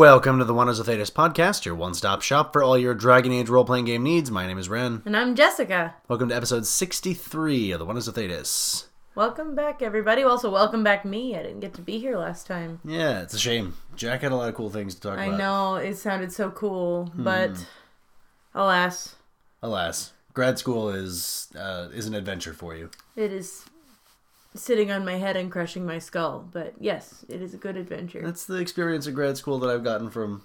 Welcome 0.00 0.38
to 0.38 0.46
the 0.46 0.54
One 0.54 0.66
Wonders 0.66 0.78
of 0.78 0.86
Thedas 0.86 1.12
podcast, 1.12 1.66
your 1.66 1.74
one 1.74 1.92
stop 1.92 2.22
shop 2.22 2.54
for 2.54 2.62
all 2.62 2.78
your 2.78 2.94
Dragon 2.94 3.32
Age 3.32 3.50
role 3.50 3.66
playing 3.66 3.84
game 3.84 4.02
needs. 4.02 4.30
My 4.30 4.46
name 4.46 4.56
is 4.56 4.66
Reyn. 4.66 5.02
And 5.04 5.14
I'm 5.14 5.36
Jessica. 5.36 5.94
Welcome 6.08 6.30
to 6.30 6.34
episode 6.34 6.64
63 6.64 7.72
of 7.72 7.78
the 7.78 7.84
One 7.84 7.96
Wonders 7.96 8.08
of 8.08 8.14
Thedas. 8.14 8.86
Welcome 9.14 9.54
back, 9.54 9.82
everybody. 9.82 10.22
Also, 10.22 10.50
welcome 10.50 10.82
back 10.82 11.04
me. 11.04 11.36
I 11.36 11.42
didn't 11.42 11.60
get 11.60 11.74
to 11.74 11.82
be 11.82 11.98
here 11.98 12.16
last 12.16 12.46
time. 12.46 12.80
Yeah, 12.82 13.20
it's 13.20 13.34
a 13.34 13.38
shame. 13.38 13.76
Jack 13.94 14.22
had 14.22 14.32
a 14.32 14.36
lot 14.36 14.48
of 14.48 14.54
cool 14.54 14.70
things 14.70 14.94
to 14.94 15.02
talk 15.02 15.12
about. 15.18 15.22
I 15.22 15.26
about. 15.26 15.38
know, 15.38 15.74
it 15.74 15.98
sounded 15.98 16.32
so 16.32 16.50
cool, 16.50 17.12
but 17.14 17.66
alas, 18.54 19.16
Alas, 19.62 20.14
grad 20.32 20.58
school 20.58 20.88
is 20.88 21.48
uh, 21.58 21.88
is 21.92 22.06
an 22.06 22.14
adventure 22.14 22.54
for 22.54 22.74
you. 22.74 22.88
it 23.16 23.32
is 23.32 23.66
sitting 24.54 24.90
on 24.90 25.04
my 25.04 25.14
head 25.14 25.36
and 25.36 25.50
crushing 25.50 25.86
my 25.86 25.98
skull. 25.98 26.48
But 26.52 26.74
yes, 26.80 27.24
it 27.28 27.40
is 27.42 27.54
a 27.54 27.58
good 27.58 27.76
adventure. 27.76 28.22
That's 28.24 28.44
the 28.44 28.56
experience 28.56 29.06
of 29.06 29.14
grad 29.14 29.36
school 29.36 29.58
that 29.60 29.70
I've 29.70 29.84
gotten 29.84 30.10
from 30.10 30.44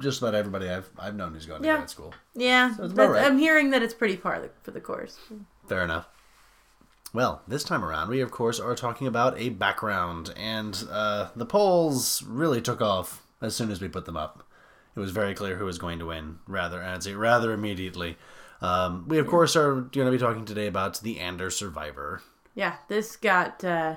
just 0.00 0.22
about 0.22 0.34
everybody 0.34 0.68
I've 0.68 0.88
I've 0.98 1.14
known 1.16 1.34
who's 1.34 1.46
gone 1.46 1.60
to 1.60 1.66
Yeah. 1.66 1.76
grad 1.76 1.90
school. 1.90 2.14
yeah, 2.34 2.74
about 2.78 3.10
right. 3.10 3.24
I'm 3.24 3.38
hearing 3.38 3.70
that 3.70 3.82
it's 3.82 3.94
pretty 3.94 4.16
par 4.16 4.48
for 4.62 4.70
the 4.70 4.80
course. 4.80 5.18
Fair 5.68 5.82
enough. 5.84 6.08
Well, 7.12 7.42
this 7.46 7.62
time 7.64 7.84
around, 7.84 8.08
we 8.08 8.20
of 8.20 8.30
course 8.30 8.58
are 8.58 8.74
talking 8.74 9.06
about 9.06 9.38
a 9.38 9.50
background, 9.50 10.32
and 10.36 10.82
uh, 10.90 11.28
the 11.36 11.46
polls 11.46 12.22
really 12.26 12.60
took 12.60 12.80
off 12.80 13.22
as 13.40 13.54
soon 13.54 13.70
as 13.70 13.80
we 13.80 13.88
put 13.88 14.04
them 14.04 14.16
up. 14.16 14.42
It 14.96 15.00
was 15.00 15.10
very 15.10 15.34
clear 15.34 15.56
who 15.56 15.64
was 15.64 15.78
going 15.78 15.98
to 16.00 16.06
win, 16.06 16.38
rather, 16.46 16.82
I'd 16.82 17.02
say, 17.02 17.14
rather 17.14 17.52
immediately. 17.52 18.16
Um, 18.60 19.06
we 19.08 19.18
of 19.18 19.26
course 19.26 19.54
are 19.56 19.74
going 19.74 20.06
to 20.06 20.10
be 20.10 20.18
talking 20.18 20.44
today 20.44 20.66
about 20.66 21.00
the 21.02 21.20
Ander 21.20 21.50
Survivor. 21.50 22.22
Yeah, 22.54 22.76
this 22.88 23.16
got 23.16 23.64
uh, 23.64 23.96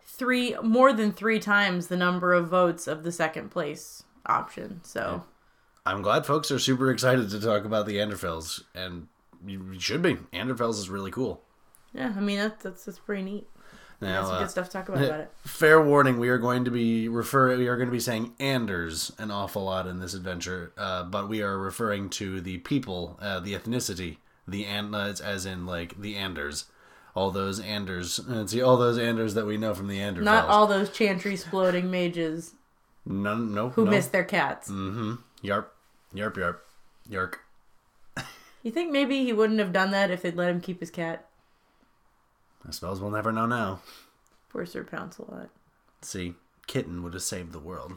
three 0.00 0.56
more 0.62 0.92
than 0.92 1.12
three 1.12 1.38
times 1.38 1.88
the 1.88 1.96
number 1.96 2.32
of 2.32 2.48
votes 2.48 2.86
of 2.86 3.02
the 3.02 3.12
second 3.12 3.50
place 3.50 4.04
option. 4.26 4.80
So 4.82 5.24
I'm 5.84 6.02
glad 6.02 6.26
folks 6.26 6.50
are 6.50 6.58
super 6.58 6.90
excited 6.90 7.30
to 7.30 7.40
talk 7.40 7.64
about 7.64 7.86
the 7.86 7.96
Anderfels, 7.96 8.62
and 8.74 9.08
you 9.44 9.78
should 9.78 10.02
be. 10.02 10.18
Anderfels 10.32 10.78
is 10.78 10.88
really 10.88 11.10
cool. 11.10 11.42
yeah, 11.92 12.12
I 12.16 12.20
mean 12.20 12.38
that's 12.38 12.62
that's, 12.62 12.84
that's 12.84 12.98
pretty 12.98 13.22
neat. 13.22 13.48
Now, 14.00 14.24
some 14.24 14.34
uh, 14.34 14.38
good 14.40 14.50
stuff 14.50 14.66
to 14.66 14.72
talk 14.72 14.88
about 14.88 15.04
about 15.04 15.20
it. 15.20 15.32
Fair 15.44 15.80
warning: 15.80 16.18
we 16.18 16.28
are 16.28 16.38
going 16.38 16.64
to 16.64 16.70
be 16.70 17.08
refer 17.08 17.56
we 17.56 17.68
are 17.68 17.76
going 17.76 17.88
to 17.88 17.92
be 17.92 18.00
saying 18.00 18.34
Anders 18.40 19.12
an 19.18 19.30
awful 19.30 19.64
lot 19.64 19.86
in 19.86 20.00
this 20.00 20.14
adventure, 20.14 20.72
uh, 20.76 21.04
but 21.04 21.28
we 21.28 21.42
are 21.42 21.56
referring 21.56 22.10
to 22.10 22.40
the 22.40 22.58
people, 22.58 23.18
uh, 23.20 23.38
the 23.38 23.54
ethnicity, 23.54 24.16
the 24.46 24.64
and 24.64 24.94
uh, 24.94 25.14
as 25.22 25.46
in 25.46 25.66
like 25.66 26.00
the 26.00 26.16
Anders, 26.16 26.64
all 27.14 27.30
those 27.30 27.60
Anders, 27.60 28.18
And 28.18 28.48
see 28.48 28.62
all 28.62 28.76
those 28.76 28.98
Anders 28.98 29.34
that 29.34 29.46
we 29.46 29.56
know 29.56 29.74
from 29.74 29.88
the 29.88 30.00
Anders. 30.00 30.24
Not 30.24 30.48
all 30.48 30.66
those 30.66 30.90
chantry 30.90 31.36
floating 31.36 31.90
mages 31.90 32.54
None, 33.04 33.52
no, 33.52 33.70
who 33.70 33.84
no. 33.84 33.90
miss 33.90 34.06
their 34.06 34.24
cats. 34.24 34.70
Mm-hmm. 34.70 35.14
Yarp, 35.46 35.66
yarp, 36.14 36.34
yarp, 36.36 36.58
yark. 37.08 37.40
You 38.62 38.70
think 38.70 38.92
maybe 38.92 39.24
he 39.24 39.32
wouldn't 39.32 39.58
have 39.58 39.72
done 39.72 39.90
that 39.90 40.10
if 40.10 40.22
they'd 40.22 40.36
let 40.36 40.48
him 40.50 40.60
keep 40.60 40.78
his 40.78 40.90
cat? 40.90 41.26
I 42.66 42.70
suppose 42.70 43.00
we'll 43.00 43.10
never 43.10 43.32
know 43.32 43.46
now. 43.46 43.80
Poor 44.50 44.64
Sir 44.64 44.84
Pouncelot. 44.84 45.48
See, 46.00 46.34
Kitten 46.68 47.02
would 47.02 47.14
have 47.14 47.24
saved 47.24 47.52
the 47.52 47.58
world. 47.58 47.94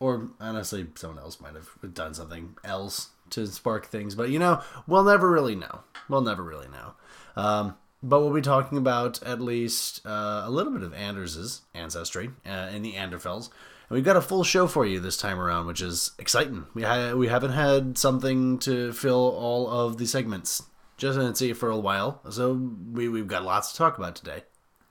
Or, 0.00 0.30
honestly, 0.40 0.88
someone 0.96 1.20
else 1.22 1.40
might 1.40 1.54
have 1.54 1.94
done 1.94 2.14
something 2.14 2.56
else 2.64 3.10
to 3.30 3.46
spark 3.46 3.86
things. 3.86 4.16
But, 4.16 4.30
you 4.30 4.40
know, 4.40 4.60
we'll 4.88 5.04
never 5.04 5.30
really 5.30 5.54
know. 5.54 5.82
We'll 6.08 6.22
never 6.22 6.42
really 6.42 6.66
know. 6.66 6.94
Um, 7.40 7.76
but 8.02 8.20
we'll 8.20 8.32
be 8.32 8.40
talking 8.40 8.78
about 8.78 9.22
at 9.22 9.40
least 9.40 10.04
uh, 10.06 10.42
a 10.44 10.50
little 10.50 10.72
bit 10.72 10.82
of 10.82 10.92
Anders' 10.94 11.62
ancestry 11.74 12.30
uh, 12.46 12.68
in 12.72 12.82
the 12.82 12.94
Anderfels. 12.94 13.50
And 13.88 13.96
we've 13.96 14.04
got 14.04 14.16
a 14.16 14.22
full 14.22 14.44
show 14.44 14.66
for 14.66 14.84
you 14.86 15.00
this 15.00 15.16
time 15.16 15.38
around, 15.38 15.66
which 15.66 15.80
is 15.80 16.12
exciting. 16.18 16.66
We, 16.74 16.82
ha- 16.82 17.12
we 17.14 17.28
haven't 17.28 17.52
had 17.52 17.98
something 17.98 18.58
to 18.60 18.92
fill 18.92 19.34
all 19.36 19.68
of 19.68 19.98
the 19.98 20.06
segments 20.06 20.62
just 20.96 21.18
in 21.18 21.34
see 21.34 21.52
for 21.52 21.70
a 21.70 21.78
while. 21.78 22.20
So 22.30 22.52
we, 22.92 23.08
we've 23.08 23.26
got 23.26 23.44
lots 23.44 23.72
to 23.72 23.78
talk 23.78 23.98
about 23.98 24.14
today 24.14 24.44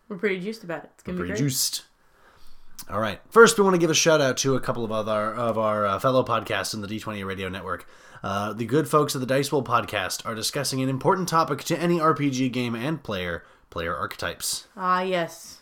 We're 0.10 0.18
pretty 0.18 0.40
juiced 0.40 0.64
about 0.64 0.84
it. 0.84 0.92
It's 0.94 1.04
gonna 1.04 1.16
be 1.16 1.20
pretty 1.20 1.34
great. 1.34 1.40
juiced. 1.40 1.84
All 2.90 3.00
right. 3.00 3.22
First, 3.30 3.58
we 3.58 3.64
want 3.64 3.76
to 3.76 3.80
give 3.80 3.90
a 3.90 3.96
shout 3.96 4.22
out 4.22 4.38
to 4.38 4.56
a 4.56 4.60
couple 4.60 4.84
of 4.84 4.92
other 4.92 5.34
of 5.34 5.58
our 5.58 5.86
uh, 5.86 6.00
fellow 6.00 6.24
podcasts 6.24 6.74
in 6.74 6.82
the 6.82 6.88
D20 6.88 7.26
Radio 7.26 7.48
Network. 7.48 7.88
Uh, 8.24 8.54
the 8.54 8.66
good 8.66 8.88
folks 8.88 9.16
of 9.16 9.22
the 9.22 9.28
Dice 9.28 9.50
Bowl 9.50 9.64
podcast 9.64 10.26
are 10.26 10.36
discussing 10.36 10.82
an 10.82 10.90
important 10.90 11.28
topic 11.28 11.64
to 11.66 11.78
any 11.80 11.98
RPG 12.00 12.52
game 12.52 12.76
and 12.76 13.02
player: 13.04 13.44
player 13.70 13.96
archetypes. 13.96 14.68
Ah, 14.78 15.02
yes. 15.02 15.58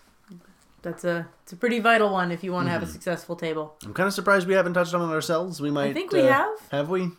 That's 0.81 1.03
a 1.03 1.27
it's 1.43 1.51
a 1.51 1.57
pretty 1.57 1.79
vital 1.79 2.11
one 2.11 2.31
if 2.31 2.43
you 2.43 2.51
want 2.53 2.67
to 2.67 2.71
Mm-hmm. 2.71 2.79
have 2.81 2.89
a 2.89 2.91
successful 2.91 3.35
table. 3.35 3.75
I'm 3.83 3.93
kind 3.93 4.07
of 4.07 4.13
surprised 4.13 4.47
we 4.47 4.53
haven't 4.53 4.73
touched 4.73 4.93
on 4.93 5.09
it 5.09 5.13
ourselves. 5.13 5.59
We 5.61 5.71
might. 5.71 5.93
think 5.93 6.11
we 6.11 6.21
uh, 6.21 6.31
have. 6.33 6.49
Have 6.71 6.89
we? 6.89 7.09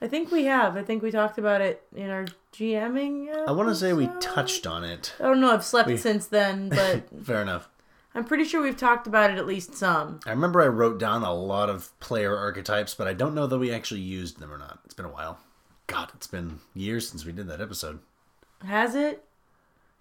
I 0.00 0.06
think 0.06 0.30
we 0.30 0.44
have. 0.44 0.76
I 0.76 0.82
think 0.84 1.02
we 1.02 1.10
talked 1.10 1.38
about 1.38 1.60
it 1.60 1.82
in 1.96 2.08
our 2.10 2.26
GMing. 2.54 3.34
I 3.48 3.50
want 3.50 3.68
to 3.68 3.74
say 3.74 3.92
we 3.92 4.04
episode? 4.04 4.20
touched 4.20 4.66
on 4.68 4.84
it. 4.84 5.14
I 5.18 5.24
don't 5.24 5.40
know. 5.40 5.50
I've 5.52 5.64
slept 5.64 5.98
since 5.98 6.26
then, 6.26 6.68
but 6.68 7.04
Fair 7.24 7.42
enough. 7.42 7.68
I'm 8.14 8.24
pretty 8.24 8.44
sure 8.44 8.62
we've 8.62 8.76
talked 8.76 9.06
about 9.06 9.30
it 9.30 9.38
at 9.38 9.46
least 9.46 9.74
some. 9.74 10.20
I 10.26 10.30
remember 10.30 10.62
I 10.62 10.66
wrote 10.66 10.98
down 10.98 11.22
a 11.22 11.32
lot 11.32 11.68
of 11.68 11.98
player 12.00 12.36
archetypes, 12.36 12.94
but 12.94 13.06
I 13.06 13.12
don't 13.12 13.34
know 13.34 13.46
that 13.46 13.58
we 13.58 13.72
actually 13.72 14.00
used 14.00 14.40
them 14.40 14.52
or 14.52 14.58
not. 14.58 14.80
It's 14.84 14.94
been 14.94 15.06
a 15.06 15.10
while. 15.10 15.38
God, 15.86 16.10
it's 16.14 16.26
been 16.26 16.60
years 16.74 17.08
since 17.08 17.24
we 17.24 17.32
did 17.32 17.48
that 17.48 17.60
episode. 17.60 18.00
Has 18.64 18.94
it? 18.94 19.24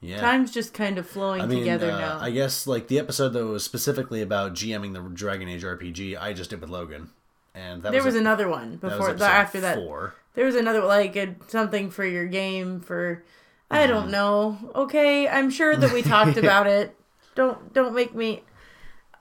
Yeah. 0.02 0.20
Time's 0.20 0.52
just 0.52 0.74
kind 0.74 0.98
of 0.98 1.08
flowing 1.08 1.42
I 1.42 1.46
mean, 1.48 1.60
together 1.60 1.92
uh, 1.92 2.00
now. 2.00 2.20
I 2.20 2.32
guess 2.32 2.68
like 2.68 2.88
the 2.88 3.00
episode 3.00 3.30
that 3.30 3.46
was 3.46 3.64
specifically 3.64 4.22
about 4.22 4.54
GMing 4.54 4.94
the 4.94 5.02
Dragon 5.02 5.48
Age 5.48 5.64
RPG, 5.64 6.20
I 6.20 6.34
just 6.34 6.50
did 6.50 6.62
with 6.62 6.70
Logan, 6.70 7.10
and 7.56 7.82
that 7.84 7.92
there 7.92 8.04
was 8.04 8.16
a- 8.16 8.20
another 8.20 8.48
one 8.48 8.80
that 8.80 8.84
was 8.84 8.94
before 8.94 9.10
episode 9.12 9.26
after 9.26 9.62
that. 9.62 9.76
Four. 9.76 10.16
There 10.36 10.46
was 10.46 10.56
another 10.56 10.84
like 10.84 11.16
a, 11.16 11.36
something 11.48 11.90
for 11.90 12.06
your 12.06 12.28
game 12.28 12.80
for 12.80 13.24
I 13.70 13.88
don't 13.88 14.12
know. 14.12 14.58
Okay, 14.76 15.28
I'm 15.28 15.50
sure 15.50 15.76
that 15.76 15.92
we 15.92 16.02
talked 16.02 16.38
about 16.38 16.68
it. 16.68 16.97
Don't 17.38 17.72
don't 17.72 17.94
make 17.94 18.14
me 18.14 18.44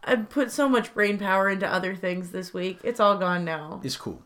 I 0.03 0.16
put 0.16 0.50
so 0.53 0.69
much 0.69 0.94
brain 0.94 1.19
power 1.19 1.50
into 1.50 1.66
other 1.66 1.94
things 1.94 2.31
this 2.31 2.54
week. 2.54 2.78
It's 2.82 3.00
all 3.00 3.19
gone 3.19 3.44
now. 3.44 3.81
It's 3.84 3.97
cool. 3.97 4.22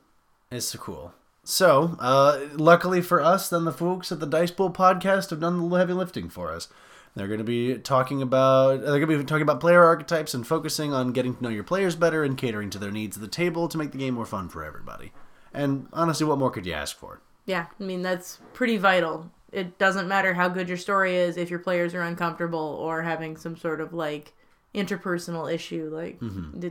It's 0.51 0.67
so 0.67 0.78
cool. 0.78 1.15
So, 1.43 1.97
uh, 1.99 2.41
luckily 2.53 3.01
for 3.01 3.23
us, 3.23 3.49
then 3.49 3.65
the 3.65 3.73
folks 3.73 4.12
at 4.12 4.21
the 4.21 4.27
Dice 4.27 4.51
Bowl 4.51 4.71
podcast 4.71 5.31
have 5.31 5.41
done 5.41 5.69
the 5.69 5.77
heavy 5.77 5.95
lifting 5.95 6.28
for 6.28 6.53
us. 6.53 6.69
They're 7.17 7.27
going 7.27 7.39
to 7.39 7.45
be 7.45 7.77
talking 7.78 8.23
about 8.23 8.83
they're 8.83 9.01
going 9.01 9.09
to 9.09 9.19
be 9.19 9.25
talking 9.25 9.43
about 9.43 9.59
player 9.59 9.83
archetypes 9.83 10.34
and 10.34 10.47
focusing 10.47 10.93
on 10.93 11.12
getting 11.12 11.34
to 11.34 11.43
know 11.43 11.49
your 11.49 11.65
players 11.65 11.97
better 11.97 12.22
and 12.22 12.39
catering 12.39 12.71
to 12.71 12.78
their 12.78 12.93
needs 12.93 13.17
at 13.17 13.22
the 13.22 13.28
table 13.28 13.67
to 13.67 13.78
make 13.78 13.91
the 13.91 13.99
game 13.99 14.15
more 14.15 14.27
fun 14.27 14.49
for 14.49 14.62
everybody. 14.62 15.12
And 15.53 15.89
honestly, 15.93 16.27
what 16.27 16.39
more 16.39 16.51
could 16.51 16.67
you 16.67 16.72
ask 16.72 16.97
for? 16.97 17.21
Yeah, 17.47 17.67
I 17.81 17.83
mean 17.83 18.03
that's 18.03 18.39
pretty 18.53 18.77
vital. 18.77 19.33
It 19.53 19.78
doesn't 19.78 20.06
matter 20.09 20.34
how 20.34 20.49
good 20.49 20.69
your 20.69 20.77
story 20.78 21.16
is 21.16 21.37
if 21.37 21.50
your 21.50 21.59
players 21.59 21.94
are 21.94 22.03
uncomfortable 22.03 22.59
or 22.81 23.03
having 23.03 23.37
some 23.37 23.56
sort 23.56 23.81
of 23.81 23.93
like 23.93 24.33
interpersonal 24.75 25.53
issue. 25.53 25.91
Like, 25.92 26.21
Mm-hmm. 26.21 26.69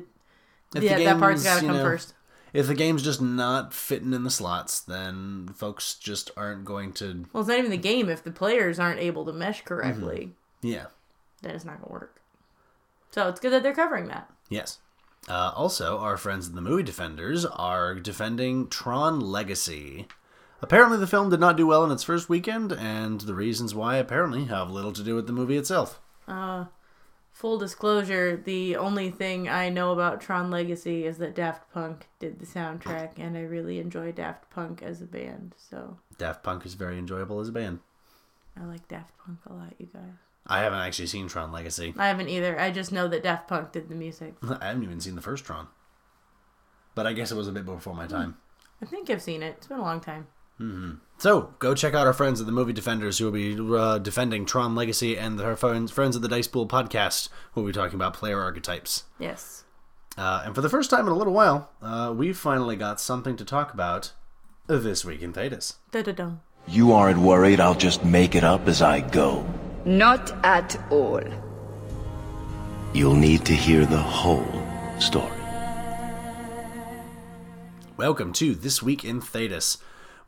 Yeah, 0.82 0.98
that 1.00 1.20
part's 1.20 1.44
got 1.44 1.60
to 1.62 1.66
come 1.66 1.78
know, 1.78 1.84
first. 1.84 2.14
If 2.54 2.68
the 2.68 2.76
game's 2.76 3.04
just 3.04 3.22
not 3.22 3.74
fitting 3.74 4.14
in 4.14 4.24
the 4.24 4.30
slots, 4.30 4.80
then 4.80 5.50
folks 5.56 5.96
just 5.96 6.32
aren't 6.38 6.64
going 6.66 6.94
to. 6.94 7.26
Well, 7.34 7.42
it's 7.42 7.50
not 7.50 7.58
even 7.58 7.72
the 7.72 7.78
game. 7.78 8.08
If 8.10 8.24
the 8.24 8.32
players 8.32 8.80
aren't 8.80 9.00
able 9.00 9.26
to 9.26 9.34
mesh 9.34 9.62
correctly, 9.64 10.32
Yeah. 10.62 10.86
then 11.42 11.56
it's 11.56 11.66
not 11.66 11.82
gonna 11.82 11.92
work. 11.92 12.22
So 13.12 13.28
it's 13.30 13.40
good 13.40 13.52
that 13.52 13.64
they're 13.64 13.74
covering 13.74 14.08
that. 14.08 14.32
Yes. 14.50 14.78
Uh, 15.28 15.52
also, 15.56 15.98
our 16.00 16.18
friends 16.18 16.48
at 16.50 16.56
the 16.56 16.62
Movie 16.62 16.84
Defenders 16.84 17.46
are 17.46 17.96
defending 17.96 18.68
Tron 18.70 19.20
Legacy. 19.20 20.08
Apparently, 20.62 20.98
the 20.98 21.08
film 21.08 21.30
did 21.30 21.40
not 21.40 21.58
do 21.58 21.66
well 21.66 21.84
in 21.86 21.92
its 21.92 22.04
first 22.04 22.28
weekend, 22.30 22.72
and 22.74 23.22
the 23.22 23.34
reasons 23.34 23.74
why 23.74 23.96
apparently 23.96 24.46
have 24.46 24.70
little 24.70 24.92
to 24.92 25.04
do 25.04 25.16
with 25.16 25.28
the 25.28 25.34
movie 25.34 25.58
itself. 25.58 26.02
Uh, 26.28 26.66
full 27.32 27.58
disclosure, 27.58 28.36
the 28.36 28.76
only 28.76 29.10
thing 29.10 29.48
I 29.48 29.70
know 29.70 29.92
about 29.94 30.20
Tron 30.20 30.52
Legacy 30.52 31.06
is 31.06 31.18
that 31.20 31.36
Daft 31.36 31.72
Punk 31.74 32.08
did 32.20 32.40
the 32.40 32.46
soundtrack, 32.46 33.12
and 33.18 33.38
I 33.38 33.42
really 33.42 33.80
enjoy 33.80 34.12
Daft 34.12 34.50
Punk 34.50 34.84
as 34.84 35.02
a 35.02 35.06
band. 35.06 35.56
So 35.58 35.98
Daft 36.18 36.44
Punk 36.44 36.66
is 36.66 36.74
very 36.74 37.00
enjoyable 37.00 37.40
as 37.40 37.48
a 37.48 37.54
band. 37.54 37.80
I 38.60 38.66
like 38.66 38.88
Daft 38.90 39.14
Punk 39.18 39.40
a 39.50 39.54
lot, 39.54 39.74
you 39.78 39.88
guys. 39.94 40.04
I 40.46 40.60
haven't 40.60 40.80
actually 40.80 41.08
seen 41.08 41.28
Tron 41.28 41.52
Legacy. 41.52 41.94
I 41.98 42.08
haven't 42.08 42.28
either. 42.28 42.60
I 42.60 42.72
just 42.72 42.92
know 42.92 43.08
that 43.08 43.24
Daft 43.24 43.48
Punk 43.48 43.72
did 43.72 43.88
the 43.88 43.96
music. 43.96 44.34
I 44.44 44.68
haven't 44.68 44.84
even 44.84 45.00
seen 45.00 45.16
the 45.16 45.22
first 45.22 45.46
Tron. 45.46 45.68
But 46.96 47.08
I 47.08 47.14
guess 47.14 47.32
it 47.32 47.38
was 47.38 47.48
a 47.48 47.54
bit 47.54 47.66
before 47.66 47.96
my 47.96 48.08
time. 48.08 48.36
I 48.82 48.86
think 48.86 49.10
I've 49.10 49.22
seen 49.22 49.44
it. 49.44 49.56
It's 49.58 49.68
been 49.68 49.78
a 49.78 49.84
long 49.84 50.02
time. 50.02 50.28
So 51.18 51.54
go 51.60 51.74
check 51.74 51.94
out 51.94 52.08
our 52.08 52.14
friends 52.14 52.40
at 52.40 52.46
the 52.46 52.52
Movie 52.52 52.74
Defenders, 52.74 53.18
who 53.18 53.26
will 53.26 53.32
be 53.32 53.58
uh, 53.78 53.98
defending 53.98 54.46
Tron 54.46 54.76
Legacy, 54.76 55.18
and 55.18 55.40
our 55.40 55.56
friends 55.56 55.92
friends 55.92 56.16
at 56.16 56.22
the 56.22 56.28
Dice 56.28 56.48
Pool 56.48 56.68
podcast, 56.68 57.30
who 57.54 57.62
will 57.62 57.68
be 57.68 57.74
talking 57.74 57.96
about 57.96 58.14
player 58.14 58.42
archetypes. 58.42 59.04
Yes. 59.20 59.64
Uh, 60.18 60.44
and 60.46 60.56
for 60.56 60.62
the 60.62 60.70
first 60.70 60.90
time 60.90 61.06
in 61.06 61.12
a 61.12 61.16
little 61.16 61.34
while, 61.34 61.72
uh, 61.82 62.14
we 62.16 62.34
finally 62.34 62.76
got 62.76 63.00
something 63.00 63.38
to 63.38 63.46
talk 63.46 63.74
about 63.74 64.12
this 64.68 65.06
week 65.06 65.22
in 65.22 65.34
Thedas. 65.34 65.76
Da 65.92 66.02
da 66.02 66.12
da. 66.12 66.32
You 66.68 66.92
aren't 66.92 67.20
worried 67.20 67.60
I'll 67.60 67.74
just 67.74 68.04
make 68.04 68.36
it 68.36 68.44
up 68.44 68.68
as 68.68 68.82
I 68.82 69.00
go. 69.00 69.46
Not 69.86 70.34
at 70.46 70.78
all. 70.92 71.24
You'll 72.94 73.16
need 73.16 73.46
to 73.46 73.54
hear 73.54 73.86
the 73.86 73.98
whole 73.98 74.46
story. 75.00 75.32
Welcome 77.98 78.34
to 78.34 78.56
This 78.56 78.82
Week 78.84 79.04
in 79.04 79.22
Thedas. 79.22 79.78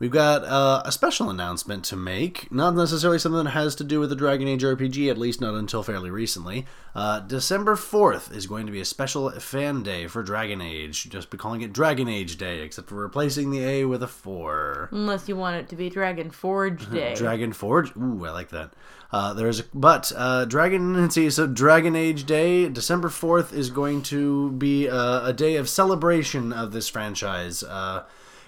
We've 0.01 0.09
got 0.09 0.43
uh, 0.45 0.81
a 0.83 0.91
special 0.91 1.29
announcement 1.29 1.85
to 1.85 1.95
make. 1.95 2.51
Not 2.51 2.73
necessarily 2.73 3.19
something 3.19 3.43
that 3.43 3.51
has 3.51 3.75
to 3.75 3.83
do 3.83 3.99
with 3.99 4.09
the 4.09 4.15
Dragon 4.15 4.47
Age 4.47 4.63
RPG, 4.63 5.11
at 5.11 5.17
least 5.19 5.39
not 5.39 5.53
until 5.53 5.83
fairly 5.83 6.09
recently. 6.09 6.65
Uh, 6.95 7.19
December 7.19 7.75
4th 7.75 8.35
is 8.35 8.47
going 8.47 8.65
to 8.65 8.71
be 8.71 8.81
a 8.81 8.85
special 8.85 9.29
fan 9.29 9.83
day 9.83 10.07
for 10.07 10.23
Dragon 10.23 10.59
Age. 10.59 11.07
Just 11.07 11.29
be 11.29 11.37
calling 11.37 11.61
it 11.61 11.71
Dragon 11.71 12.07
Age 12.07 12.39
Day, 12.39 12.61
except 12.61 12.89
for 12.89 12.95
replacing 12.95 13.51
the 13.51 13.63
A 13.63 13.85
with 13.85 14.01
a 14.01 14.07
4. 14.07 14.89
Unless 14.91 15.29
you 15.29 15.35
want 15.35 15.57
it 15.57 15.69
to 15.69 15.75
be 15.75 15.87
Dragon 15.87 16.31
Forge 16.31 16.89
Day. 16.91 17.13
Dragon 17.13 17.53
Forge. 17.53 17.95
Ooh, 17.95 18.25
I 18.25 18.31
like 18.31 18.49
that. 18.49 18.73
Uh, 19.11 19.35
there's 19.35 19.59
a, 19.59 19.65
but 19.71 20.11
uh, 20.15 20.45
Dragon. 20.45 21.11
See. 21.11 21.29
So 21.29 21.45
Dragon 21.45 21.95
Age 21.95 22.25
Day, 22.25 22.67
December 22.69 23.09
fourth, 23.09 23.53
is 23.53 23.69
going 23.69 24.01
to 24.03 24.53
be 24.53 24.87
a, 24.87 25.25
a 25.25 25.33
day 25.33 25.57
of 25.57 25.69
celebration 25.69 26.51
of 26.51 26.71
this 26.71 26.89
franchise. 26.89 27.63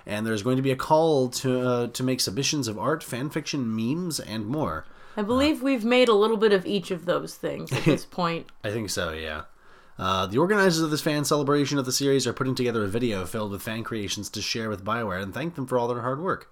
Uh, 0.06 0.10
and 0.10 0.26
there's 0.26 0.44
going 0.44 0.58
to 0.58 0.64
be 0.64 0.72
a 0.72 0.76
call 0.76 1.30
to 1.30 1.62
uh, 1.62 1.88
to 1.88 2.04
make 2.04 2.20
submissions 2.22 2.68
of 2.68 2.78
art, 2.78 3.04
fan 3.04 3.30
fiction, 3.30 3.76
memes, 3.76 4.20
and 4.20 4.46
more. 4.46 4.86
I 5.16 5.22
believe 5.22 5.62
we've 5.62 5.86
made 5.86 6.10
a 6.10 6.14
little 6.14 6.38
bit 6.38 6.54
of 6.54 6.66
each 6.66 6.90
of 6.92 7.06
those 7.06 7.36
things 7.36 7.72
at 7.72 7.84
this 7.84 8.06
point. 8.20 8.48
I 8.64 8.72
think 8.72 8.90
so. 8.90 9.12
Yeah. 9.12 9.44
Uh, 9.98 10.26
the 10.26 10.40
organizers 10.40 10.82
of 10.82 10.90
this 10.90 11.02
fan 11.02 11.24
celebration 11.24 11.78
of 11.78 11.86
the 11.86 11.92
series 11.92 12.26
are 12.26 12.34
putting 12.34 12.56
together 12.56 12.84
a 12.84 12.88
video 12.88 13.26
filled 13.26 13.52
with 13.52 13.62
fan 13.62 13.84
creations 13.84 14.28
to 14.32 14.42
share 14.42 14.70
with 14.70 14.84
Bioware 14.84 15.22
and 15.22 15.34
thank 15.34 15.54
them 15.54 15.68
for 15.68 15.78
all 15.78 15.88
their 15.88 16.02
hard 16.02 16.20
work. 16.20 16.52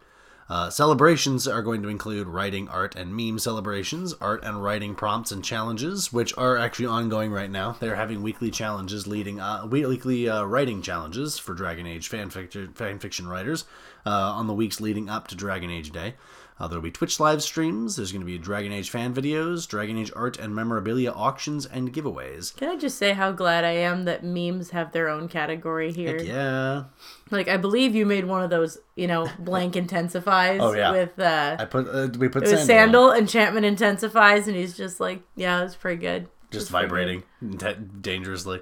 Uh, 0.52 0.70
celebrations 0.70 1.48
are 1.48 1.62
going 1.62 1.82
to 1.82 1.88
include 1.88 2.28
writing, 2.28 2.68
art, 2.68 2.94
and 2.94 3.16
meme 3.16 3.40
celebrations, 3.40 4.14
art 4.20 4.44
and 4.44 4.62
writing 4.62 4.94
prompts 4.94 5.32
and 5.32 5.46
challenges, 5.46 6.12
which 6.12 6.38
are 6.38 6.58
actually 6.58 6.86
ongoing 6.86 7.32
right 7.32 7.50
now. 7.50 7.78
They're 7.80 7.96
having 7.96 8.22
weekly 8.22 8.52
challenges 8.52 9.08
leading, 9.08 9.40
uh, 9.40 9.66
weekly 9.66 10.28
uh, 10.28 10.44
writing 10.44 10.82
challenges 10.82 11.38
for 11.38 11.54
Dragon 11.54 11.88
Age 11.88 12.10
fan 12.10 12.30
fiction, 12.30 12.74
fan 12.74 13.00
fiction 13.00 13.30
writers 13.30 13.64
uh, 14.06 14.10
on 14.10 14.48
the 14.48 14.54
weeks 14.54 14.82
leading 14.82 15.10
up 15.10 15.30
to 15.30 15.36
Dragon 15.36 15.72
Age 15.72 15.92
Day. 15.92 16.16
Uh, 16.60 16.68
there'll 16.68 16.84
be 16.84 16.92
Twitch 16.92 17.20
live 17.20 17.42
streams. 17.42 17.96
There's 17.96 18.12
going 18.12 18.22
to 18.22 18.26
be 18.26 18.38
Dragon 18.38 18.72
Age 18.72 18.90
fan 18.92 19.14
videos, 19.16 19.68
Dragon 19.68 19.98
Age 19.98 20.12
art 20.16 20.38
and 20.38 20.54
memorabilia 20.54 21.12
auctions, 21.12 21.66
and 21.66 21.92
giveaways. 21.92 22.56
Can 22.56 22.70
I 22.70 22.76
just 22.78 22.98
say 23.00 23.14
how 23.14 23.32
glad 23.32 23.64
I 23.64 23.72
am 23.72 24.06
that 24.06 24.24
memes 24.24 24.70
have 24.70 24.92
their 24.92 25.10
own 25.10 25.28
category 25.28 25.92
here? 25.92 26.20
Heck 26.20 26.28
yeah. 26.28 26.84
Like 27.32 27.48
I 27.48 27.58
believe 27.58 27.96
you 27.96 28.06
made 28.06 28.26
one 28.26 28.44
of 28.44 28.50
those, 28.52 28.78
you 28.96 29.08
know, 29.08 29.28
blank 29.40 29.76
intensifies 29.76 30.60
Oh, 30.62 30.74
yeah. 30.74 30.92
with 30.92 31.18
uh 31.20 31.56
I 31.60 31.66
put 31.66 31.88
uh, 31.88 32.10
we 32.20 32.28
put 32.30 32.44
it 32.44 32.52
was 32.52 32.64
Sandal, 32.64 32.66
Sandal 33.10 33.14
enchantment 33.14 33.66
intensifies 33.66 34.48
and 34.48 34.56
he's 34.56 34.78
just 34.78 35.00
like, 35.00 35.22
yeah, 35.36 35.64
it's 35.64 35.76
pretty 35.76 36.00
good. 36.02 36.28
just 36.52 36.70
vibrating 36.70 37.24
d- 37.42 37.74
dangerously. 38.02 38.62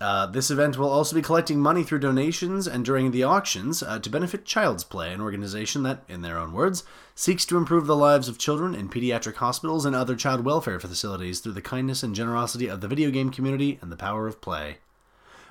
Uh, 0.00 0.24
this 0.24 0.50
event 0.50 0.78
will 0.78 0.88
also 0.88 1.14
be 1.14 1.20
collecting 1.20 1.60
money 1.60 1.82
through 1.82 1.98
donations 1.98 2.66
and 2.66 2.86
during 2.86 3.10
the 3.10 3.22
auctions 3.22 3.82
uh, 3.82 3.98
to 3.98 4.08
benefit 4.08 4.46
Child's 4.46 4.82
Play, 4.82 5.12
an 5.12 5.20
organization 5.20 5.82
that, 5.82 6.04
in 6.08 6.22
their 6.22 6.38
own 6.38 6.54
words, 6.54 6.84
seeks 7.14 7.44
to 7.44 7.58
improve 7.58 7.86
the 7.86 7.96
lives 7.96 8.26
of 8.26 8.38
children 8.38 8.74
in 8.74 8.88
pediatric 8.88 9.36
hospitals 9.36 9.84
and 9.84 9.94
other 9.94 10.16
child 10.16 10.42
welfare 10.42 10.80
facilities 10.80 11.40
through 11.40 11.52
the 11.52 11.60
kindness 11.60 12.02
and 12.02 12.14
generosity 12.14 12.66
of 12.66 12.80
the 12.80 12.88
video 12.88 13.10
game 13.10 13.28
community 13.28 13.78
and 13.82 13.92
the 13.92 13.96
power 13.96 14.26
of 14.26 14.40
play. 14.40 14.78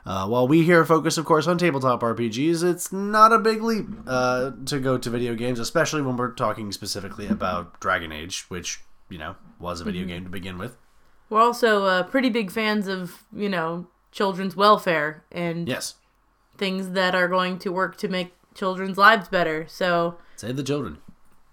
Uh, 0.03 0.25
while 0.27 0.47
we 0.47 0.63
here 0.63 0.83
focus, 0.83 1.19
of 1.19 1.25
course, 1.25 1.45
on 1.45 1.59
tabletop 1.59 2.01
RPGs, 2.01 2.63
it's 2.63 2.91
not 2.91 3.31
a 3.31 3.37
big 3.37 3.61
leap 3.61 3.85
uh, 4.07 4.51
to 4.65 4.79
go 4.79 4.97
to 4.97 5.09
video 5.11 5.35
games, 5.35 5.59
especially 5.59 6.01
when 6.01 6.17
we're 6.17 6.31
talking 6.31 6.71
specifically 6.71 7.27
about 7.27 7.79
Dragon 7.79 8.11
Age, 8.11 8.45
which, 8.47 8.81
you 9.09 9.19
know, 9.19 9.35
was 9.59 9.79
a 9.79 9.83
video 9.83 10.07
game 10.07 10.23
to 10.23 10.29
begin 10.31 10.57
with. 10.57 10.75
We're 11.29 11.41
also 11.41 11.85
uh, 11.85 12.03
pretty 12.03 12.31
big 12.31 12.49
fans 12.49 12.87
of, 12.87 13.23
you 13.31 13.49
know, 13.49 13.87
children's 14.11 14.55
welfare 14.55 15.23
and 15.31 15.67
Yes. 15.67 15.95
things 16.57 16.89
that 16.91 17.15
are 17.15 17.27
going 17.27 17.57
to 17.59 17.71
work 17.71 17.95
to 17.97 18.07
make 18.07 18.33
children's 18.55 18.97
lives 18.97 19.27
better. 19.29 19.65
So 19.67 20.17
Save 20.35 20.55
the 20.57 20.63
children. 20.63 20.97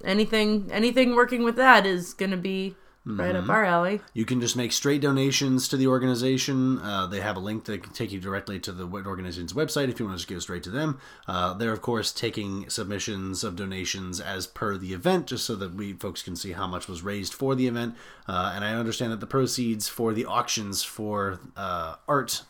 anything 0.05 0.69
anything 0.73 1.15
working 1.15 1.43
with 1.45 1.57
that 1.57 1.87
is 1.87 2.15
going 2.15 2.31
to 2.31 2.37
be 2.37 2.77
right 3.07 3.35
Mm-hmm. 3.37 3.49
up 3.49 3.57
our 3.57 3.65
alley. 3.65 4.01
You 4.15 4.25
can 4.25 4.41
just 4.41 4.57
make 4.57 4.73
straight 4.73 5.01
donations 5.01 5.69
to 5.69 5.77
the 5.77 5.87
organization. 5.87 6.81
Uh, 6.81 7.07
they 7.07 7.21
have 7.21 7.37
a 7.37 7.41
link 7.41 7.65
that 7.67 7.85
can 7.85 7.93
take 7.93 8.11
you 8.11 8.19
directly 8.19 8.59
to 8.61 8.73
the 8.73 8.85
organization's 8.85 9.53
website 9.53 9.89
if 9.89 10.01
you 10.01 10.07
want 10.07 10.19
to 10.19 10.23
just 10.27 10.29
go 10.29 10.39
straight 10.41 10.65
to 10.65 10.71
them. 10.71 10.99
Uh, 11.29 11.55
they're, 11.55 11.73
of 11.73 11.81
course, 11.81 12.13
taking 12.13 12.69
submissions 12.69 13.45
of 13.45 13.55
donations 13.55 14.21
as 14.21 14.47
per 14.49 14.77
the 14.77 14.93
event, 14.93 15.29
just 15.29 15.45
so 15.45 15.55
that 15.55 15.75
we 15.75 15.93
folks 15.93 16.21
can 16.21 16.35
see 16.35 16.53
how 16.53 16.67
much 16.67 16.89
was 16.89 17.03
raised 17.03 17.33
for 17.33 17.55
the 17.55 17.69
event. 17.69 17.95
Uh, 18.27 18.53
and 18.55 18.65
I 18.65 18.75
understand 18.75 19.13
that 19.13 19.21
the 19.21 19.27
proceeds 19.27 19.89
for 19.89 20.13
the 20.13 20.25
auctions 20.25 20.83
for 20.83 21.39
uh, 21.57 21.95
art 22.09 22.43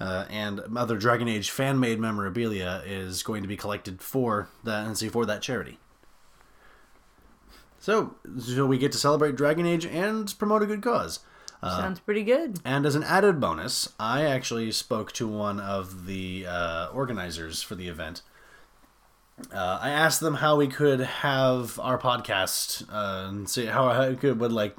uh, 0.00 0.26
and 0.28 0.60
other 0.76 0.98
Dragon 0.98 1.28
Age 1.28 1.50
fan 1.50 1.80
made 1.80 1.98
memorabilia 1.98 2.82
is 2.84 3.22
going 3.22 3.40
to 3.42 3.48
be 3.48 3.56
collected 3.56 4.02
for 4.02 4.48
that 4.64 4.86
and 4.86 4.98
see 4.98 5.08
for 5.08 5.24
that 5.24 5.40
charity. 5.40 5.78
So, 7.84 8.14
so 8.38 8.64
we 8.64 8.78
get 8.78 8.92
to 8.92 8.98
celebrate 8.98 9.36
Dragon 9.36 9.66
Age 9.66 9.84
and 9.84 10.32
promote 10.38 10.62
a 10.62 10.66
good 10.66 10.80
cause. 10.80 11.18
Sounds 11.60 12.00
pretty 12.00 12.24
good. 12.24 12.58
And 12.64 12.86
as 12.86 12.94
an 12.94 13.02
added 13.02 13.40
bonus, 13.40 13.92
I 14.00 14.22
actually 14.22 14.72
spoke 14.72 15.12
to 15.12 15.28
one 15.28 15.60
of 15.60 16.06
the 16.06 16.46
uh, 16.48 16.88
organizers 16.94 17.62
for 17.62 17.74
the 17.74 17.88
event. 17.88 18.22
Uh, 19.52 19.80
I 19.82 19.90
asked 19.90 20.20
them 20.20 20.36
how 20.36 20.56
we 20.56 20.66
could 20.66 21.00
have 21.00 21.78
our 21.78 21.98
podcast 21.98 22.88
uh, 22.90 23.28
and 23.28 23.50
see 23.50 23.66
how 23.66 23.88
I 23.88 24.14
could 24.14 24.40
would 24.40 24.52
like 24.52 24.74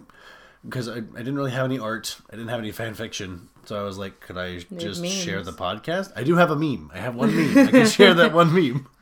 because 0.67 0.89
I, 0.89 0.95
I 0.95 0.99
didn't 1.19 1.35
really 1.35 1.51
have 1.51 1.65
any 1.65 1.77
art, 1.77 2.17
I 2.31 2.35
didn't 2.35 2.49
have 2.49 2.59
any 2.59 2.71
fan 2.71 2.95
fiction, 2.95 3.49
so 3.65 3.79
I 3.79 3.83
was 3.83 3.99
like, 3.99 4.19
could 4.19 4.39
I 4.39 4.61
just 4.77 4.99
memes. 4.99 5.13
share 5.13 5.43
the 5.43 5.53
podcast? 5.53 6.11
I 6.15 6.23
do 6.23 6.37
have 6.37 6.49
a 6.49 6.55
meme. 6.55 6.89
I 6.91 6.97
have 6.97 7.13
one 7.13 7.35
meme. 7.35 7.67
I 7.67 7.69
can 7.69 7.85
share 7.85 8.15
that 8.15 8.33
one 8.33 8.51
meme. 8.51 8.87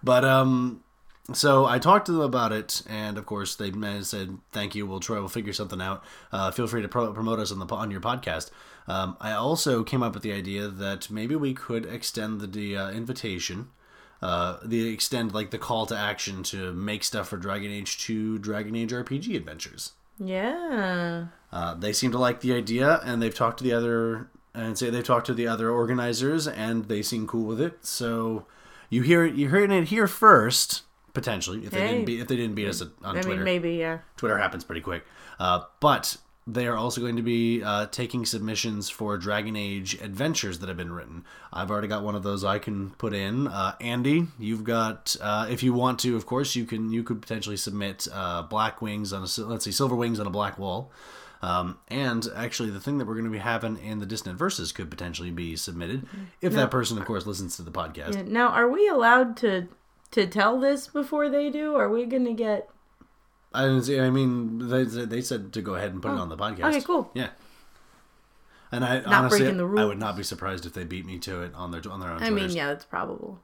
But 0.00 0.24
um, 0.24 0.84
so 1.32 1.66
I 1.66 1.78
talked 1.78 2.06
to 2.06 2.12
them 2.12 2.22
about 2.22 2.52
it, 2.52 2.82
and 2.88 3.18
of 3.18 3.26
course 3.26 3.54
they 3.54 3.72
said, 4.02 4.38
"Thank 4.52 4.74
you. 4.74 4.86
We'll 4.86 5.00
try. 5.00 5.18
We'll 5.18 5.28
figure 5.28 5.52
something 5.52 5.80
out. 5.80 6.02
Uh, 6.32 6.50
feel 6.50 6.66
free 6.66 6.82
to 6.82 6.88
pro- 6.88 7.12
promote 7.12 7.38
us 7.38 7.52
on 7.52 7.58
the 7.58 7.66
on 7.74 7.90
your 7.90 8.00
podcast." 8.00 8.50
Um, 8.86 9.16
I 9.20 9.32
also 9.32 9.84
came 9.84 10.02
up 10.02 10.14
with 10.14 10.22
the 10.22 10.32
idea 10.32 10.68
that 10.68 11.10
maybe 11.10 11.36
we 11.36 11.52
could 11.52 11.84
extend 11.84 12.40
the, 12.40 12.46
the 12.46 12.76
uh, 12.76 12.90
invitation, 12.90 13.68
uh, 14.22 14.56
the 14.64 14.90
extend 14.90 15.34
like 15.34 15.50
the 15.50 15.58
call 15.58 15.84
to 15.86 15.96
action 15.96 16.42
to 16.44 16.72
make 16.72 17.04
stuff 17.04 17.28
for 17.28 17.36
Dragon 17.36 17.70
Age 17.70 17.98
Two, 17.98 18.38
Dragon 18.38 18.74
Age 18.74 18.92
RPG 18.92 19.36
adventures. 19.36 19.92
Yeah. 20.18 21.26
Uh, 21.52 21.74
they 21.74 21.92
seem 21.92 22.10
to 22.12 22.18
like 22.18 22.40
the 22.40 22.54
idea, 22.54 23.00
and 23.04 23.22
they've 23.22 23.34
talked 23.34 23.58
to 23.58 23.64
the 23.64 23.72
other 23.72 24.28
and 24.54 24.76
say 24.76 24.90
they've 24.90 25.04
talked 25.04 25.26
to 25.26 25.34
the 25.34 25.46
other 25.46 25.70
organizers, 25.70 26.48
and 26.48 26.86
they 26.86 27.02
seem 27.02 27.26
cool 27.26 27.46
with 27.46 27.60
it. 27.60 27.84
So 27.84 28.46
you 28.90 29.02
hear 29.02 29.24
it, 29.24 29.34
you're 29.34 29.50
hearing 29.50 29.70
it 29.70 29.88
here 29.88 30.08
first, 30.08 30.82
potentially 31.18 31.64
if 31.64 31.70
they 31.70 31.80
Hey. 31.80 31.88
didn't 31.92 32.04
beat 32.06 32.20
if 32.20 32.28
they 32.28 32.36
didn't 32.36 32.54
beat 32.54 32.68
us 32.68 32.80
on 32.82 32.90
I 33.04 33.12
Twitter. 33.20 33.28
mean, 33.36 33.44
maybe, 33.44 33.72
yeah. 33.74 33.98
Twitter 34.16 34.38
happens 34.38 34.62
pretty 34.64 34.80
quick. 34.82 35.02
Uh, 35.40 35.62
but 35.80 36.16
they 36.46 36.66
are 36.66 36.76
also 36.76 37.00
going 37.02 37.16
to 37.16 37.22
be 37.22 37.62
uh, 37.62 37.84
taking 37.86 38.24
submissions 38.24 38.88
for 38.88 39.18
Dragon 39.18 39.54
Age 39.54 40.00
adventures 40.00 40.60
that 40.60 40.68
have 40.68 40.78
been 40.78 40.92
written. 40.92 41.24
I've 41.52 41.70
already 41.70 41.88
got 41.88 42.02
one 42.02 42.14
of 42.14 42.22
those 42.22 42.42
I 42.42 42.58
can 42.58 42.90
put 42.90 43.12
in. 43.12 43.46
Uh, 43.48 43.74
Andy, 43.82 44.28
you've 44.38 44.64
got 44.64 45.14
uh, 45.20 45.46
if 45.50 45.62
you 45.62 45.74
want 45.74 45.98
to, 46.00 46.16
of 46.16 46.24
course, 46.24 46.56
you 46.56 46.64
can. 46.64 46.90
You 46.90 47.02
could 47.02 47.20
potentially 47.20 47.56
submit 47.58 48.08
uh, 48.12 48.42
Black 48.42 48.80
Wings 48.80 49.12
on 49.12 49.20
a 49.24 49.28
let's 49.42 49.64
see, 49.66 49.72
Silver 49.72 49.94
Wings 49.94 50.18
on 50.18 50.26
a 50.26 50.30
Black 50.30 50.58
Wall. 50.58 50.90
Um, 51.40 51.78
and 51.86 52.26
actually, 52.34 52.70
the 52.70 52.80
thing 52.80 52.98
that 52.98 53.06
we're 53.06 53.14
going 53.14 53.24
to 53.26 53.30
be 53.30 53.38
having 53.38 53.76
in 53.78 53.98
the 54.00 54.06
Distant 54.06 54.36
Verses 54.38 54.72
could 54.72 54.90
potentially 54.90 55.30
be 55.30 55.54
submitted 55.54 56.06
if 56.40 56.52
that 56.54 56.70
person, 56.70 56.98
of 56.98 57.04
course, 57.04 57.26
listens 57.26 57.56
to 57.56 57.62
the 57.62 57.70
podcast. 57.70 58.14
Yeah, 58.16 58.22
Now, 58.26 58.48
are 58.48 58.68
we 58.68 58.88
allowed 58.88 59.36
to 59.38 59.68
to 60.12 60.26
tell 60.26 60.58
this 60.58 60.86
before 60.86 61.28
they 61.28 61.50
do? 61.50 61.76
Are 61.76 61.88
we 61.88 62.06
going 62.06 62.24
to 62.24 62.32
get 62.32 62.70
I, 63.52 63.62
didn't 63.62 63.84
see- 63.84 63.98
I 64.00 64.10
mean, 64.10 64.68
they, 64.68 64.84
they 64.84 65.20
said 65.20 65.52
to 65.54 65.62
go 65.62 65.74
ahead 65.74 65.92
and 65.92 66.02
put 66.02 66.12
it 66.12 66.18
on 66.18 66.28
the 66.28 66.36
podcast. 66.36 66.64
Oh, 66.64 66.68
okay, 66.68 66.80
cool. 66.82 67.10
Yeah. 67.14 67.30
And 68.70 68.84
I 68.84 69.00
honestly, 69.02 69.40
breaking 69.40 69.56
the 69.56 69.80
I 69.80 69.84
would 69.86 69.98
not 69.98 70.16
be 70.16 70.22
surprised 70.22 70.66
if 70.66 70.74
they 70.74 70.84
beat 70.84 71.06
me 71.06 71.18
to 71.20 71.42
it 71.42 71.54
on 71.54 71.70
their 71.70 71.80
on 71.90 72.00
their 72.00 72.10
own. 72.10 72.22
I 72.22 72.28
mean, 72.28 72.50
yeah, 72.50 72.66
that's 72.66 72.84
probable. 72.84 73.40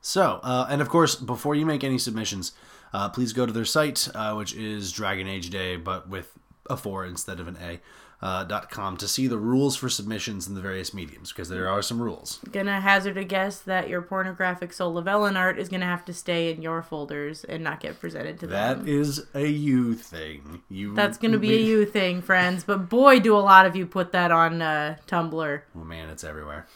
So, 0.00 0.38
uh, 0.42 0.66
and 0.68 0.80
of 0.80 0.88
course, 0.88 1.16
before 1.16 1.56
you 1.56 1.66
make 1.66 1.82
any 1.82 1.98
submissions, 1.98 2.52
uh, 2.92 3.08
please 3.08 3.32
go 3.32 3.44
to 3.44 3.52
their 3.52 3.64
site, 3.64 4.08
uh, 4.14 4.34
which 4.34 4.54
is 4.54 4.92
Dragon 4.92 5.26
Age 5.26 5.50
Day, 5.50 5.76
but 5.76 6.08
with 6.08 6.32
a 6.70 6.76
four 6.76 7.04
instead 7.04 7.40
of 7.40 7.48
an 7.48 7.56
A. 7.60 7.80
uh, 8.22 8.44
dot 8.44 8.70
com 8.70 8.96
to 8.96 9.08
see 9.08 9.26
the 9.26 9.36
rules 9.36 9.74
for 9.74 9.88
submissions 9.88 10.46
in 10.46 10.54
the 10.54 10.60
various 10.60 10.94
mediums 10.94 11.32
because 11.32 11.48
there 11.48 11.68
are 11.68 11.82
some 11.82 12.00
rules. 12.00 12.38
Gonna 12.52 12.80
hazard 12.80 13.16
a 13.16 13.24
guess 13.24 13.58
that 13.58 13.88
your 13.88 14.00
pornographic 14.00 14.70
Solavellan 14.70 15.36
art 15.36 15.58
is 15.58 15.68
gonna 15.68 15.86
have 15.86 16.04
to 16.04 16.12
stay 16.14 16.52
in 16.52 16.62
your 16.62 16.82
folders 16.82 17.42
and 17.44 17.64
not 17.64 17.80
get 17.80 17.98
presented 17.98 18.38
to 18.40 18.46
That 18.46 18.78
them. 18.78 18.88
is 18.88 19.26
a 19.34 19.46
you 19.46 19.94
thing. 19.94 20.62
You 20.68 20.94
That's 20.94 21.18
gonna 21.18 21.38
be 21.38 21.54
a 21.54 21.60
you 21.60 21.84
thing, 21.84 22.22
friends. 22.22 22.62
But 22.62 22.88
boy, 22.88 23.18
do 23.18 23.36
a 23.36 23.40
lot 23.40 23.66
of 23.66 23.74
you 23.74 23.86
put 23.86 24.12
that 24.12 24.30
on 24.30 24.62
uh, 24.62 24.96
Tumblr. 25.08 25.62
Oh 25.76 25.84
man, 25.84 26.08
it's 26.08 26.22
everywhere. 26.22 26.68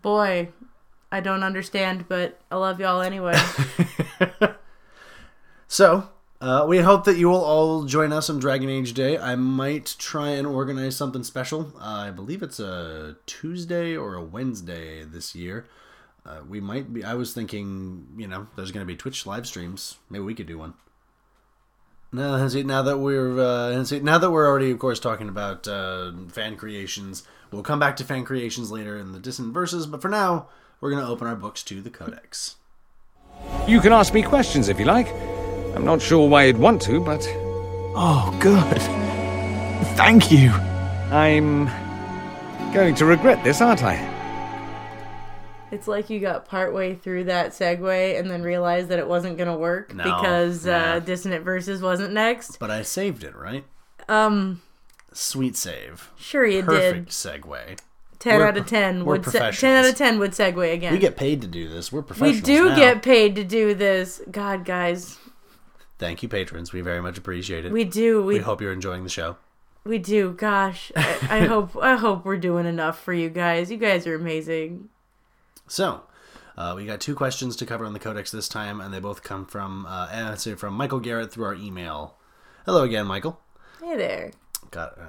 Boy, 0.00 0.48
I 1.12 1.20
don't 1.20 1.42
understand, 1.42 2.06
but 2.08 2.40
I 2.50 2.56
love 2.56 2.80
y'all 2.80 3.02
anyway. 3.02 3.36
So, 5.70 6.08
uh, 6.40 6.64
we 6.68 6.78
hope 6.78 7.04
that 7.04 7.16
you 7.16 7.28
will 7.28 7.44
all 7.44 7.84
join 7.84 8.12
us 8.12 8.30
on 8.30 8.38
Dragon 8.38 8.68
Age 8.68 8.94
Day. 8.94 9.18
I 9.18 9.34
might 9.34 9.96
try 9.98 10.30
and 10.30 10.46
organize 10.46 10.96
something 10.96 11.24
special. 11.24 11.72
Uh, 11.80 12.04
I 12.06 12.10
believe 12.10 12.42
it's 12.42 12.60
a 12.60 13.16
Tuesday 13.26 13.96
or 13.96 14.14
a 14.14 14.22
Wednesday 14.22 15.02
this 15.02 15.34
year. 15.34 15.66
Uh, 16.24 16.40
we 16.48 16.60
might 16.60 16.92
be. 16.92 17.02
I 17.02 17.14
was 17.14 17.32
thinking, 17.32 18.06
you 18.16 18.28
know, 18.28 18.46
there's 18.54 18.70
going 18.70 18.86
to 18.86 18.86
be 18.86 18.96
Twitch 18.96 19.26
live 19.26 19.46
streams. 19.46 19.96
Maybe 20.10 20.24
we 20.24 20.34
could 20.34 20.46
do 20.46 20.58
one. 20.58 20.74
Now, 22.12 22.46
see, 22.48 22.62
now 22.62 22.82
that 22.82 22.98
we're 22.98 23.38
uh, 23.40 23.84
see, 23.84 24.00
now 24.00 24.18
that 24.18 24.30
we're 24.30 24.46
already, 24.46 24.70
of 24.70 24.78
course, 24.78 25.00
talking 25.00 25.28
about 25.28 25.66
uh, 25.66 26.12
fan 26.28 26.56
creations, 26.56 27.24
we'll 27.50 27.62
come 27.62 27.78
back 27.78 27.96
to 27.96 28.04
fan 28.04 28.24
creations 28.24 28.70
later 28.70 28.96
in 28.96 29.12
the 29.12 29.18
distant 29.18 29.52
verses. 29.52 29.86
But 29.86 30.02
for 30.02 30.08
now, 30.08 30.48
we're 30.80 30.90
going 30.90 31.04
to 31.04 31.10
open 31.10 31.26
our 31.26 31.36
books 31.36 31.62
to 31.64 31.80
the 31.80 31.90
Codex. 31.90 32.56
You 33.66 33.80
can 33.80 33.92
ask 33.92 34.14
me 34.14 34.22
questions 34.22 34.68
if 34.68 34.78
you 34.78 34.84
like. 34.84 35.08
I'm 35.74 35.84
not 35.84 36.00
sure 36.02 36.28
why 36.28 36.44
you'd 36.44 36.58
want 36.58 36.82
to, 36.82 37.00
but 37.00 37.26
Oh, 38.00 38.36
good. 38.40 38.80
Thank 39.96 40.30
you. 40.30 40.50
I'm 41.10 41.66
going 42.72 42.94
to 42.96 43.04
regret 43.06 43.42
this, 43.44 43.60
aren't 43.60 43.82
I? 43.84 44.14
it's 45.70 45.86
like 45.86 46.08
you 46.08 46.18
got 46.18 46.46
partway 46.48 46.94
through 46.94 47.24
that 47.24 47.50
segue 47.50 48.18
and 48.18 48.30
then 48.30 48.40
realized 48.42 48.88
that 48.88 48.98
it 48.98 49.06
wasn't 49.06 49.36
gonna 49.36 49.56
work 49.56 49.94
No, 49.94 50.02
because 50.04 50.64
yeah. 50.66 50.94
uh, 50.94 50.98
Dissonant 50.98 51.44
Verses 51.44 51.82
wasn't 51.82 52.14
next. 52.14 52.58
But 52.58 52.70
I 52.70 52.80
saved 52.80 53.22
it, 53.22 53.36
right? 53.36 53.64
Um, 54.08 54.62
Sweet 55.12 55.56
save. 55.56 56.10
sure 56.16 56.46
you 56.46 56.62
Perfect 56.62 57.06
did. 57.08 57.08
segue. 57.08 57.78
Ten 58.18 58.38
We're 58.38 58.46
out 58.46 58.56
of 58.56 58.66
ten 58.66 59.04
we're 59.04 59.16
would 59.16 59.26
se- 59.26 59.52
ten 59.52 59.84
out 59.84 59.90
of 59.90 59.94
ten 59.94 60.18
would 60.18 60.30
segue 60.32 60.72
again. 60.72 60.92
We 60.94 60.98
get 60.98 61.16
paid 61.18 61.42
to 61.42 61.46
do 61.46 61.68
this. 61.68 61.92
We're 61.92 62.00
professional. 62.02 62.32
we 62.36 62.40
do 62.40 62.68
now. 62.70 62.76
get 62.76 63.02
paid 63.02 63.36
to 63.36 63.44
do 63.44 63.74
this. 63.74 64.22
God, 64.30 64.64
guys, 64.64 65.18
Thank 65.98 66.22
you, 66.22 66.28
patrons. 66.28 66.72
We 66.72 66.80
very 66.80 67.02
much 67.02 67.18
appreciate 67.18 67.64
it. 67.64 67.72
we 67.72 67.84
do. 67.84 68.22
We 68.22 68.34
We 68.34 68.40
hope 68.40 68.60
you're 68.60 68.72
enjoying 68.72 69.02
the 69.04 69.10
show. 69.10 69.36
we 69.84 69.98
do. 69.98 70.32
Gosh, 70.32 70.92
I, 70.96 71.18
I 71.30 71.40
hope 71.46 71.76
I 71.76 71.96
hope 71.96 72.24
we're 72.24 72.36
doing 72.36 72.66
enough 72.66 73.02
for 73.02 73.12
you 73.12 73.28
guys. 73.28 73.70
You 73.70 73.76
guys 73.78 74.06
are 74.06 74.14
amazing. 74.14 74.88
So, 75.66 76.02
uh, 76.56 76.72
we 76.76 76.86
got 76.86 77.00
two 77.00 77.14
questions 77.14 77.56
to 77.56 77.66
cover 77.66 77.84
on 77.84 77.92
the 77.92 77.98
Codex 77.98 78.30
this 78.30 78.48
time, 78.48 78.80
and 78.80 78.92
they 78.94 79.00
both 79.00 79.22
come 79.22 79.44
from 79.44 79.86
uh, 79.86 80.08
uh, 80.10 80.36
from 80.36 80.74
Michael 80.74 81.00
Garrett 81.00 81.32
through 81.32 81.44
our 81.44 81.54
email. 81.54 82.14
Hello 82.64 82.84
again, 82.84 83.06
Michael. 83.06 83.40
Hey 83.82 83.96
there. 83.96 84.30
Got 84.70 84.98
uh, 84.98 85.04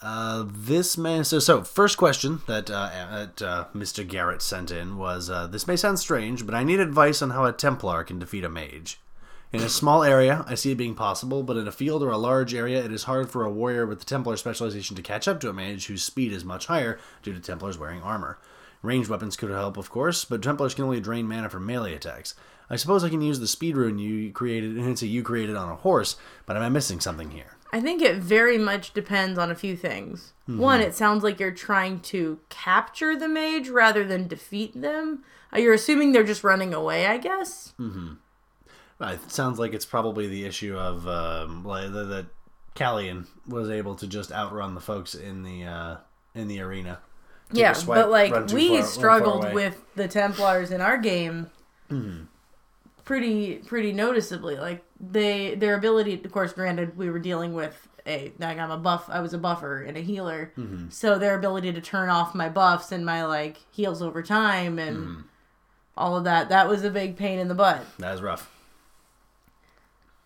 uh, 0.00 0.44
this 0.48 0.98
man. 0.98 1.24
So, 1.24 1.38
so 1.38 1.62
first 1.62 1.96
question 1.96 2.40
that 2.46 2.70
uh, 2.70 2.90
that 3.10 3.42
uh, 3.42 3.64
Mr. 3.74 4.06
Garrett 4.06 4.42
sent 4.42 4.70
in 4.70 4.96
was: 4.96 5.30
uh, 5.30 5.46
This 5.46 5.66
may 5.66 5.76
sound 5.76 5.98
strange, 5.98 6.44
but 6.44 6.54
I 6.54 6.64
need 6.64 6.80
advice 6.80 7.22
on 7.22 7.30
how 7.30 7.44
a 7.44 7.52
Templar 7.52 8.04
can 8.04 8.18
defeat 8.18 8.44
a 8.44 8.48
mage. 8.48 8.98
In 9.54 9.62
a 9.62 9.68
small 9.68 10.02
area, 10.02 10.44
I 10.48 10.56
see 10.56 10.72
it 10.72 10.78
being 10.78 10.96
possible, 10.96 11.44
but 11.44 11.56
in 11.56 11.68
a 11.68 11.72
field 11.72 12.02
or 12.02 12.10
a 12.10 12.18
large 12.18 12.52
area, 12.52 12.84
it 12.84 12.90
is 12.90 13.04
hard 13.04 13.30
for 13.30 13.44
a 13.44 13.50
warrior 13.50 13.86
with 13.86 14.00
the 14.00 14.04
Templar 14.04 14.36
specialization 14.36 14.96
to 14.96 15.02
catch 15.02 15.28
up 15.28 15.38
to 15.40 15.48
a 15.48 15.52
mage 15.52 15.86
whose 15.86 16.02
speed 16.02 16.32
is 16.32 16.44
much 16.44 16.66
higher 16.66 16.98
due 17.22 17.32
to 17.32 17.38
Templars 17.38 17.78
wearing 17.78 18.02
armor. 18.02 18.36
Ranged 18.82 19.08
weapons 19.08 19.36
could 19.36 19.50
help, 19.50 19.76
of 19.76 19.90
course, 19.90 20.24
but 20.24 20.42
Templars 20.42 20.74
can 20.74 20.82
only 20.82 20.98
drain 20.98 21.28
mana 21.28 21.48
from 21.48 21.64
melee 21.66 21.94
attacks. 21.94 22.34
I 22.68 22.74
suppose 22.74 23.04
I 23.04 23.10
can 23.10 23.22
use 23.22 23.38
the 23.38 23.46
speed 23.46 23.76
rune 23.76 24.00
you 24.00 24.32
created, 24.32 24.76
and 24.76 24.98
say 24.98 25.06
you 25.06 25.22
created 25.22 25.54
on 25.54 25.70
a 25.70 25.76
horse, 25.76 26.16
but 26.46 26.56
am 26.56 26.62
I 26.64 26.68
missing 26.68 26.98
something 26.98 27.30
here? 27.30 27.56
I 27.72 27.80
think 27.80 28.02
it 28.02 28.16
very 28.16 28.58
much 28.58 28.92
depends 28.92 29.38
on 29.38 29.52
a 29.52 29.56
few 29.56 29.76
things. 29.76 30.32
Mm-hmm. 30.48 30.58
One, 30.58 30.80
it 30.80 30.96
sounds 30.96 31.22
like 31.22 31.38
you're 31.38 31.52
trying 31.52 32.00
to 32.00 32.40
capture 32.48 33.16
the 33.16 33.28
mage 33.28 33.68
rather 33.68 34.04
than 34.04 34.26
defeat 34.26 34.80
them. 34.80 35.22
Uh, 35.52 35.58
You're 35.58 35.74
assuming 35.74 36.12
they're 36.12 36.24
just 36.24 36.44
running 36.44 36.74
away, 36.74 37.06
I 37.06 37.18
guess. 37.18 37.72
Uh, 37.78 38.16
It 39.00 39.30
sounds 39.30 39.58
like 39.58 39.72
it's 39.74 39.84
probably 39.86 40.26
the 40.28 40.44
issue 40.44 40.76
of 40.76 41.06
um, 41.08 41.64
like 41.64 41.92
that 41.92 42.26
Callian 42.74 43.26
was 43.46 43.68
able 43.70 43.94
to 43.96 44.06
just 44.06 44.32
outrun 44.32 44.74
the 44.74 44.80
folks 44.80 45.14
in 45.14 45.42
the 45.42 45.64
uh, 45.64 45.96
in 46.34 46.48
the 46.48 46.60
arena. 46.60 47.00
Take 47.50 47.60
yeah, 47.60 47.72
swipe, 47.74 48.02
but 48.04 48.10
like 48.10 48.46
we 48.52 48.78
far- 48.78 48.86
struggled 48.86 49.52
with 49.52 49.80
the 49.96 50.08
Templars 50.08 50.70
in 50.70 50.80
our 50.80 50.96
game 50.96 51.50
Mm-hmm. 51.90 52.24
pretty 53.04 53.56
pretty 53.56 53.92
noticeably. 53.92 54.56
Like 54.56 54.82
they 54.98 55.54
their 55.54 55.74
ability, 55.76 56.20
of 56.24 56.32
course, 56.32 56.52
granted 56.52 56.96
we 56.96 57.10
were 57.10 57.18
dealing 57.18 57.52
with 57.54 57.88
a 58.06 58.32
like 58.38 58.58
I'm 58.58 58.70
a 58.70 58.78
buff, 58.78 59.04
I 59.08 59.20
was 59.20 59.34
a 59.34 59.38
buffer 59.38 59.82
and 59.82 59.96
a 59.96 60.00
healer, 60.00 60.52
Mm-hmm. 60.56 60.88
so 60.90 61.18
their 61.18 61.36
ability 61.36 61.72
to 61.72 61.80
turn 61.80 62.08
off 62.08 62.34
my 62.34 62.48
buffs 62.48 62.90
and 62.92 63.04
my 63.04 63.24
like 63.26 63.58
heals 63.70 64.00
over 64.02 64.22
time 64.22 64.78
and 64.78 64.96
Mm-hmm. 64.96 65.20
all 65.96 66.16
of 66.16 66.24
that 66.24 66.48
that 66.48 66.68
was 66.68 66.82
a 66.84 66.90
big 66.90 67.16
pain 67.16 67.38
in 67.38 67.48
the 67.48 67.54
butt. 67.54 67.84
That 67.98 68.12
was 68.12 68.22
rough. 68.22 68.50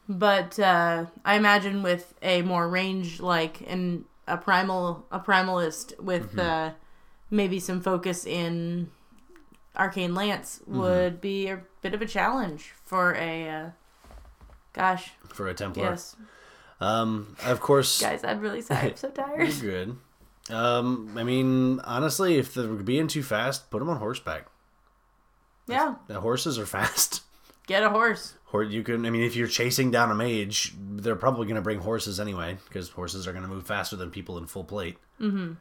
But 0.08 0.58
uh, 0.58 1.06
I 1.24 1.34
imagine 1.36 1.82
with 1.82 2.14
a 2.22 2.40
more 2.42 2.68
range 2.68 3.20
like 3.20 3.60
and 3.66 4.04
a 4.26 4.36
primal 4.38 5.06
a 5.10 5.20
primalist 5.20 5.98
with 6.00 6.30
Mm-hmm. 6.30 6.40
uh, 6.40 6.70
maybe 7.30 7.60
some 7.60 7.80
focus 7.80 8.24
in 8.26 8.90
arcane 9.76 10.14
lance 10.14 10.60
Mm-hmm. 10.62 10.78
would 10.78 11.20
be 11.20 11.48
a 11.48 11.60
bit 11.82 11.92
of 11.94 12.00
a 12.02 12.06
challenge 12.06 12.72
for 12.84 13.14
a 13.14 13.48
uh, 13.48 13.70
gosh 14.72 15.10
for 15.28 15.46
a 15.48 15.54
Templar. 15.54 15.90
yes 15.90 16.16
Um, 16.80 17.36
of 17.44 17.60
course, 17.60 18.00
guys 18.08 18.24
I'm 18.24 18.40
really 18.40 18.62
sorry 18.62 18.90
I'm 18.90 18.96
so 18.96 19.10
tired 19.22 19.48
you're 19.48 19.70
good. 19.70 19.96
Um, 20.50 21.12
I 21.18 21.24
mean, 21.24 21.80
honestly, 21.80 22.38
if 22.38 22.54
they're 22.54 22.66
being 22.68 23.08
too 23.08 23.22
fast, 23.22 23.68
put 23.70 23.80
them 23.80 23.90
on 23.90 23.98
horseback. 23.98 24.46
yeah 25.66 25.96
The 26.06 26.20
horses 26.20 26.58
are 26.58 26.64
fast. 26.78 27.22
Get 27.68 27.84
a 27.84 27.90
horse 27.90 28.34
Or 28.52 28.64
you 28.64 28.82
can, 28.82 29.06
I 29.06 29.10
mean, 29.10 29.22
if 29.22 29.37
you're 29.37 29.46
chasing 29.46 29.90
down 29.92 30.10
a 30.10 30.14
mage, 30.14 30.75
they're 30.80 31.14
probably 31.14 31.46
going 31.46 31.56
to 31.56 31.62
bring 31.62 31.78
horses 31.80 32.18
anyway, 32.18 32.56
because 32.66 32.88
horses 32.88 33.28
are 33.28 33.32
going 33.32 33.44
to 33.44 33.48
move 33.48 33.66
faster 33.66 33.94
than 33.94 34.10
people 34.10 34.38
in 34.38 34.46
full 34.46 34.64
plate. 34.64 34.96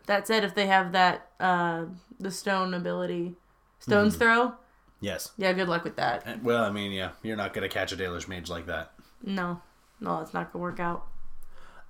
that 0.08 0.26
said 0.26 0.44
if 0.44 0.56
they 0.56 0.68
have 0.68 0.94
that 0.94 1.30
uh, 1.40 1.86
the 2.20 2.32
stone 2.32 2.74
ability 2.74 3.36
stone's 3.80 4.14
Mm-hmm. 4.16 4.24
throw 4.24 4.54
Yes. 5.02 5.32
yeah 5.38 5.54
good 5.54 5.68
luck 5.70 5.84
with 5.84 5.98
that 5.98 6.26
Uh, 6.28 6.38
Well, 6.42 6.64
I 6.64 6.72
mean, 6.72 6.92
yeah, 6.92 7.12
you're 7.22 7.36
not 7.38 7.54
going 7.54 7.70
to 7.70 7.74
catch 7.74 7.92
a 7.92 7.98
Dalish 7.98 8.28
mage 8.28 8.50
like 8.50 8.66
that. 8.68 8.94
no 9.22 9.62
no 10.00 10.22
it's 10.22 10.34
not 10.34 10.52
gonna 10.54 10.64
work 10.64 10.80
out 10.80 11.06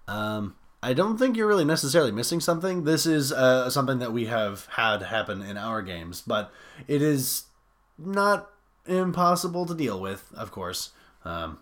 Um, 0.07 0.55
I 0.81 0.93
don't 0.93 1.17
think 1.17 1.35
you're 1.35 1.47
really 1.47 1.65
necessarily 1.65 2.11
missing 2.11 2.39
something. 2.39 2.83
This 2.85 3.05
is 3.05 3.31
uh, 3.33 3.69
something 3.69 3.99
that 3.99 4.13
we 4.13 4.25
have 4.27 4.65
had 4.71 5.01
happen 5.01 5.41
in 5.41 5.57
our 5.57 5.81
games, 5.81 6.21
but 6.25 6.51
it 6.87 7.01
is 7.01 7.45
not 7.97 8.49
impossible 8.87 9.65
to 9.65 9.75
deal 9.75 9.99
with, 9.99 10.31
of 10.35 10.51
course. 10.51 10.91
Um, 11.25 11.59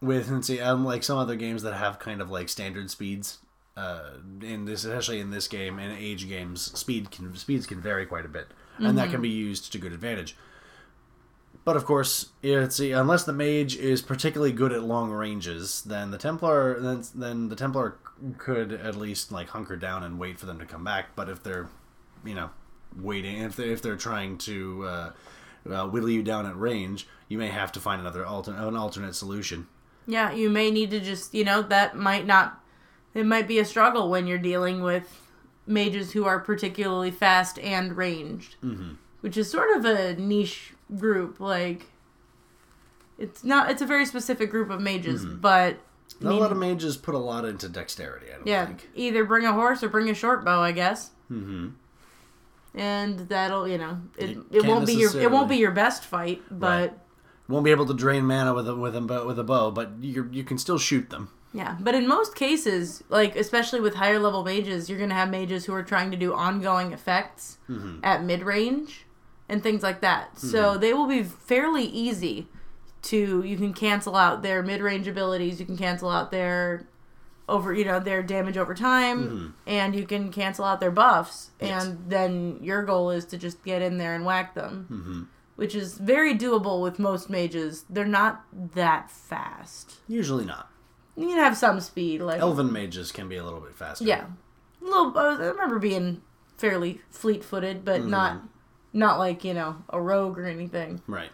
with 0.00 0.28
and 0.28 0.44
see, 0.44 0.58
unlike 0.58 1.02
some 1.02 1.18
other 1.18 1.36
games 1.36 1.62
that 1.62 1.74
have 1.74 1.98
kind 1.98 2.20
of 2.20 2.30
like 2.30 2.48
standard 2.48 2.90
speeds, 2.90 3.38
uh, 3.76 4.14
in 4.42 4.64
this, 4.64 4.84
especially 4.84 5.20
in 5.20 5.30
this 5.30 5.46
game 5.46 5.78
and 5.78 5.96
age 5.96 6.28
games, 6.28 6.62
speed 6.78 7.10
can 7.10 7.34
speeds 7.36 7.66
can 7.66 7.80
vary 7.80 8.06
quite 8.06 8.24
a 8.24 8.28
bit, 8.28 8.48
and 8.78 8.98
that 8.98 9.10
can 9.10 9.22
be 9.22 9.28
used 9.28 9.70
to 9.72 9.78
good 9.78 9.92
advantage. 9.92 10.36
But 11.64 11.76
of 11.76 11.84
course, 11.84 12.30
it's 12.42 12.76
see, 12.76 12.92
unless 12.92 13.24
the 13.24 13.32
mage 13.32 13.76
is 13.76 14.02
particularly 14.02 14.52
good 14.52 14.72
at 14.72 14.82
long 14.82 15.10
ranges, 15.10 15.82
then 15.82 16.10
the 16.10 16.18
Templar 16.18 16.80
then 16.80 17.04
then 17.14 17.48
the 17.50 17.56
Templar 17.56 17.98
could 18.36 18.72
at 18.72 18.96
least 18.96 19.30
like 19.30 19.48
hunker 19.50 19.76
down 19.76 20.02
and 20.02 20.18
wait 20.18 20.40
for 20.40 20.46
them 20.46 20.58
to 20.58 20.66
come 20.66 20.82
back. 20.82 21.14
But 21.14 21.28
if 21.28 21.42
they're, 21.42 21.68
you 22.24 22.34
know, 22.34 22.50
waiting 22.96 23.38
if 23.38 23.54
they 23.56 23.70
if 23.70 23.82
they're 23.82 23.96
trying 23.96 24.38
to 24.38 24.84
uh, 24.86 25.12
uh, 25.70 25.86
whittle 25.86 26.10
you 26.10 26.22
down 26.22 26.46
at 26.46 26.58
range, 26.58 27.06
you 27.28 27.38
may 27.38 27.48
have 27.48 27.72
to 27.72 27.80
find 27.80 28.00
another 28.00 28.24
alternate 28.24 28.66
an 28.66 28.76
alternate 28.76 29.14
solution. 29.14 29.66
Yeah, 30.06 30.32
you 30.32 30.48
may 30.48 30.70
need 30.70 30.90
to 30.92 31.00
just, 31.00 31.34
you 31.34 31.44
know, 31.44 31.60
that 31.62 31.96
might 31.96 32.26
not, 32.26 32.62
it 33.14 33.26
might 33.26 33.46
be 33.46 33.58
a 33.58 33.64
struggle 33.64 34.08
when 34.08 34.26
you're 34.26 34.38
dealing 34.38 34.82
with 34.82 35.20
mages 35.66 36.12
who 36.12 36.24
are 36.24 36.38
particularly 36.40 37.10
fast 37.10 37.58
and 37.58 37.94
ranged, 37.96 38.56
mm-hmm. 38.64 38.94
which 39.20 39.36
is 39.36 39.50
sort 39.50 39.76
of 39.76 39.84
a 39.84 40.14
niche 40.14 40.72
group. 40.96 41.40
Like, 41.40 41.86
it's 43.18 43.44
not, 43.44 43.70
it's 43.70 43.82
a 43.82 43.86
very 43.86 44.06
specific 44.06 44.50
group 44.50 44.70
of 44.70 44.80
mages, 44.80 45.26
but. 45.26 45.76
I 46.20 46.24
Not 46.24 46.30
mean, 46.30 46.38
a 46.38 46.40
lot 46.40 46.52
of 46.52 46.58
mages 46.58 46.96
put 46.96 47.14
a 47.14 47.18
lot 47.18 47.44
into 47.44 47.68
dexterity. 47.68 48.28
I 48.32 48.36
don't 48.36 48.46
yeah, 48.46 48.64
think. 48.66 48.88
either 48.94 49.24
bring 49.26 49.44
a 49.44 49.52
horse 49.52 49.82
or 49.82 49.90
bring 49.90 50.08
a 50.08 50.14
short 50.14 50.42
bow, 50.42 50.62
I 50.62 50.72
guess. 50.72 51.10
Mm-hmm. 51.30 51.68
And 52.78 53.18
that'll, 53.28 53.66
you 53.66 53.78
know, 53.78 54.00
it, 54.16 54.38
it 54.50 54.64
won't 54.64 54.86
be 54.86 54.94
your 54.94 55.18
it 55.18 55.30
won't 55.30 55.48
be 55.48 55.56
your 55.56 55.72
best 55.72 56.04
fight, 56.04 56.42
but 56.50 56.98
Won't 57.48 57.64
be 57.64 57.70
able 57.70 57.86
to 57.86 57.94
drain 57.94 58.24
mana 58.24 58.52
with 58.54 58.68
a 58.68 58.74
with 58.74 58.94
a 58.94 59.00
bow, 59.00 59.26
with 59.26 59.38
a 59.38 59.44
bow, 59.44 59.70
but 59.70 59.92
you 60.00 60.28
you 60.30 60.44
can 60.44 60.58
still 60.58 60.78
shoot 60.78 61.10
them. 61.10 61.30
Yeah, 61.54 61.76
but 61.80 61.94
in 61.94 62.06
most 62.06 62.34
cases, 62.34 63.02
like 63.08 63.34
especially 63.34 63.80
with 63.80 63.94
higher 63.94 64.18
level 64.18 64.44
mages, 64.44 64.90
you're 64.90 64.98
gonna 64.98 65.14
have 65.14 65.30
mages 65.30 65.64
who 65.64 65.72
are 65.72 65.82
trying 65.82 66.10
to 66.10 66.16
do 66.16 66.34
ongoing 66.34 66.92
effects 66.92 67.58
mm-hmm. 67.68 68.00
at 68.02 68.22
mid 68.22 68.42
range 68.42 69.06
and 69.48 69.62
things 69.62 69.82
like 69.82 70.02
that. 70.02 70.38
So 70.38 70.72
mm-hmm. 70.72 70.80
they 70.80 70.92
will 70.92 71.06
be 71.06 71.22
fairly 71.22 71.84
easy 71.84 72.48
to 73.02 73.42
you 73.42 73.56
can 73.56 73.72
cancel 73.72 74.14
out 74.14 74.42
their 74.42 74.62
mid 74.62 74.82
range 74.82 75.08
abilities, 75.08 75.58
you 75.58 75.64
can 75.64 75.78
cancel 75.78 76.10
out 76.10 76.30
their 76.30 76.86
over 77.48 77.72
you 77.72 77.84
know 77.84 77.98
their 77.98 78.22
damage 78.22 78.56
over 78.56 78.74
time, 78.74 79.24
mm-hmm. 79.24 79.46
and 79.66 79.94
you 79.94 80.06
can 80.06 80.30
cancel 80.30 80.64
out 80.64 80.80
their 80.80 80.90
buffs, 80.90 81.50
and 81.60 81.98
then 82.08 82.58
your 82.62 82.82
goal 82.84 83.10
is 83.10 83.24
to 83.26 83.38
just 83.38 83.64
get 83.64 83.82
in 83.82 83.98
there 83.98 84.14
and 84.14 84.24
whack 84.24 84.54
them. 84.54 84.86
Mm-hmm. 84.90 85.22
Which 85.56 85.74
is 85.74 85.98
very 85.98 86.36
doable 86.36 86.80
with 86.80 87.00
most 87.00 87.28
mages. 87.28 87.84
They're 87.90 88.04
not 88.04 88.44
that 88.74 89.10
fast. 89.10 89.96
Usually 90.06 90.44
not. 90.44 90.70
You 91.16 91.26
can 91.26 91.38
have 91.38 91.56
some 91.56 91.80
speed, 91.80 92.20
like 92.20 92.40
Elven 92.40 92.72
mages 92.72 93.10
can 93.10 93.28
be 93.28 93.36
a 93.36 93.44
little 93.44 93.60
bit 93.60 93.74
faster. 93.74 94.04
yeah, 94.04 94.26
a 94.80 94.84
little. 94.84 95.18
I 95.18 95.34
remember 95.46 95.80
being 95.80 96.22
fairly 96.56 97.00
fleet-footed, 97.10 97.84
but 97.84 98.02
mm-hmm. 98.02 98.10
not 98.10 98.42
not 98.92 99.18
like 99.18 99.42
you 99.44 99.54
know 99.54 99.82
a 99.88 100.00
rogue 100.00 100.38
or 100.38 100.46
anything. 100.46 101.02
Right. 101.06 101.30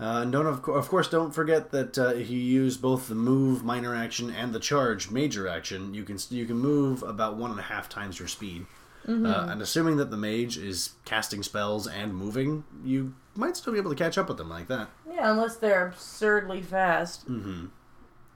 Uh, 0.00 0.22
and 0.22 0.32
don't 0.32 0.46
of, 0.46 0.60
co- 0.60 0.72
of 0.72 0.88
course 0.88 1.08
don't 1.08 1.32
forget 1.32 1.70
that 1.70 1.96
uh, 1.96 2.08
if 2.08 2.28
you 2.28 2.38
use 2.38 2.76
both 2.76 3.06
the 3.08 3.14
move 3.14 3.62
minor 3.62 3.94
action 3.94 4.28
and 4.28 4.52
the 4.52 4.58
charge 4.58 5.10
major 5.10 5.46
action, 5.46 5.94
you 5.94 6.02
can 6.02 6.18
you 6.30 6.46
can 6.46 6.56
move 6.56 7.02
about 7.02 7.36
one 7.36 7.50
and 7.50 7.60
a 7.60 7.64
half 7.64 7.88
times 7.88 8.18
your 8.18 8.28
speed. 8.28 8.66
Uh, 9.06 9.48
and 9.50 9.60
assuming 9.60 9.98
that 9.98 10.10
the 10.10 10.16
mage 10.16 10.56
is 10.56 10.94
casting 11.04 11.42
spells 11.42 11.86
and 11.86 12.16
moving, 12.16 12.64
you 12.82 13.14
might 13.34 13.54
still 13.54 13.74
be 13.74 13.78
able 13.78 13.90
to 13.90 13.96
catch 13.96 14.16
up 14.16 14.28
with 14.28 14.38
them 14.38 14.48
like 14.48 14.66
that. 14.68 14.88
Yeah, 15.06 15.30
unless 15.30 15.56
they're 15.56 15.88
absurdly 15.88 16.62
fast, 16.62 17.28
mm-hmm. 17.28 17.66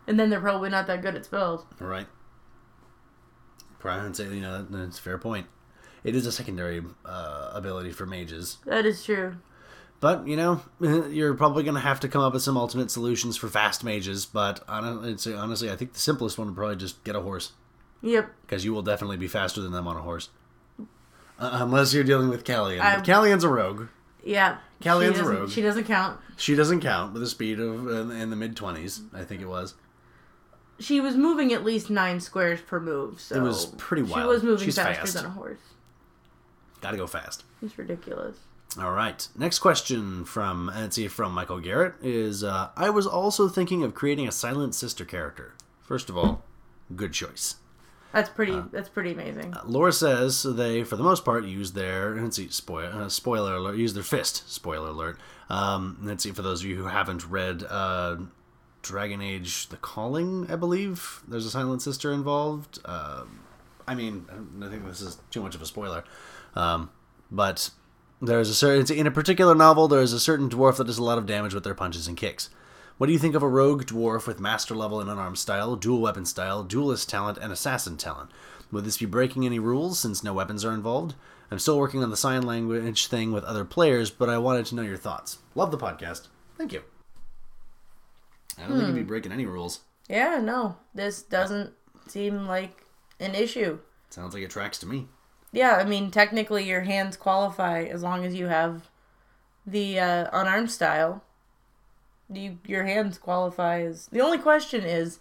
and 0.06 0.20
then 0.20 0.28
they're 0.28 0.40
probably 0.40 0.68
not 0.68 0.86
that 0.86 1.00
good 1.00 1.14
at 1.14 1.24
spells. 1.24 1.64
All 1.80 1.86
right. 1.86 2.06
Probably 3.78 4.04
would 4.04 4.16
say 4.16 4.24
you 4.24 4.42
know 4.42 4.66
that's 4.68 4.98
a 4.98 5.02
fair 5.02 5.16
point. 5.16 5.46
It 6.04 6.14
is 6.14 6.26
a 6.26 6.32
secondary 6.32 6.82
uh, 7.04 7.50
ability 7.54 7.92
for 7.92 8.04
mages, 8.04 8.58
That 8.66 8.84
is 8.84 9.04
true. 9.04 9.36
But 10.00 10.26
you 10.26 10.36
know 10.36 10.60
you're 10.80 11.34
probably 11.34 11.62
going 11.64 11.74
to 11.74 11.80
have 11.80 12.00
to 12.00 12.08
come 12.08 12.22
up 12.22 12.32
with 12.32 12.42
some 12.42 12.56
ultimate 12.56 12.90
solutions 12.90 13.36
for 13.36 13.48
fast 13.48 13.84
mages. 13.84 14.26
But 14.26 14.62
honestly, 14.68 15.34
honestly, 15.34 15.70
I 15.70 15.76
think 15.76 15.92
the 15.94 16.00
simplest 16.00 16.38
one 16.38 16.48
would 16.48 16.56
probably 16.56 16.76
just 16.76 17.02
get 17.04 17.16
a 17.16 17.20
horse. 17.20 17.52
Yep. 18.00 18.30
because 18.42 18.64
you 18.64 18.72
will 18.72 18.82
definitely 18.82 19.16
be 19.16 19.26
faster 19.26 19.60
than 19.60 19.72
them 19.72 19.88
on 19.88 19.96
a 19.96 20.02
horse. 20.02 20.28
Uh, 20.78 20.84
unless 21.62 21.92
you're 21.92 22.04
dealing 22.04 22.28
with 22.28 22.44
Callian. 22.44 22.80
I- 22.80 22.96
But 22.96 23.04
Callian's 23.04 23.42
a 23.42 23.48
rogue. 23.48 23.88
Yeah. 24.24 24.58
Callian's 24.80 25.18
a 25.18 25.24
rogue. 25.24 25.50
She 25.50 25.62
doesn't 25.62 25.84
count. 25.84 26.20
She 26.36 26.54
doesn't 26.54 26.80
count 26.80 27.12
with 27.12 27.22
a 27.24 27.26
speed 27.26 27.58
of 27.58 27.86
uh, 27.88 28.12
in 28.14 28.30
the 28.30 28.36
mid 28.36 28.54
20s, 28.56 29.02
I 29.12 29.24
think 29.24 29.42
it 29.42 29.48
was. 29.48 29.74
She 30.78 31.00
was 31.00 31.16
moving 31.16 31.52
at 31.52 31.64
least 31.64 31.90
nine 31.90 32.20
squares 32.20 32.60
per 32.60 32.78
move, 32.78 33.20
so 33.20 33.34
It 33.34 33.42
was 33.42 33.66
pretty 33.78 34.04
wild. 34.04 34.22
She 34.22 34.28
was 34.28 34.42
moving 34.44 34.64
She's 34.64 34.76
faster 34.76 35.00
fast. 35.00 35.14
than 35.14 35.24
a 35.26 35.30
horse. 35.30 35.58
Gotta 36.80 36.96
go 36.96 37.08
fast. 37.08 37.42
It's 37.62 37.76
ridiculous. 37.76 38.36
All 38.76 38.92
right. 38.92 39.26
Next 39.36 39.60
question 39.60 40.24
from 40.24 40.70
let's 40.74 40.96
see 40.96 41.08
from 41.08 41.32
Michael 41.32 41.60
Garrett 41.60 41.94
is 42.02 42.44
uh, 42.44 42.70
I 42.76 42.90
was 42.90 43.06
also 43.06 43.48
thinking 43.48 43.82
of 43.82 43.94
creating 43.94 44.28
a 44.28 44.32
silent 44.32 44.74
sister 44.74 45.04
character. 45.04 45.54
First 45.80 46.10
of 46.10 46.18
all, 46.18 46.44
good 46.94 47.12
choice. 47.12 47.56
That's 48.12 48.30
pretty. 48.30 48.62
that's 48.72 48.88
pretty 48.88 49.12
amazing. 49.12 49.54
Laura 49.64 49.92
says 49.92 50.42
they, 50.42 50.82
for 50.82 50.96
the 50.96 51.02
most 51.02 51.24
part, 51.24 51.44
use 51.44 51.72
their 51.72 52.14
let's 52.14 52.36
see, 52.36 52.48
spoil, 52.48 52.90
uh, 52.92 53.08
spoiler 53.08 53.54
alert, 53.54 53.76
use 53.76 53.94
their 53.94 54.02
fist. 54.02 54.50
Spoiler 54.50 54.88
alert. 54.88 55.18
Um, 55.50 55.98
let's 56.02 56.22
see, 56.22 56.32
for 56.32 56.42
those 56.42 56.60
of 56.60 56.66
you 56.66 56.76
who 56.76 56.86
haven't 56.86 57.26
read 57.28 57.64
uh, 57.68 58.16
Dragon 58.82 59.20
Age: 59.20 59.68
The 59.68 59.76
Calling, 59.76 60.50
I 60.50 60.56
believe 60.56 61.22
there's 61.28 61.46
a 61.46 61.50
Silent 61.50 61.82
Sister 61.82 62.12
involved. 62.12 62.78
Uh, 62.84 63.24
I 63.86 63.94
mean, 63.94 64.26
I 64.62 64.68
think 64.68 64.86
this 64.86 65.00
is 65.00 65.18
too 65.30 65.42
much 65.42 65.54
of 65.54 65.62
a 65.62 65.66
spoiler, 65.66 66.04
um, 66.54 66.90
but 67.30 67.70
there's 68.20 68.50
a 68.50 68.54
certain 68.54 68.96
in 68.96 69.06
a 69.06 69.10
particular 69.10 69.54
novel 69.54 69.88
there 69.88 70.00
is 70.00 70.12
a 70.12 70.20
certain 70.20 70.48
dwarf 70.48 70.76
that 70.76 70.86
does 70.86 70.98
a 70.98 71.04
lot 71.04 71.18
of 71.18 71.26
damage 71.26 71.54
with 71.54 71.64
their 71.64 71.74
punches 71.74 72.08
and 72.08 72.16
kicks. 72.16 72.50
What 72.96 73.06
do 73.06 73.12
you 73.12 73.18
think 73.18 73.36
of 73.36 73.44
a 73.44 73.48
rogue 73.48 73.84
dwarf 73.84 74.26
with 74.26 74.40
master 74.40 74.74
level 74.74 75.00
and 75.00 75.08
unarmed 75.08 75.38
style, 75.38 75.76
dual 75.76 76.00
weapon 76.00 76.24
style, 76.24 76.64
duelist 76.64 77.08
talent, 77.08 77.38
and 77.38 77.52
assassin 77.52 77.96
talent? 77.96 78.30
Would 78.72 78.84
this 78.84 78.98
be 78.98 79.06
breaking 79.06 79.46
any 79.46 79.60
rules 79.60 80.00
since 80.00 80.24
no 80.24 80.34
weapons 80.34 80.64
are 80.64 80.74
involved? 80.74 81.14
I'm 81.50 81.60
still 81.60 81.78
working 81.78 82.02
on 82.02 82.10
the 82.10 82.16
sign 82.16 82.42
language 82.42 83.06
thing 83.06 83.32
with 83.32 83.44
other 83.44 83.64
players, 83.64 84.10
but 84.10 84.28
I 84.28 84.38
wanted 84.38 84.66
to 84.66 84.74
know 84.74 84.82
your 84.82 84.96
thoughts. 84.96 85.38
Love 85.54 85.70
the 85.70 85.78
podcast. 85.78 86.26
Thank 86.58 86.72
you. 86.72 86.82
I 88.58 88.62
don't 88.62 88.76
think 88.76 88.88
you'd 88.88 88.94
be 88.96 89.00
hmm. 89.02 89.06
breaking 89.06 89.32
any 89.32 89.46
rules. 89.46 89.80
Yeah, 90.08 90.40
no, 90.42 90.76
this 90.94 91.22
doesn't 91.22 91.72
seem 92.08 92.46
like 92.46 92.84
an 93.20 93.34
issue. 93.34 93.78
Sounds 94.10 94.34
like 94.34 94.42
it 94.42 94.50
tracks 94.50 94.78
to 94.78 94.86
me. 94.86 95.06
Yeah, 95.52 95.76
I 95.76 95.84
mean, 95.84 96.10
technically, 96.10 96.64
your 96.64 96.82
hands 96.82 97.16
qualify 97.16 97.82
as 97.84 98.02
long 98.02 98.24
as 98.24 98.34
you 98.34 98.46
have 98.46 98.88
the 99.66 99.98
uh, 99.98 100.28
unarmed 100.32 100.70
style. 100.70 101.22
You, 102.30 102.58
your 102.66 102.84
hands 102.84 103.16
qualify 103.16 103.80
as. 103.82 104.06
The 104.08 104.20
only 104.20 104.38
question 104.38 104.84
is, 104.84 105.18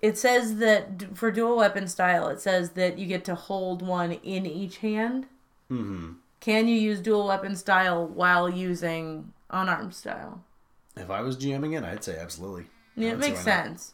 it 0.00 0.16
says 0.16 0.56
that 0.56 1.16
for 1.16 1.30
dual 1.30 1.56
weapon 1.56 1.88
style, 1.88 2.28
it 2.28 2.40
says 2.40 2.70
that 2.70 2.98
you 2.98 3.06
get 3.06 3.24
to 3.26 3.34
hold 3.34 3.82
one 3.82 4.12
in 4.12 4.46
each 4.46 4.78
hand. 4.78 5.26
Mm-hmm. 5.70 6.12
Can 6.40 6.68
you 6.68 6.76
use 6.76 7.00
dual 7.00 7.26
weapon 7.26 7.56
style 7.56 8.06
while 8.06 8.48
using 8.48 9.32
unarmed 9.50 9.94
style? 9.94 10.42
If 10.96 11.10
I 11.10 11.20
was 11.20 11.36
GMing 11.36 11.76
it, 11.76 11.84
I'd 11.84 12.04
say 12.04 12.18
absolutely. 12.18 12.66
Yeah, 12.96 13.12
it 13.12 13.18
makes 13.18 13.40
sense. 13.40 13.92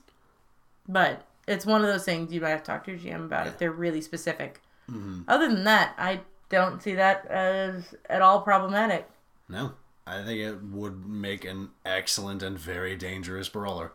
But 0.89 1.23
it's 1.47 1.65
one 1.65 1.83
of 1.83 1.87
those 1.87 2.05
things 2.05 2.33
you 2.33 2.41
might 2.41 2.51
have 2.51 2.63
to 2.63 2.67
talk 2.67 2.85
to 2.85 2.93
your 2.93 3.01
GM 3.01 3.25
about 3.25 3.47
if 3.47 3.59
they're 3.59 3.73
really 3.73 4.01
specific. 4.01 4.61
Mm-hmm. 4.91 5.21
Other 5.29 5.49
than 5.49 5.65
that, 5.65 5.95
I 5.99 6.21
don't 6.49 6.83
see 6.83 6.95
that 6.95 7.27
as 7.27 7.95
at 8.09 8.23
all 8.23 8.41
problematic. 8.43 9.09
No, 9.49 9.73
I 10.07 10.23
think 10.23 10.41
it 10.41 10.63
would 10.63 11.07
make 11.07 11.45
an 11.45 11.71
excellent 11.85 12.43
and 12.43 12.59
very 12.59 12.97
dangerous 12.97 13.49
brawler. 13.49 13.93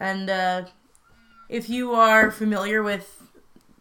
And 0.00 0.28
uh, 0.30 0.64
if 1.48 1.68
you 1.68 1.92
are 1.92 2.30
familiar 2.30 2.82
with 2.82 3.22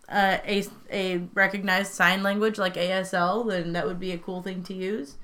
uh, 0.10 0.38
a, 0.46 0.64
a 0.92 1.18
recognized 1.34 1.94
sign 1.94 2.24
language 2.24 2.58
like 2.58 2.76
ASL, 2.76 3.48
then 3.50 3.74
that 3.74 3.86
would 3.86 4.00
be 4.00 4.12
a 4.12 4.18
cool 4.18 4.42
thing 4.42 4.64
to 4.64 4.74
use. 4.74 5.16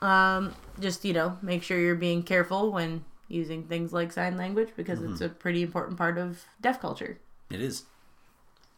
Um, 0.00 0.54
just, 0.80 1.04
you 1.04 1.12
know, 1.12 1.38
make 1.42 1.62
sure 1.62 1.78
you're 1.78 1.94
being 1.94 2.22
careful 2.22 2.72
when 2.72 3.04
using 3.28 3.64
things 3.64 3.92
like 3.92 4.12
sign 4.12 4.36
language 4.36 4.70
because 4.76 5.00
it's 5.02 5.14
Mm-hmm. 5.14 5.24
a 5.24 5.28
pretty 5.28 5.62
important 5.62 5.96
part 5.98 6.18
of 6.18 6.44
deaf 6.60 6.80
culture. 6.80 7.18
It 7.50 7.60
is. 7.60 7.84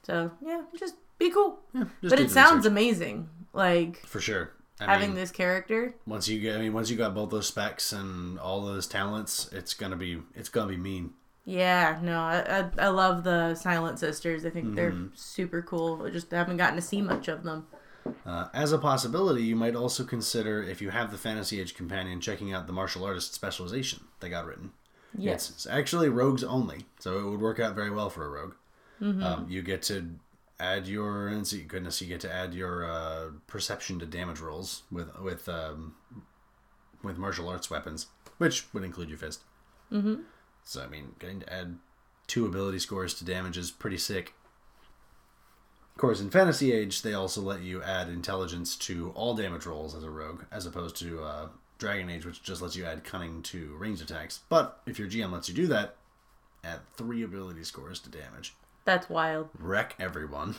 So, 0.07 0.31
yeah, 0.40 0.62
just 0.79 0.95
be 1.19 1.31
cool. 1.31 1.59
Just 1.75 1.90
but 2.03 2.21
it 2.21 2.31
sounds 2.31 2.59
research. 2.59 2.71
amazing. 2.71 3.29
Like, 3.53 3.97
for 4.07 4.21
sure. 4.21 4.53
I 4.79 4.85
having 4.85 5.11
mean, 5.11 5.16
this 5.16 5.33
character. 5.33 5.95
once 6.07 6.29
you 6.29 6.38
get, 6.40 6.57
I 6.57 6.61
mean, 6.61 6.73
once 6.75 6.90
you 6.90 6.97
got 6.97 7.12
both 7.14 7.31
those 7.31 7.49
specs 7.49 7.92
and 7.92 8.38
all 8.38 8.64
those 8.64 8.87
talents, 8.87 9.49
it's 9.53 9.75
gonna 9.75 9.97
be, 9.97 10.23
it's 10.37 10.49
gonna 10.49 10.69
be 10.69 10.77
mean. 10.77 11.14
Yeah, 11.45 11.99
no, 12.03 12.21
I, 12.21 12.61
I, 12.61 12.87
I 12.87 12.88
love 12.88 13.25
the 13.25 13.55
Silent 13.57 13.99
Sisters. 13.99 14.45
I 14.45 14.51
think 14.51 14.75
they're 14.77 14.92
Mm-hmm. 14.92 15.14
super 15.16 15.61
cool. 15.62 16.05
I 16.07 16.11
just 16.11 16.31
haven't 16.31 16.59
gotten 16.59 16.77
to 16.77 16.83
see 16.83 17.01
much 17.03 17.27
of 17.29 17.42
them. 17.42 17.66
Uh, 18.25 18.47
as 18.55 18.71
a 18.73 18.79
possibility, 18.79 19.42
you 19.42 19.57
might 19.57 19.75
also 19.75 20.05
consider 20.05 20.62
if 20.62 20.81
you 20.81 20.90
have 20.90 21.11
the 21.11 21.19
Fantasy 21.19 21.61
Age 21.61 21.75
companion, 21.75 22.21
checking 22.21 22.53
out 22.53 22.66
the 22.69 22.73
martial 22.73 23.05
artist 23.05 23.35
specialization 23.35 24.05
they 24.21 24.29
got 24.29 24.47
written. 24.47 24.71
Yes. 25.19 25.49
It's, 25.49 25.51
it's 25.51 25.66
actually 25.66 26.09
rogues 26.11 26.45
only, 26.45 26.87
so 27.01 27.19
it 27.19 27.29
would 27.31 27.40
work 27.40 27.59
out 27.59 27.75
very 27.75 27.90
well 27.90 28.11
for 28.11 28.25
a 28.25 28.29
rogue. 28.29 28.55
Mm-hmm. 29.00 29.22
Um, 29.22 29.46
you 29.48 29.62
get 29.62 29.82
to 29.82 30.11
add 30.59 30.87
your 30.87 31.28
goodness, 31.68 32.00
you 32.00 32.09
get 32.09 32.20
to 32.20 32.32
add 32.32 32.54
your 32.54 32.90
uh, 32.90 33.26
perception 33.46 33.98
to 33.98 34.06
damage 34.06 34.40
rolls 34.40 34.82
with 34.90 35.18
with 35.20 35.48
um, 35.48 35.94
with 37.02 37.18
martial 37.18 37.48
arts 37.48 37.70
weapons, 37.70 38.06
which 38.38 38.72
would 38.72 38.85
include 38.85 39.09
your 39.09 39.18
fist. 39.18 39.42
Mm-hmm. 39.92 40.22
So 40.64 40.82
I 40.82 40.87
mean, 40.87 41.14
getting 41.18 41.40
to 41.40 41.52
add 41.52 41.78
two 42.26 42.46
ability 42.46 42.78
scores 42.78 43.14
to 43.14 43.24
damage 43.24 43.56
is 43.56 43.70
pretty 43.70 43.98
sick. 43.98 44.35
Of 45.94 46.00
course, 46.00 46.20
in 46.20 46.28
Fantasy 46.28 46.72
Age, 46.72 47.00
they 47.00 47.14
also 47.14 47.40
let 47.40 47.62
you 47.62 47.82
add 47.82 48.11
intelligence 48.11 48.76
to 48.76 49.12
all 49.14 49.35
damage 49.35 49.64
rolls 49.64 49.94
as 49.94 50.04
a 50.04 50.11
rogue, 50.11 50.42
as 50.52 50.66
opposed 50.66 50.96
to 50.96 51.22
uh, 51.22 51.48
Dragon 51.78 52.11
Age, 52.11 52.26
which 52.26 52.42
just 52.42 52.61
lets 52.61 52.76
you 52.76 52.85
add 52.85 53.02
cunning 53.02 53.42
to 53.44 53.74
ranged 53.78 54.02
attacks. 54.02 54.40
But 54.50 54.80
if 54.87 54.98
your 54.98 55.09
GM 55.09 55.32
lets 55.32 55.48
you 55.48 55.54
do 55.54 55.66
that, 55.68 55.96
add 56.62 56.80
three 56.96 57.22
ability 57.22 57.64
scores 57.64 57.98
to 58.00 58.11
damage. 58.11 58.54
That's 58.87 59.11
wild. 59.11 59.51
Wreck 59.59 59.94
everyone. 59.99 60.55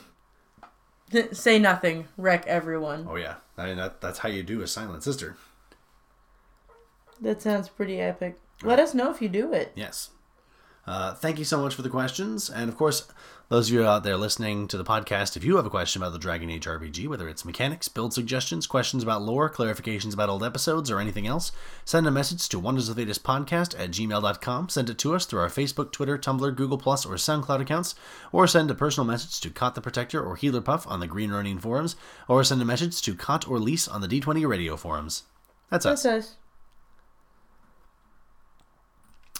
Say 1.31 1.57
nothing. 1.57 2.07
Wreck 2.17 2.45
everyone. 2.45 3.07
Oh 3.09 3.15
yeah, 3.15 3.35
I 3.57 3.65
mean 3.65 3.77
that 3.77 4.01
that's 4.01 4.19
how 4.19 4.29
you 4.29 4.43
do 4.43 4.61
a 4.61 4.67
silent 4.67 5.03
sister. 5.03 5.37
That 7.21 7.41
sounds 7.41 7.69
pretty 7.69 7.99
epic. 7.99 8.37
Let 8.61 8.79
us 8.79 8.93
know 8.93 9.09
if 9.09 9.21
you 9.21 9.29
do 9.29 9.53
it. 9.53 9.71
Yes. 9.75 10.11
Uh, 10.87 11.13
thank 11.13 11.37
you 11.37 11.45
so 11.45 11.61
much 11.61 11.75
for 11.75 11.81
the 11.81 11.89
questions. 11.89 12.49
And 12.49 12.69
of 12.69 12.77
course, 12.77 13.07
those 13.49 13.67
of 13.67 13.73
you 13.73 13.85
out 13.85 14.03
there 14.03 14.15
listening 14.15 14.67
to 14.69 14.77
the 14.77 14.85
podcast, 14.85 15.35
if 15.35 15.43
you 15.43 15.57
have 15.57 15.65
a 15.65 15.69
question 15.69 16.01
about 16.01 16.13
the 16.13 16.19
Dragon 16.19 16.49
Age 16.49 16.65
RPG, 16.65 17.07
whether 17.07 17.27
it's 17.27 17.43
mechanics, 17.43 17.89
build 17.89 18.13
suggestions, 18.13 18.67
questions 18.67 19.03
about 19.03 19.21
lore, 19.21 19.49
clarifications 19.49 20.13
about 20.13 20.29
old 20.29 20.43
episodes, 20.43 20.89
or 20.89 20.99
anything 20.99 21.27
else, 21.27 21.51
send 21.83 22.07
a 22.07 22.11
message 22.11 22.47
to 22.49 22.59
Wonders 22.59 22.87
of 22.87 22.95
Thedas 22.95 23.19
podcast 23.19 23.77
at 23.77 23.91
gmail.com. 23.91 24.69
Send 24.69 24.89
it 24.89 24.97
to 24.99 25.13
us 25.13 25.25
through 25.25 25.41
our 25.41 25.49
Facebook, 25.49 25.91
Twitter, 25.91 26.17
Tumblr, 26.17 26.55
Google, 26.55 26.77
Plus, 26.77 27.05
or 27.05 27.15
SoundCloud 27.15 27.61
accounts, 27.61 27.95
or 28.31 28.47
send 28.47 28.71
a 28.71 28.75
personal 28.75 29.07
message 29.07 29.41
to 29.41 29.49
Kot 29.49 29.75
the 29.75 29.81
Protector 29.81 30.23
or 30.23 30.37
Healerpuff 30.37 30.89
on 30.89 31.01
the 31.01 31.07
Green 31.07 31.31
Ronin 31.31 31.59
forums, 31.59 31.97
or 32.29 32.43
send 32.45 32.61
a 32.61 32.65
message 32.65 33.01
to 33.01 33.13
Kot 33.13 33.47
or 33.47 33.59
Lisse 33.59 33.87
on 33.87 34.01
the 34.01 34.07
D20 34.07 34.47
radio 34.47 34.77
forums. 34.77 35.23
That's 35.69 35.85
us. 35.85 36.03
That's 36.03 36.27
us. 36.27 36.35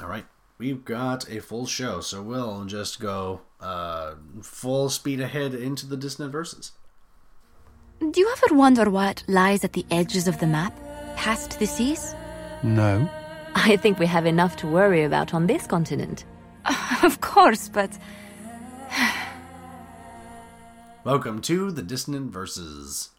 All 0.02 0.08
right. 0.08 0.26
We've 0.58 0.84
got 0.84 1.30
a 1.30 1.40
full 1.40 1.68
show, 1.68 2.02
so 2.02 2.24
we'll 2.24 2.66
just 2.66 3.00
go 3.00 3.42
uh, 3.62 4.16
full 4.42 4.90
speed 4.90 5.22
ahead 5.22 5.54
into 5.54 5.86
the 5.86 5.96
dissonant 5.96 6.32
verses. 6.32 6.72
Do 8.00 8.20
you 8.20 8.32
ever 8.32 8.56
wonder 8.56 8.90
what 8.90 9.24
lies 9.28 9.64
at 9.64 9.74
the 9.74 9.86
edges 9.92 10.28
of 10.28 10.40
the 10.40 10.48
map, 10.48 10.76
past 11.16 11.60
the 11.60 11.68
seas? 11.68 12.16
No. 12.64 13.08
I 13.54 13.78
think 13.78 14.00
we 14.00 14.08
have 14.08 14.26
enough 14.26 14.56
to 14.58 14.68
worry 14.68 15.04
about 15.04 15.34
on 15.34 15.46
this 15.46 15.68
continent. 15.68 16.26
of 17.04 17.22
course, 17.22 17.70
but 17.70 17.98
Welcome 21.04 21.42
to 21.44 21.72
the 21.72 21.84
dissonant 21.84 22.32
verses. 22.32 23.12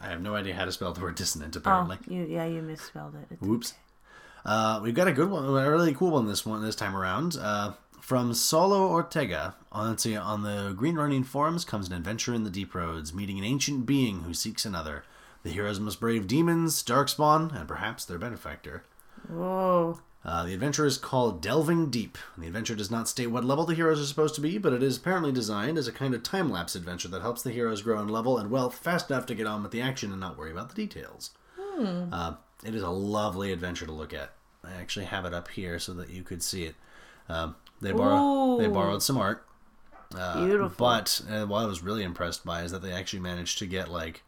I 0.00 0.08
have 0.08 0.22
no 0.22 0.34
idea 0.34 0.54
how 0.54 0.64
to 0.64 0.72
spell 0.72 0.92
the 0.92 1.00
word 1.00 1.14
dissonant, 1.14 1.54
apparently. 1.54 1.98
Oh, 2.00 2.12
you, 2.12 2.24
yeah, 2.24 2.46
you 2.46 2.62
misspelled 2.62 3.14
it. 3.14 3.34
It's 3.34 3.42
Whoops. 3.42 3.74
Uh, 4.48 4.80
we've 4.82 4.94
got 4.94 5.06
a 5.06 5.12
good 5.12 5.28
one, 5.28 5.44
a 5.44 5.70
really 5.70 5.92
cool 5.92 6.12
one 6.12 6.26
this 6.26 6.46
one 6.46 6.64
this 6.64 6.74
time 6.74 6.96
around. 6.96 7.36
Uh, 7.38 7.74
from 8.00 8.32
Solo 8.32 8.88
Ortega 8.88 9.54
on 9.70 9.90
let's 9.90 10.04
see, 10.04 10.16
on 10.16 10.42
the 10.42 10.72
Green 10.74 10.94
Ronin 10.94 11.22
forums 11.22 11.66
comes 11.66 11.86
an 11.86 11.92
adventure 11.92 12.32
in 12.32 12.44
the 12.44 12.50
deep 12.50 12.74
roads, 12.74 13.12
meeting 13.12 13.38
an 13.38 13.44
ancient 13.44 13.84
being 13.84 14.22
who 14.22 14.32
seeks 14.32 14.64
another. 14.64 15.04
The 15.42 15.50
heroes 15.50 15.78
must 15.78 16.00
brave 16.00 16.26
demons, 16.26 16.82
darkspawn, 16.82 17.54
and 17.54 17.68
perhaps 17.68 18.06
their 18.06 18.18
benefactor. 18.18 18.84
Whoa. 19.28 20.00
Uh, 20.24 20.46
the 20.46 20.54
adventure 20.54 20.86
is 20.86 20.96
called 20.96 21.42
Delving 21.42 21.90
Deep. 21.90 22.16
The 22.38 22.46
adventure 22.46 22.74
does 22.74 22.90
not 22.90 23.06
state 23.06 23.26
what 23.26 23.44
level 23.44 23.66
the 23.66 23.74
heroes 23.74 24.00
are 24.00 24.06
supposed 24.06 24.34
to 24.36 24.40
be, 24.40 24.56
but 24.56 24.72
it 24.72 24.82
is 24.82 24.96
apparently 24.96 25.30
designed 25.30 25.76
as 25.76 25.86
a 25.86 25.92
kind 25.92 26.14
of 26.14 26.22
time 26.22 26.50
lapse 26.50 26.74
adventure 26.74 27.08
that 27.08 27.20
helps 27.20 27.42
the 27.42 27.50
heroes 27.50 27.82
grow 27.82 28.00
in 28.00 28.08
level 28.08 28.38
and 28.38 28.50
wealth 28.50 28.78
fast 28.78 29.10
enough 29.10 29.26
to 29.26 29.34
get 29.34 29.46
on 29.46 29.62
with 29.62 29.72
the 29.72 29.82
action 29.82 30.10
and 30.10 30.20
not 30.20 30.38
worry 30.38 30.50
about 30.50 30.70
the 30.70 30.74
details. 30.74 31.32
Uh, 32.10 32.34
it 32.64 32.74
is 32.74 32.82
a 32.82 32.88
lovely 32.88 33.52
adventure 33.52 33.84
to 33.84 33.92
look 33.92 34.14
at. 34.14 34.32
I 34.64 34.72
actually 34.74 35.06
have 35.06 35.24
it 35.24 35.32
up 35.34 35.48
here 35.48 35.78
so 35.78 35.92
that 35.94 36.10
you 36.10 36.22
could 36.22 36.42
see 36.42 36.64
it. 36.64 36.74
Um, 37.28 37.56
they 37.80 37.92
borrow 37.92 38.58
they 38.58 38.66
borrowed 38.68 39.02
some 39.02 39.18
art, 39.18 39.46
uh, 40.16 40.44
Beautiful. 40.46 40.74
but 40.78 41.20
uh, 41.30 41.44
what 41.46 41.62
I 41.62 41.66
was 41.66 41.82
really 41.82 42.02
impressed 42.02 42.44
by 42.44 42.62
is 42.62 42.72
that 42.72 42.82
they 42.82 42.92
actually 42.92 43.20
managed 43.20 43.58
to 43.58 43.66
get 43.66 43.88
like 43.90 44.22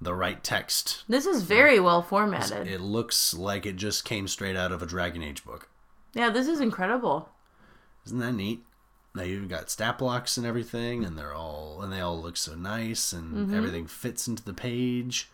the 0.00 0.14
right 0.14 0.42
text 0.42 1.04
This 1.08 1.24
is 1.24 1.42
very 1.42 1.78
well 1.78 2.02
formatted. 2.02 2.66
it 2.66 2.80
looks 2.80 3.32
like 3.34 3.64
it 3.64 3.76
just 3.76 4.04
came 4.04 4.26
straight 4.26 4.56
out 4.56 4.72
of 4.72 4.82
a 4.82 4.86
Dragon 4.86 5.22
Age 5.22 5.44
book. 5.44 5.68
Yeah, 6.14 6.30
this 6.30 6.48
is 6.48 6.60
incredible. 6.60 7.28
Isn't 8.06 8.18
that 8.18 8.32
neat? 8.32 8.64
Now 9.14 9.22
you've 9.22 9.48
got 9.48 9.70
stat 9.70 9.98
blocks 9.98 10.36
and 10.36 10.44
everything, 10.46 11.04
and 11.04 11.16
they're 11.16 11.32
all 11.34 11.80
and 11.82 11.92
they 11.92 12.00
all 12.00 12.20
look 12.20 12.36
so 12.36 12.54
nice, 12.54 13.12
and 13.12 13.32
Mm-hmm. 13.34 13.54
everything 13.54 13.86
fits 13.86 14.26
into 14.26 14.42
the 14.44 14.52
page. 14.54 15.30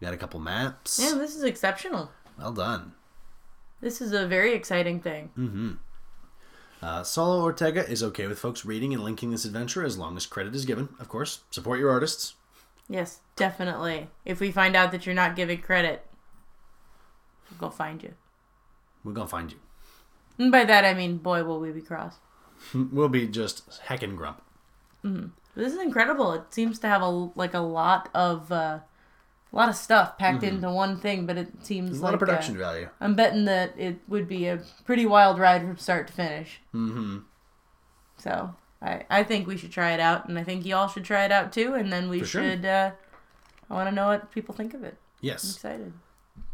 We 0.00 0.06
got 0.06 0.14
a 0.14 0.18
couple 0.18 0.40
maps. 0.40 0.98
Yeah, 1.00 1.14
this 1.16 1.36
is 1.36 1.44
exceptional. 1.44 2.10
Well 2.38 2.52
done. 2.52 2.94
This 3.80 4.00
is 4.00 4.12
a 4.12 4.26
very 4.26 4.54
exciting 4.54 5.00
thing. 5.00 5.30
Mm. 5.38 5.78
Uh, 6.82 7.02
Solo 7.02 7.42
Ortega 7.42 7.88
is 7.88 8.02
okay 8.02 8.26
with 8.26 8.38
folks 8.38 8.64
reading 8.64 8.94
and 8.94 9.02
linking 9.02 9.30
this 9.30 9.44
adventure 9.44 9.84
as 9.84 9.98
long 9.98 10.16
as 10.16 10.26
credit 10.26 10.54
is 10.54 10.64
given. 10.64 10.88
Of 10.98 11.08
course, 11.08 11.40
support 11.50 11.78
your 11.78 11.90
artists. 11.90 12.34
Yes, 12.88 13.20
definitely. 13.36 14.08
If 14.24 14.40
we 14.40 14.50
find 14.50 14.74
out 14.74 14.90
that 14.92 15.06
you're 15.06 15.14
not 15.14 15.36
giving 15.36 15.60
credit, 15.60 16.04
we'll 17.50 17.68
go 17.68 17.70
find 17.70 18.02
you. 18.02 18.14
We're 19.04 19.12
gonna 19.12 19.28
find 19.28 19.52
you. 19.52 19.58
And 20.38 20.50
by 20.50 20.64
that 20.64 20.84
I 20.84 20.94
mean, 20.94 21.18
boy, 21.18 21.44
will 21.44 21.60
we 21.60 21.70
be 21.70 21.82
cross. 21.82 22.16
We'll 22.74 23.08
be 23.08 23.26
just 23.26 23.68
heckin' 23.82 24.16
grump. 24.16 24.42
Mm-hmm. 25.04 25.28
This 25.56 25.72
is 25.72 25.80
incredible. 25.80 26.32
It 26.32 26.52
seems 26.52 26.78
to 26.80 26.88
have 26.88 27.02
a 27.02 27.08
like 27.34 27.54
a 27.54 27.60
lot 27.60 28.08
of 28.14 28.52
uh, 28.52 28.80
a 29.52 29.56
lot 29.56 29.68
of 29.68 29.74
stuff 29.76 30.16
packed 30.18 30.42
into 30.42 30.70
one 30.70 30.98
thing, 30.98 31.26
but 31.26 31.36
it 31.36 31.48
seems 31.64 31.90
a 31.90 31.94
like 31.94 32.02
lot 32.02 32.14
of 32.14 32.20
production 32.20 32.56
uh, 32.56 32.58
value. 32.60 32.88
I'm 33.00 33.14
betting 33.14 33.44
that 33.46 33.74
it 33.78 33.98
would 34.08 34.28
be 34.28 34.46
a 34.46 34.62
pretty 34.84 35.06
wild 35.06 35.38
ride 35.38 35.62
from 35.62 35.76
start 35.76 36.06
to 36.08 36.12
finish. 36.12 36.60
Mm-hmm. 36.74 37.18
So 38.16 38.54
I 38.82 39.04
I 39.10 39.22
think 39.24 39.46
we 39.46 39.56
should 39.56 39.72
try 39.72 39.92
it 39.92 40.00
out, 40.00 40.28
and 40.28 40.38
I 40.38 40.44
think 40.44 40.64
y'all 40.64 40.88
should 40.88 41.04
try 41.04 41.24
it 41.24 41.32
out 41.32 41.52
too, 41.52 41.74
and 41.74 41.92
then 41.92 42.08
we 42.08 42.20
For 42.20 42.26
sure. 42.26 42.42
should. 42.42 42.64
Uh, 42.64 42.92
I 43.68 43.74
want 43.74 43.88
to 43.88 43.94
know 43.94 44.06
what 44.08 44.30
people 44.32 44.54
think 44.54 44.74
of 44.74 44.82
it. 44.84 44.96
Yes, 45.20 45.42
I'm 45.44 45.46
Yes. 45.48 45.54
excited. 45.56 45.92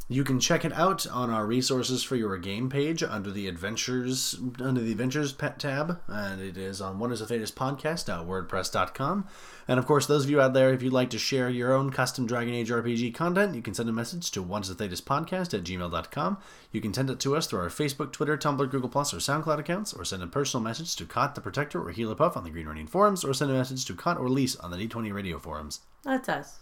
You 0.08 0.22
can 0.22 0.38
check 0.38 0.64
it 0.64 0.72
out 0.72 1.04
on 1.08 1.30
our 1.30 1.44
resources 1.44 2.04
for 2.04 2.14
your 2.14 2.38
game 2.38 2.70
page 2.70 3.02
under 3.02 3.32
the 3.32 3.48
adventures 3.48 4.38
under 4.60 4.80
the 4.80 4.92
adventures 4.92 5.32
pet 5.32 5.58
tab, 5.58 6.00
and 6.06 6.40
it 6.40 6.56
is 6.56 6.80
on 6.80 7.00
Wonders 7.00 7.20
of 7.20 7.28
Thedas 7.28 7.52
podcast.wordpress.com. 7.52 9.26
And 9.66 9.80
of 9.80 9.86
course, 9.86 10.06
those 10.06 10.22
of 10.22 10.30
you 10.30 10.40
out 10.40 10.52
there, 10.52 10.72
if 10.72 10.80
you'd 10.80 10.92
like 10.92 11.10
to 11.10 11.18
share 11.18 11.50
your 11.50 11.72
own 11.72 11.90
custom 11.90 12.24
Dragon 12.24 12.54
Age 12.54 12.70
RPG 12.70 13.16
content, 13.16 13.56
you 13.56 13.62
can 13.62 13.74
send 13.74 13.88
a 13.88 13.92
message 13.92 14.30
to 14.30 14.42
Wonders 14.42 14.70
of 14.70 14.76
Thedas 14.76 15.02
podcast 15.02 15.52
at 15.52 15.64
gmail.com. 15.64 16.38
You 16.70 16.80
can 16.80 16.94
send 16.94 17.10
it 17.10 17.18
to 17.20 17.34
us 17.34 17.48
through 17.48 17.60
our 17.60 17.68
Facebook, 17.68 18.12
Twitter, 18.12 18.38
Tumblr, 18.38 18.70
Google 18.70 18.88
Plus, 18.88 19.12
or 19.12 19.16
SoundCloud 19.16 19.58
accounts, 19.58 19.92
or 19.92 20.04
send 20.04 20.22
a 20.22 20.28
personal 20.28 20.62
message 20.62 20.94
to 20.96 21.04
Kot 21.04 21.34
the 21.34 21.40
Protector 21.40 21.80
or 21.82 21.92
Healerpuff 21.92 22.36
on 22.36 22.44
the 22.44 22.50
Green 22.50 22.68
Ronin 22.68 22.86
forums, 22.86 23.24
or 23.24 23.34
send 23.34 23.50
a 23.50 23.54
message 23.54 23.84
to 23.86 23.94
Kot 23.94 24.18
or 24.18 24.28
Lisse 24.28 24.54
on 24.54 24.70
the 24.70 24.76
D20 24.76 25.12
radio 25.12 25.40
forums. 25.40 25.80
That's 26.04 26.28
us. 26.28 26.60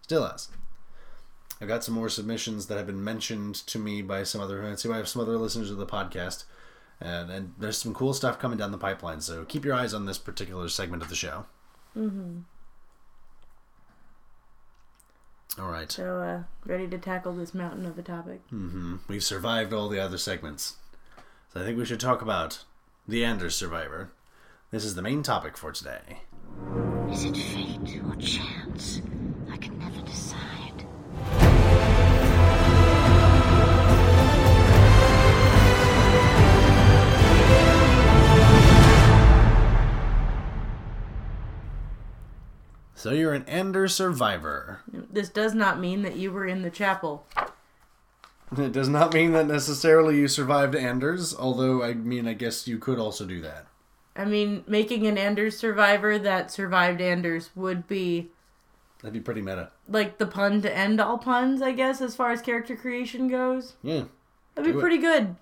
Still 0.00 0.22
us. 0.22 0.48
I've 1.60 1.68
got 1.68 1.84
some 1.84 1.94
more 1.94 2.08
submissions 2.08 2.66
that 2.66 2.76
have 2.76 2.86
been 2.86 3.02
mentioned 3.02 3.54
to 3.66 3.78
me 3.78 4.02
by 4.02 4.24
some 4.24 4.40
other. 4.40 4.64
I 4.64 4.74
see 4.74 4.90
I 4.90 4.98
have 4.98 5.08
some 5.08 5.22
other 5.22 5.38
listeners 5.38 5.70
of 5.70 5.78
the 5.78 5.86
podcast, 5.86 6.44
and 7.00 7.30
and 7.30 7.54
there's 7.58 7.78
some 7.78 7.94
cool 7.94 8.12
stuff 8.12 8.38
coming 8.38 8.58
down 8.58 8.72
the 8.72 8.78
pipeline. 8.78 9.20
So 9.20 9.44
keep 9.44 9.64
your 9.64 9.74
eyes 9.74 9.94
on 9.94 10.06
this 10.06 10.18
particular 10.18 10.68
segment 10.68 11.02
of 11.02 11.08
the 11.08 11.14
show. 11.16 11.46
Mm-hmm. 11.96 12.40
All 15.58 15.70
right, 15.70 15.90
So 15.90 16.20
uh, 16.20 16.42
ready 16.66 16.86
to 16.88 16.98
tackle 16.98 17.32
this 17.32 17.54
mountain 17.54 17.86
of 17.86 17.98
a 17.98 18.02
topic. 18.02 18.42
we've 19.08 19.24
survived 19.24 19.72
all 19.72 19.88
the 19.88 19.98
other 19.98 20.18
segments, 20.18 20.76
so 21.50 21.60
I 21.62 21.64
think 21.64 21.78
we 21.78 21.86
should 21.86 22.00
talk 22.00 22.20
about 22.20 22.64
the 23.08 23.24
Anders 23.24 23.56
Survivor. 23.56 24.10
This 24.70 24.84
is 24.84 24.96
the 24.96 25.02
main 25.02 25.22
topic 25.22 25.56
for 25.56 25.72
today. 25.72 26.18
Is 27.10 27.24
it 27.24 27.36
fate 27.38 28.02
or 28.04 28.16
chance? 28.16 29.00
So 42.96 43.10
you're 43.12 43.34
an 43.34 43.44
Anders 43.46 43.94
Survivor. 43.94 44.80
This 44.90 45.28
does 45.28 45.54
not 45.54 45.78
mean 45.78 46.00
that 46.02 46.16
you 46.16 46.32
were 46.32 46.46
in 46.46 46.62
the 46.62 46.70
chapel. 46.70 47.26
It 48.56 48.72
does 48.72 48.88
not 48.88 49.12
mean 49.12 49.32
that 49.32 49.46
necessarily 49.46 50.16
you 50.16 50.28
survived 50.28 50.74
Anders, 50.74 51.36
although 51.36 51.82
I 51.82 51.92
mean 51.94 52.26
I 52.26 52.32
guess 52.32 52.66
you 52.66 52.78
could 52.78 52.98
also 52.98 53.26
do 53.26 53.40
that. 53.42 53.66
I 54.16 54.24
mean, 54.24 54.64
making 54.66 55.06
an 55.06 55.18
Anders 55.18 55.58
survivor 55.58 56.18
that 56.18 56.50
survived 56.50 57.02
Anders 57.02 57.50
would 57.54 57.86
be 57.86 58.30
That'd 59.02 59.12
be 59.12 59.20
pretty 59.20 59.42
meta. 59.42 59.70
like 59.88 60.16
the 60.16 60.26
pun 60.26 60.62
to 60.62 60.74
end 60.74 60.98
all 61.00 61.18
puns, 61.18 61.60
I 61.60 61.72
guess, 61.72 62.00
as 62.00 62.16
far 62.16 62.30
as 62.30 62.40
character 62.40 62.76
creation 62.76 63.28
goes. 63.28 63.74
Yeah. 63.82 64.04
That'd 64.54 64.72
be 64.72 64.78
it. 64.78 64.80
pretty 64.80 64.98
good. 64.98 65.36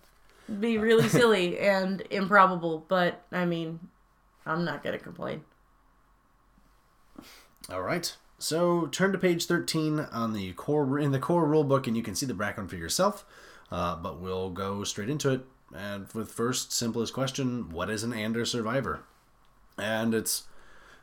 It'd 0.49 0.61
be 0.61 0.77
really 0.77 1.09
silly 1.09 1.59
and 1.61 2.01
improbable, 2.11 2.85
but 2.89 3.23
I 3.31 3.45
mean, 3.45 3.79
I'm 4.45 4.65
not 4.65 4.83
gonna 4.83 4.99
complain. 4.99 5.45
All 7.71 7.83
right. 7.83 8.15
So 8.39 8.87
turn 8.87 9.13
to 9.13 9.19
page 9.19 9.47
13 9.47 10.01
on 10.13 10.33
the 10.33 10.53
core 10.53 10.99
in 10.99 11.13
the 11.13 11.19
core 11.19 11.47
rulebook, 11.47 11.87
and 11.87 11.97
you 11.97 12.03
can 12.03 12.15
see 12.15 12.27
the 12.27 12.35
background 12.35 12.71
for 12.71 12.77
yourself. 12.77 13.25
Uh, 13.71 13.97
but 13.97 14.21
we'll 14.21 14.51
go 14.51 14.85
straight 14.85 15.09
into 15.09 15.31
it. 15.31 15.47
And 15.75 16.07
with 16.13 16.31
first 16.31 16.73
simplest 16.73 17.13
question, 17.13 17.71
what 17.71 17.91
is 17.91 18.05
an 18.05 18.13
Anders 18.13 18.51
survivor? 18.51 19.01
And 19.79 20.15
it's 20.15 20.45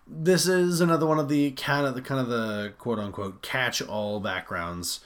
this 0.07 0.47
is 0.47 0.81
another 0.81 1.05
one 1.05 1.19
of 1.19 1.29
the 1.29 1.51
kind 1.51 1.85
of 1.85 1.95
the 1.95 2.01
kind 2.01 2.19
of 2.19 2.27
the 2.27 2.73
quote 2.77 2.99
unquote 2.99 3.41
catch 3.41 3.81
all 3.81 4.19
backgrounds 4.19 4.99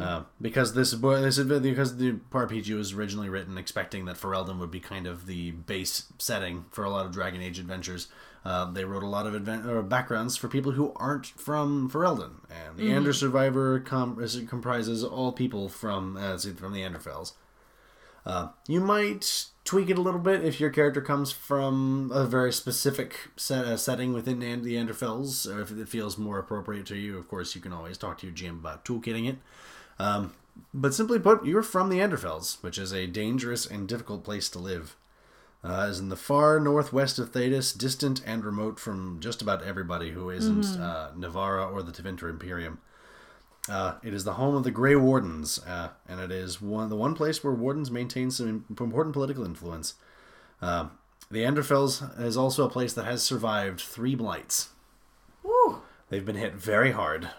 uh, 0.00 0.22
because 0.40 0.74
this 0.74 0.92
this 0.92 1.38
is 1.38 1.60
because 1.60 1.96
the 1.96 2.12
RPG 2.30 2.76
was 2.76 2.92
originally 2.92 3.28
written 3.28 3.56
expecting 3.56 4.04
that 4.04 4.16
Ferelden 4.16 4.58
would 4.58 4.70
be 4.70 4.80
kind 4.80 5.06
of 5.06 5.26
the 5.26 5.52
base 5.52 6.12
setting 6.18 6.64
for 6.70 6.84
a 6.84 6.90
lot 6.90 7.06
of 7.06 7.12
Dragon 7.12 7.40
Age 7.40 7.58
adventures. 7.58 8.08
Uh, 8.44 8.70
they 8.72 8.84
wrote 8.84 9.04
a 9.04 9.08
lot 9.08 9.26
of 9.26 9.34
advent- 9.36 9.88
backgrounds 9.88 10.36
for 10.36 10.48
people 10.48 10.72
who 10.72 10.92
aren't 10.96 11.26
from 11.26 11.88
Ferelden, 11.88 12.40
and 12.50 12.76
the 12.76 12.90
Anders 12.90 13.18
Survivor 13.18 13.78
com- 13.78 14.16
comprises 14.48 15.04
all 15.04 15.32
people 15.32 15.68
from 15.68 16.16
uh, 16.16 16.36
from 16.38 16.72
the 16.72 16.80
Anderfells. 16.80 17.32
Uh, 18.24 18.48
you 18.68 18.80
might 18.80 19.46
tweak 19.64 19.90
it 19.90 19.98
a 19.98 20.00
little 20.00 20.20
bit 20.20 20.44
if 20.44 20.60
your 20.60 20.70
character 20.70 21.00
comes 21.00 21.32
from 21.32 22.10
a 22.12 22.24
very 22.24 22.52
specific 22.52 23.30
set, 23.36 23.64
uh, 23.64 23.76
setting 23.76 24.12
within 24.12 24.38
the 24.38 24.76
Anderfels, 24.76 25.52
or 25.52 25.60
if 25.60 25.70
it 25.70 25.88
feels 25.88 26.18
more 26.18 26.38
appropriate 26.38 26.86
to 26.86 26.96
you. 26.96 27.18
Of 27.18 27.28
course, 27.28 27.54
you 27.54 27.60
can 27.60 27.72
always 27.72 27.98
talk 27.98 28.18
to 28.18 28.26
your 28.26 28.34
GM 28.34 28.58
about 28.60 28.84
toolkitting 28.84 29.28
it. 29.28 29.38
Um, 29.98 30.32
but 30.74 30.94
simply 30.94 31.18
put, 31.18 31.44
you're 31.44 31.62
from 31.62 31.88
the 31.88 31.98
Anderfels, 31.98 32.62
which 32.62 32.78
is 32.78 32.92
a 32.92 33.06
dangerous 33.06 33.66
and 33.66 33.88
difficult 33.88 34.24
place 34.24 34.48
to 34.50 34.58
live. 34.58 34.96
Uh, 35.64 35.86
is 35.88 36.00
in 36.00 36.08
the 36.08 36.16
far 36.16 36.58
northwest 36.58 37.18
of 37.20 37.30
Thedas, 37.30 37.76
distant 37.76 38.20
and 38.26 38.44
remote 38.44 38.80
from 38.80 39.20
just 39.20 39.40
about 39.40 39.62
everybody 39.62 40.10
who 40.10 40.28
isn't 40.28 40.62
Mhm. 40.64 40.80
uh, 40.80 41.10
Nevarra 41.12 41.70
or 41.72 41.82
the 41.84 41.92
Tevinter 41.92 42.28
Imperium. 42.28 42.80
Uh, 43.68 43.94
it 44.02 44.12
is 44.12 44.24
the 44.24 44.34
home 44.34 44.56
of 44.56 44.64
the 44.64 44.72
Grey 44.72 44.96
Wardens, 44.96 45.60
uh, 45.60 45.90
and 46.08 46.18
it 46.20 46.32
is 46.32 46.60
one 46.60 46.88
the 46.88 46.96
one 46.96 47.14
place 47.14 47.44
where 47.44 47.52
wardens 47.54 47.92
maintain 47.92 48.32
some 48.32 48.64
important 48.68 49.12
political 49.12 49.44
influence. 49.44 49.94
Uh, 50.60 50.88
the 51.30 51.44
Anderfels 51.44 52.02
is 52.20 52.36
also 52.36 52.66
a 52.66 52.70
place 52.70 52.92
that 52.94 53.04
has 53.04 53.22
survived 53.22 53.80
three 53.80 54.16
blights. 54.16 54.70
Woo! 55.44 55.82
They've 56.08 56.26
been 56.26 56.34
hit 56.36 56.54
very 56.54 56.90
hard. 56.90 57.30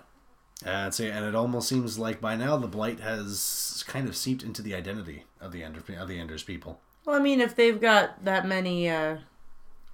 Uh, 0.66 0.90
so- 0.92 1.04
and 1.04 1.26
it 1.26 1.36
almost 1.36 1.68
seems 1.68 2.00
like 2.00 2.22
by 2.22 2.38
now 2.38 2.56
the 2.56 2.68
blight 2.68 3.02
has 3.02 3.84
kind 3.86 4.08
of 4.08 4.16
seeped 4.16 4.44
into 4.44 4.62
the 4.62 4.74
identity 4.74 5.26
of 5.42 5.52
the 5.52 5.62
Ender, 5.62 5.84
of 6.00 6.08
the 6.08 6.20
Ender's 6.20 6.44
people. 6.44 6.80
Well, 7.06 7.16
I 7.16 7.20
mean, 7.20 7.42
if 7.42 7.56
they've 7.56 7.80
got 7.80 8.24
that 8.24 8.46
many, 8.48 8.90
uh, 8.90 9.18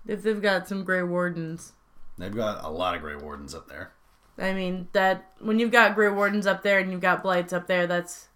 if 0.07 0.21
they've 0.23 0.41
got 0.41 0.67
some 0.67 0.83
Grey 0.83 1.03
Wardens, 1.03 1.73
They've 2.17 2.35
got 2.35 2.65
a 2.65 2.69
lot 2.69 2.95
of 2.95 3.01
Grey 3.01 3.15
Wardens 3.15 3.55
up 3.55 3.69
there. 3.69 3.91
I 4.37 4.53
mean, 4.53 4.89
that 4.91 5.31
when 5.39 5.57
you've 5.57 5.71
got 5.71 5.95
Grey 5.95 6.09
Wardens 6.09 6.45
up 6.45 6.63
there 6.63 6.79
and 6.79 6.91
you've 6.91 7.01
got 7.01 7.23
Blights 7.23 7.53
up 7.53 7.67
there, 7.67 7.87
that's 7.87 8.27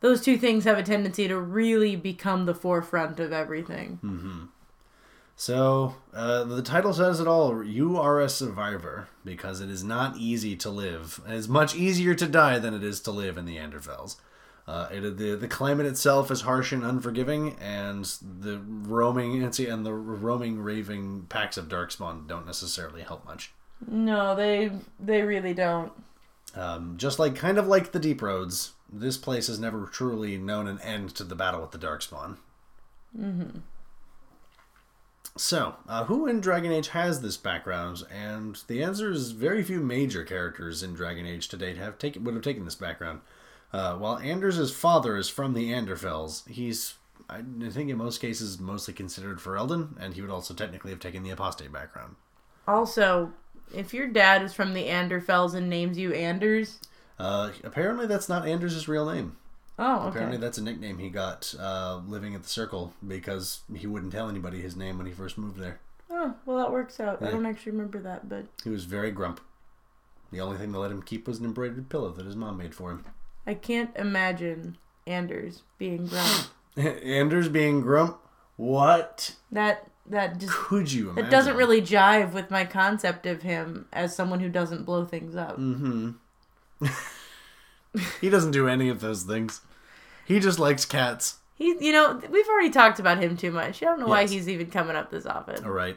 those 0.00 0.22
two 0.22 0.38
things 0.38 0.64
have 0.64 0.78
a 0.78 0.82
tendency 0.82 1.28
to 1.28 1.38
really 1.38 1.96
become 1.96 2.46
the 2.46 2.54
forefront 2.54 3.20
of 3.20 3.32
everything. 3.32 3.98
hmm 4.00 4.44
So 5.36 5.96
uh, 6.14 6.44
the 6.44 6.62
title 6.62 6.94
says 6.94 7.20
it 7.20 7.28
all. 7.28 7.62
You 7.62 7.98
are 7.98 8.20
a 8.20 8.28
survivor 8.28 9.08
because 9.24 9.60
it 9.60 9.68
is 9.70 9.84
not 9.84 10.16
easy 10.16 10.56
to 10.56 10.70
live. 10.70 11.20
It's 11.26 11.48
much 11.48 11.74
easier 11.74 12.14
to 12.14 12.26
die 12.26 12.58
than 12.58 12.72
it 12.72 12.82
is 12.82 13.00
to 13.00 13.10
live 13.10 13.36
in 13.36 13.44
the 13.44 13.58
Anderfels. 13.58 14.16
Uh, 14.66 14.88
it, 14.90 15.16
the 15.16 15.36
the 15.36 15.46
climate 15.46 15.86
itself 15.86 16.30
is 16.30 16.40
harsh 16.40 16.72
and 16.72 16.82
unforgiving, 16.82 17.56
and 17.60 18.04
the 18.40 18.58
roaming 18.58 19.42
and 19.42 19.86
the 19.86 19.94
roaming 19.94 20.58
raving 20.58 21.26
packs 21.28 21.56
of 21.56 21.68
darkspawn 21.68 22.26
don't 22.26 22.46
necessarily 22.46 23.02
help 23.02 23.24
much. 23.24 23.52
No, 23.86 24.34
they 24.34 24.72
they 24.98 25.22
really 25.22 25.54
don't. 25.54 25.92
Um, 26.56 26.96
just 26.96 27.18
like 27.18 27.36
kind 27.36 27.58
of 27.58 27.66
like 27.66 27.92
the 27.92 27.98
Deep 27.98 28.22
Roads, 28.22 28.72
this 28.90 29.18
place 29.18 29.46
has 29.48 29.58
never 29.58 29.86
truly 29.86 30.38
known 30.38 30.66
an 30.66 30.80
end 30.80 31.14
to 31.16 31.24
the 31.24 31.34
battle 31.34 31.60
with 31.60 31.72
the 31.72 31.78
Darkspawn. 31.78 32.38
Mm-hmm. 33.18 33.58
So, 35.36 35.74
uh, 35.86 36.04
who 36.04 36.26
in 36.26 36.40
Dragon 36.40 36.72
Age 36.72 36.88
has 36.88 37.20
this 37.20 37.36
background? 37.36 38.04
And 38.10 38.58
the 38.68 38.82
answer 38.82 39.10
is 39.10 39.32
very 39.32 39.62
few 39.62 39.80
major 39.80 40.24
characters 40.24 40.82
in 40.82 40.94
Dragon 40.94 41.26
Age 41.26 41.48
to 41.48 41.58
date 41.58 41.76
have 41.76 41.98
taken 41.98 42.24
would 42.24 42.34
have 42.34 42.42
taken 42.42 42.64
this 42.64 42.74
background. 42.74 43.20
Uh, 43.72 43.96
while 43.96 44.18
Anders' 44.18 44.72
father 44.74 45.16
is 45.16 45.28
from 45.28 45.52
the 45.54 45.72
Anderfels, 45.72 46.46
he's 46.48 46.94
I 47.28 47.42
think 47.70 47.90
in 47.90 47.96
most 47.98 48.20
cases 48.20 48.60
mostly 48.60 48.94
considered 48.94 49.38
Ferelden, 49.38 49.96
and 49.98 50.14
he 50.14 50.20
would 50.22 50.30
also 50.30 50.54
technically 50.54 50.90
have 50.92 51.00
taken 51.00 51.22
the 51.24 51.30
apostate 51.30 51.72
background. 51.72 52.14
Also, 52.68 53.32
if 53.74 53.92
your 53.92 54.06
dad 54.06 54.42
is 54.42 54.52
from 54.54 54.74
the 54.74 54.86
Anderfels 54.86 55.54
and 55.54 55.68
names 55.68 55.98
you 55.98 56.12
Anders, 56.12 56.78
Uh, 57.18 57.50
apparently, 57.64 58.06
that's 58.06 58.28
not 58.28 58.46
Anders' 58.46 58.86
real 58.88 59.10
name. 59.10 59.36
oh, 59.78 60.00
okay. 60.00 60.08
Apparently, 60.08 60.36
that's 60.38 60.58
a 60.58 60.62
nickname 60.62 60.98
he 60.98 61.10
got 61.10 61.52
uh, 61.58 62.00
living 62.06 62.34
at 62.34 62.42
the 62.44 62.48
Circle 62.48 62.92
because 63.06 63.60
he 63.74 63.86
wouldn't 63.88 64.12
tell 64.12 64.28
anybody 64.28 64.60
his 64.62 64.76
name 64.76 64.96
when 64.98 65.06
he 65.06 65.12
first 65.12 65.36
moved 65.36 65.58
there. 65.58 65.80
Oh, 66.08 66.34
well, 66.46 66.58
that 66.58 66.70
works 66.70 67.00
out. 67.00 67.20
I 67.20 67.26
Yeah. 67.26 67.30
don't 67.32 67.46
actually 67.46 67.72
remember 67.72 67.98
that, 68.00 68.28
but 68.28 68.46
He 68.62 68.70
was 68.70 68.84
very 68.84 69.10
grump. 69.10 69.40
The 70.30 70.40
only 70.40 70.58
thing 70.58 70.70
that 70.72 70.78
let 70.78 70.90
him 70.92 71.02
keep 71.02 71.26
was 71.26 71.38
an 71.40 71.44
embroidered 71.46 71.88
pillow 71.88 72.10
that 72.12 72.26
his 72.26 72.36
mom 72.36 72.56
made 72.58 72.74
for 72.74 72.90
him. 72.92 73.04
I 73.46 73.54
can't 73.54 73.96
imagine 73.96 74.76
Anders 75.06 75.62
being 75.78 76.06
grown. 76.06 76.26
Anders 77.02 77.48
being 77.48 77.80
grump? 77.80 78.18
What? 78.56 79.36
that 79.52 79.90
that 80.08 80.38
just 80.38 80.52
Could 80.52 80.92
you 80.92 81.10
imagine? 81.10 81.26
it 81.26 81.30
doesn't 81.30 81.56
really 81.56 81.82
jive 81.82 82.32
with 82.32 82.50
my 82.50 82.64
concept 82.64 83.26
of 83.26 83.42
him 83.42 83.86
as 83.92 84.14
someone 84.14 84.40
who 84.40 84.48
doesn't 84.48 84.84
blow 84.84 85.04
things 85.04 85.36
up. 85.36 85.58
Mm-hmm. 85.58 86.12
he 88.20 88.30
doesn't 88.30 88.52
do 88.52 88.68
any 88.68 88.88
of 88.88 89.00
those 89.00 89.24
things. 89.24 89.60
He 90.24 90.40
just 90.40 90.58
likes 90.58 90.84
cats. 90.84 91.38
He, 91.54 91.74
you 91.80 91.92
know, 91.92 92.20
we've 92.30 92.48
already 92.48 92.70
talked 92.70 92.98
about 92.98 93.22
him 93.22 93.36
too 93.36 93.50
much. 93.50 93.82
I 93.82 93.86
don't 93.86 94.00
know 94.00 94.06
why 94.06 94.26
he's 94.26 94.48
even 94.48 94.70
coming 94.70 94.96
up 94.96 95.10
this 95.10 95.24
often. 95.26 95.64
All 95.64 95.70
right. 95.70 95.96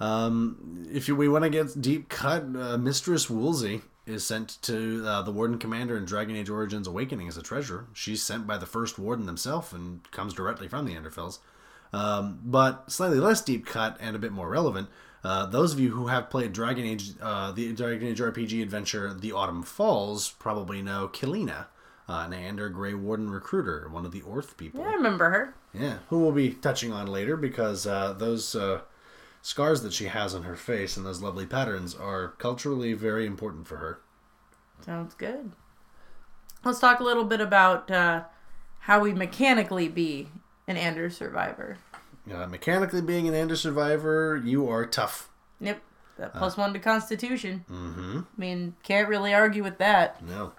Um, 0.00 0.86
if 0.92 1.08
you, 1.08 1.16
we 1.16 1.28
want 1.28 1.44
to 1.44 1.50
get 1.50 1.80
deep 1.80 2.08
cut, 2.08 2.42
uh, 2.42 2.76
Mistress 2.76 3.30
Woolsey 3.30 3.82
is 4.06 4.24
sent 4.24 4.60
to 4.62 5.04
uh, 5.06 5.22
the 5.22 5.32
Warden 5.32 5.58
Commander 5.58 5.96
in 5.96 6.04
Dragon 6.04 6.36
Age 6.36 6.48
Origins 6.48 6.86
Awakening 6.86 7.28
as 7.28 7.36
a 7.36 7.42
treasure. 7.42 7.86
She's 7.92 8.22
sent 8.22 8.46
by 8.46 8.56
the 8.56 8.66
first 8.66 8.98
Warden 8.98 9.26
himself 9.26 9.72
and 9.72 10.08
comes 10.12 10.32
directly 10.32 10.68
from 10.68 10.86
the 10.86 10.94
Anderfels. 10.94 11.38
Um, 11.92 12.40
but 12.44 12.90
slightly 12.90 13.18
less 13.18 13.42
deep 13.42 13.66
cut 13.66 13.96
and 14.00 14.14
a 14.14 14.18
bit 14.18 14.32
more 14.32 14.48
relevant. 14.48 14.88
Uh, 15.24 15.46
those 15.46 15.72
of 15.72 15.80
you 15.80 15.90
who 15.90 16.06
have 16.06 16.30
played 16.30 16.52
Dragon 16.52 16.84
Age, 16.84 17.10
uh, 17.20 17.50
the 17.50 17.72
Dragon 17.72 18.08
Age 18.08 18.20
RPG 18.20 18.62
adventure, 18.62 19.12
The 19.12 19.32
Autumn 19.32 19.62
Falls, 19.62 20.30
probably 20.30 20.82
know 20.82 21.08
Kilina, 21.08 21.66
uh, 22.08 22.24
an 22.26 22.32
Ander 22.32 22.68
Grey 22.68 22.94
Warden 22.94 23.30
recruiter, 23.30 23.88
one 23.90 24.06
of 24.06 24.12
the 24.12 24.22
Orth 24.22 24.56
people. 24.56 24.80
Yeah, 24.80 24.90
I 24.90 24.94
remember 24.94 25.30
her. 25.30 25.54
Yeah, 25.74 25.98
who 26.08 26.20
we'll 26.20 26.32
be 26.32 26.50
touching 26.50 26.92
on 26.92 27.08
later 27.08 27.36
because 27.36 27.86
uh, 27.86 28.12
those 28.12 28.54
uh, 28.54 28.82
scars 29.42 29.82
that 29.82 29.92
she 29.92 30.06
has 30.06 30.34
on 30.34 30.42
her 30.42 30.56
face 30.56 30.96
and 30.96 31.06
those 31.06 31.22
lovely 31.22 31.46
patterns 31.46 31.94
are 31.94 32.28
culturally 32.38 32.92
very 32.92 33.26
important 33.26 33.66
for 33.66 33.76
her. 33.76 34.00
Sounds 34.80 35.14
good. 35.14 35.52
Let's 36.64 36.80
talk 36.80 37.00
a 37.00 37.04
little 37.04 37.24
bit 37.24 37.40
about 37.40 37.90
uh, 37.90 38.24
how 38.80 39.00
we 39.00 39.12
mechanically 39.12 39.88
be 39.88 40.28
an 40.66 40.76
Anders 40.76 41.16
survivor. 41.16 41.78
Uh, 42.32 42.46
mechanically, 42.46 43.00
being 43.00 43.28
an 43.28 43.34
Ender 43.34 43.54
survivor, 43.54 44.40
you 44.44 44.68
are 44.68 44.84
tough. 44.84 45.28
Yep, 45.60 45.80
that 46.18 46.34
plus 46.34 46.56
one 46.56 46.72
to 46.72 46.80
Constitution. 46.80 47.64
Mm-hmm. 47.70 48.18
I 48.18 48.40
mean, 48.40 48.74
can't 48.82 49.08
really 49.08 49.32
argue 49.32 49.62
with 49.62 49.78
that. 49.78 50.22
No, 50.24 50.52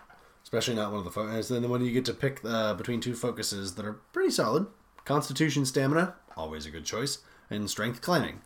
especially 0.44 0.76
not 0.76 0.92
one 0.92 1.00
of 1.00 1.06
the 1.06 1.12
focuses. 1.12 1.50
Then 1.50 1.70
when 1.70 1.82
you 1.82 1.92
get 1.92 2.06
to 2.06 2.14
pick 2.14 2.40
uh, 2.46 2.74
between 2.74 3.02
two 3.02 3.16
focuses 3.16 3.76
that 3.76 3.86
are 3.86 4.00
pretty 4.14 4.32
solid, 4.32 4.68
Constitution, 5.04 5.66
Stamina, 5.66 6.16
always 6.38 6.66
a 6.66 6.72
good 6.72 6.86
choice, 6.86 7.20
and 7.50 7.70
Strength, 7.70 8.02
Climbing. 8.02 8.42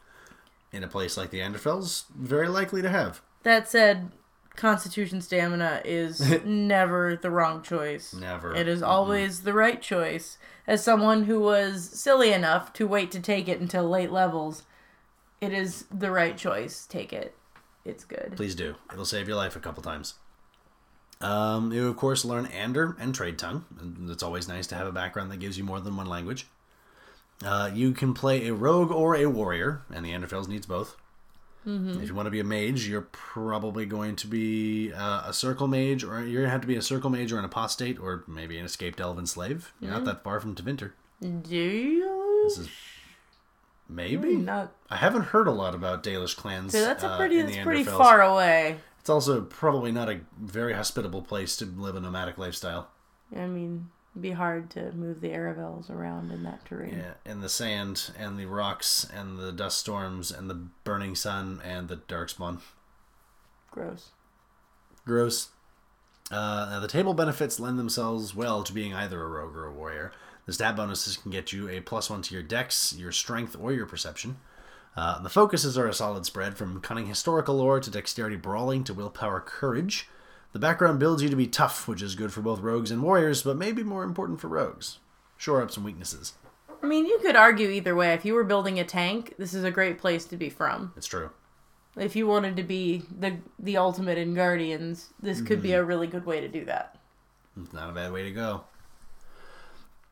In 0.72 0.84
a 0.84 0.88
place 0.88 1.18
like 1.18 1.32
the 1.32 1.40
Anderfels, 1.40 2.06
very 2.16 2.48
likely 2.48 2.82
to 2.82 2.90
have. 2.90 3.22
That 3.44 3.68
said, 3.68 4.12
Constitution 4.56 5.22
stamina 5.22 5.82
is 5.84 6.44
never 6.46 7.16
the 7.16 7.30
wrong 7.32 7.62
choice. 7.62 8.14
Never. 8.14 8.56
It 8.56 8.68
is 8.68 8.82
always 8.82 9.42
the 9.44 9.54
right 9.54 9.82
choice. 9.82 10.38
As 10.68 10.84
someone 10.84 11.26
who 11.26 11.40
was 11.40 11.84
silly 11.90 12.32
enough 12.32 12.72
to 12.74 12.88
wait 12.88 13.12
to 13.12 13.20
take 13.20 13.48
it 13.48 13.60
until 13.60 13.90
late 13.90 14.12
levels, 14.12 14.64
it 15.42 15.52
is 15.52 15.86
the 15.92 16.12
right 16.12 16.38
choice. 16.38 16.86
Take 16.86 17.12
it. 17.12 17.36
It's 17.84 18.04
good. 18.04 18.34
Please 18.36 18.56
do. 18.56 18.76
It'll 18.94 19.06
save 19.06 19.28
your 19.28 19.38
life 19.38 19.56
a 19.56 19.60
couple 19.60 19.82
times. 19.82 20.16
Um, 21.20 21.72
you, 21.72 21.88
of 21.88 21.98
course, 21.98 22.26
learn 22.26 22.46
Ander 22.48 22.96
and 23.00 23.14
Trade 23.14 23.38
Tongue. 23.38 23.66
and 23.80 24.10
It's 24.10 24.24
always 24.24 24.48
nice 24.48 24.68
to 24.68 24.76
have 24.76 24.88
a 24.88 24.92
background 24.92 25.32
that 25.32 25.38
gives 25.38 25.58
you 25.58 25.64
more 25.64 25.80
than 25.80 25.96
one 25.96 26.08
language. 26.08 26.48
Uh, 27.44 27.70
you 27.74 27.92
can 27.92 28.14
play 28.14 28.48
a 28.48 28.54
rogue 28.54 28.92
or 28.92 29.16
a 29.16 29.26
warrior, 29.26 29.82
and 29.94 30.06
the 30.06 30.12
Anderfels 30.12 30.48
needs 30.48 30.66
both. 30.66 30.96
Mhm. 31.66 32.02
If 32.02 32.10
you 32.10 32.16
want 32.16 32.26
to 32.28 32.32
be 32.32 32.40
a 32.40 32.44
mage, 32.44 32.88
you're 32.88 33.08
probably 33.12 33.86
going 33.86 34.16
to 34.18 34.28
be 34.28 34.92
uh, 34.94 35.24
a 35.28 35.34
circle 35.34 35.68
mage, 35.68 36.04
or 36.04 36.20
you're 36.22 36.42
going 36.42 36.46
to 36.46 36.50
have 36.50 36.62
to 36.62 36.68
be 36.68 36.76
a 36.76 36.82
circle 36.82 37.10
mage 37.10 37.32
or 37.32 37.38
an 37.40 37.46
apostate, 37.46 38.00
or 38.00 38.24
maybe 38.28 38.58
an 38.58 38.66
escaped 38.66 39.00
elven 39.00 39.28
slave. 39.28 39.72
You're 39.80 39.92
Yeah. 39.92 39.98
not 39.98 40.06
that 40.06 40.24
far 40.24 40.40
from 40.40 40.56
Tevinter. 40.56 40.92
Do 41.22 41.56
you? 41.56 42.42
This 42.46 42.58
is 42.58 42.70
maybe. 43.88 44.36
Not. 44.38 44.72
I 44.90 44.96
haven't 44.98 45.26
heard 45.26 45.48
a 45.48 45.52
lot 45.52 45.76
about 45.76 46.04
Dalish 46.04 46.36
clans. 46.36 46.72
So 46.74 46.82
that's 46.82 47.04
a 47.04 47.10
uh, 47.10 47.18
pretty. 47.18 47.38
in 47.40 47.46
the 47.46 47.54
That's 47.54 47.64
pretty 47.66 47.84
far 47.84 48.22
away. 48.22 48.78
It's 49.00 49.10
also 49.10 49.42
probably 49.42 49.92
not 49.92 50.10
a 50.10 50.22
very 50.40 50.74
hospitable 50.74 51.22
place 51.22 51.56
to 51.58 51.66
live 51.66 51.96
a 51.96 52.00
nomadic 52.00 52.38
lifestyle. 52.38 52.90
I 53.36 53.46
mean, 53.48 53.90
it'd 54.12 54.21
be 54.21 54.32
hard 54.32 54.69
to 54.71 54.91
move 54.91 55.21
the 55.21 55.30
Aravels 55.30 55.89
around 55.89 56.32
in 56.32 56.43
that 56.43 56.65
terrain. 56.65 56.97
Yeah, 56.97 57.13
and 57.26 57.41
the 57.41 57.50
sand 57.50 58.12
and 58.17 58.38
the 58.38 58.45
rocks 58.45 59.08
and 59.13 59.39
the 59.39 59.52
dust 59.52 59.80
storms 59.80 60.32
and 60.32 60.50
the 60.50 60.67
burning 60.84 61.15
sun 61.15 61.62
and 61.63 61.88
the 61.88 61.97
darkspawn. 61.97 62.60
Gross. 63.69 64.10
Gross. 65.06 65.50
Uh, 66.30 66.67
now 66.71 66.80
the 66.80 66.88
table 66.88 67.13
benefits 67.13 67.60
lend 67.60 67.78
themselves 67.78 68.36
well 68.36 68.63
to 68.63 68.74
being 68.74 68.93
either 68.93 69.21
a 69.21 69.28
rogue 69.28 69.56
or 69.56 69.65
a 69.65 69.74
warrior. 69.74 70.12
The 70.45 70.54
stat 70.54 70.76
bonuses 70.76 71.17
can 71.17 71.32
get 71.32 71.54
you 71.54 71.69
a 71.69 71.82
plus 71.82 72.10
one 72.10 72.21
to 72.24 72.34
your 72.34 72.43
dex, 72.43 72.93
your 72.93 73.12
strength, 73.12 73.56
or 73.60 73.71
your 73.71 73.86
perception. 73.86 74.38
Uh, 74.95 75.21
the 75.21 75.30
focuses 75.30 75.78
are 75.78 75.88
a 75.88 75.93
solid 75.93 76.26
spread 76.26 76.58
from 76.58 76.82
cunning 76.82 77.08
historical 77.08 77.56
lore 77.56 77.80
to 77.80 77.89
dexterity 77.89 78.36
brawling 78.36 78.84
to 78.84 78.93
willpower 78.93 79.39
courage. 79.39 80.10
The 80.54 80.60
background 80.60 81.00
builds 81.00 81.24
you 81.24 81.30
to 81.30 81.36
be 81.36 81.48
tough, 81.48 81.88
which 81.88 82.02
is 82.02 82.16
good 82.16 82.34
for 82.34 82.42
both 82.42 82.60
rogues 82.60 82.92
and 82.92 83.02
warriors, 83.02 83.44
but 83.44 83.58
maybe 83.58 83.84
more 83.84 84.04
important 84.04 84.42
for 84.42 84.48
rogues. 84.48 85.00
Shore 85.38 85.62
up 85.62 85.72
some 85.72 85.84
weaknesses. 85.84 86.34
I 86.84 86.88
mean, 86.88 87.06
you 87.06 87.20
could 87.20 87.36
argue 87.36 87.70
either 87.70 87.96
way. 87.96 88.14
If 88.14 88.26
you 88.26 88.34
were 88.34 88.44
building 88.44 88.80
a 88.80 88.84
tank, 88.84 89.36
this 89.38 89.54
is 89.54 89.64
a 89.64 89.72
great 89.72 89.98
place 89.98 90.26
to 90.26 90.38
be 90.38 90.50
from. 90.50 90.94
It's 90.98 91.08
true. 91.08 91.30
If 91.96 92.16
you 92.16 92.26
wanted 92.26 92.56
to 92.58 92.64
be 92.64 93.04
the 93.18 93.38
the 93.60 93.78
ultimate 93.78 94.18
in 94.18 94.34
Guardians, 94.34 95.10
this 95.22 95.42
could 95.42 95.62
be 95.62 95.74
a 95.74 95.84
really 95.84 96.08
good 96.08 96.26
way 96.26 96.40
to 96.40 96.48
do 96.48 96.64
that. 96.66 96.98
It's 97.60 97.74
not 97.74 97.90
a 97.90 97.94
bad 97.94 98.14
way 98.14 98.24
to 98.24 98.32
go. 98.32 98.64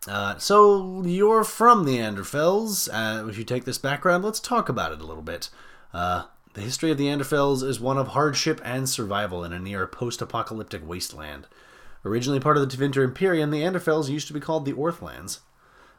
Uh, 0.07 0.37
so 0.37 1.03
you're 1.05 1.43
from 1.43 1.85
the 1.85 1.97
Anderfels. 1.97 2.89
Uh, 2.91 3.27
if 3.27 3.37
you 3.37 3.43
take 3.43 3.65
this 3.65 3.77
background, 3.77 4.23
let's 4.23 4.39
talk 4.39 4.69
about 4.69 4.91
it 4.91 5.01
a 5.01 5.05
little 5.05 5.23
bit. 5.23 5.49
Uh, 5.93 6.25
the 6.53 6.61
history 6.61 6.91
of 6.91 6.97
the 6.97 7.07
Anderfels 7.07 7.63
is 7.63 7.79
one 7.79 7.97
of 7.97 8.09
hardship 8.09 8.59
and 8.63 8.89
survival 8.89 9.43
in 9.43 9.53
a 9.53 9.59
near 9.59 9.85
post-apocalyptic 9.85 10.87
wasteland. 10.87 11.47
Originally 12.03 12.39
part 12.39 12.57
of 12.57 12.67
the 12.67 12.75
Tevinter 12.75 13.03
Imperium, 13.03 13.51
the 13.51 13.61
Anderfels 13.61 14.09
used 14.09 14.27
to 14.27 14.33
be 14.33 14.39
called 14.39 14.65
the 14.65 14.73
Orthlands. 14.73 15.41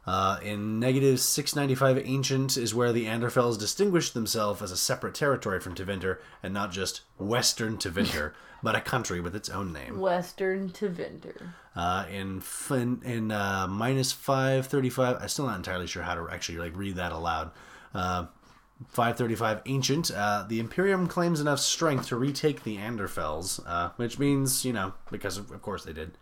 Uh, 0.06 0.38
in 0.42 0.80
negative 0.80 1.20
695 1.20 2.02
Ancient 2.04 2.56
is 2.56 2.74
where 2.74 2.92
the 2.92 3.04
Anderfels 3.04 3.58
distinguished 3.58 4.14
themselves 4.14 4.62
as 4.62 4.72
a 4.72 4.76
separate 4.76 5.14
territory 5.14 5.60
from 5.60 5.74
Tevinter, 5.74 6.18
and 6.42 6.54
not 6.54 6.72
just 6.72 7.02
Western 7.18 7.76
Tevinter, 7.76 8.32
but 8.62 8.74
a 8.74 8.80
country 8.80 9.20
with 9.20 9.36
its 9.36 9.50
own 9.50 9.72
name. 9.72 10.00
Western 10.00 10.70
Tevinter. 10.70 11.52
Uh, 11.76 12.06
in 12.10 12.42
in, 12.70 13.02
in 13.04 13.30
uh, 13.30 13.66
minus 13.68 14.10
535, 14.10 15.18
I'm 15.20 15.28
still 15.28 15.46
not 15.46 15.56
entirely 15.56 15.86
sure 15.86 16.02
how 16.02 16.14
to 16.14 16.28
actually 16.30 16.58
like 16.58 16.76
read 16.76 16.96
that 16.96 17.12
aloud. 17.12 17.52
Uh, 18.80 18.84
535 18.88 19.62
Ancient, 19.66 20.10
uh, 20.10 20.44
the 20.48 20.60
Imperium 20.60 21.06
claims 21.06 21.40
enough 21.40 21.60
strength 21.60 22.08
to 22.08 22.16
retake 22.16 22.62
the 22.62 22.76
Anderfels, 22.76 23.60
uh, 23.66 23.90
which 23.96 24.18
means, 24.18 24.64
you 24.64 24.72
know, 24.72 24.94
because 25.10 25.36
of, 25.36 25.50
of 25.50 25.62
course 25.62 25.84
they 25.84 25.92
did. 25.92 26.16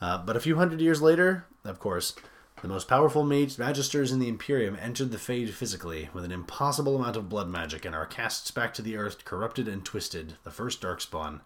Uh, 0.00 0.18
but 0.18 0.36
a 0.36 0.40
few 0.40 0.56
hundred 0.56 0.80
years 0.80 1.02
later, 1.02 1.46
of 1.64 1.78
course, 1.78 2.14
the 2.62 2.68
most 2.68 2.88
powerful 2.88 3.22
mage- 3.22 3.56
magisters 3.56 4.12
in 4.12 4.18
the 4.18 4.28
Imperium 4.28 4.76
entered 4.80 5.10
the 5.10 5.18
Fade 5.18 5.54
physically 5.54 6.08
with 6.12 6.24
an 6.24 6.32
impossible 6.32 6.96
amount 6.96 7.16
of 7.16 7.28
blood 7.28 7.48
magic 7.48 7.84
and 7.84 7.94
are 7.94 8.06
cast 8.06 8.54
back 8.54 8.74
to 8.74 8.82
the 8.82 8.96
earth, 8.96 9.24
corrupted 9.24 9.68
and 9.68 9.84
twisted, 9.84 10.34
the 10.44 10.50
first 10.50 10.80
Darkspawn. 10.80 11.40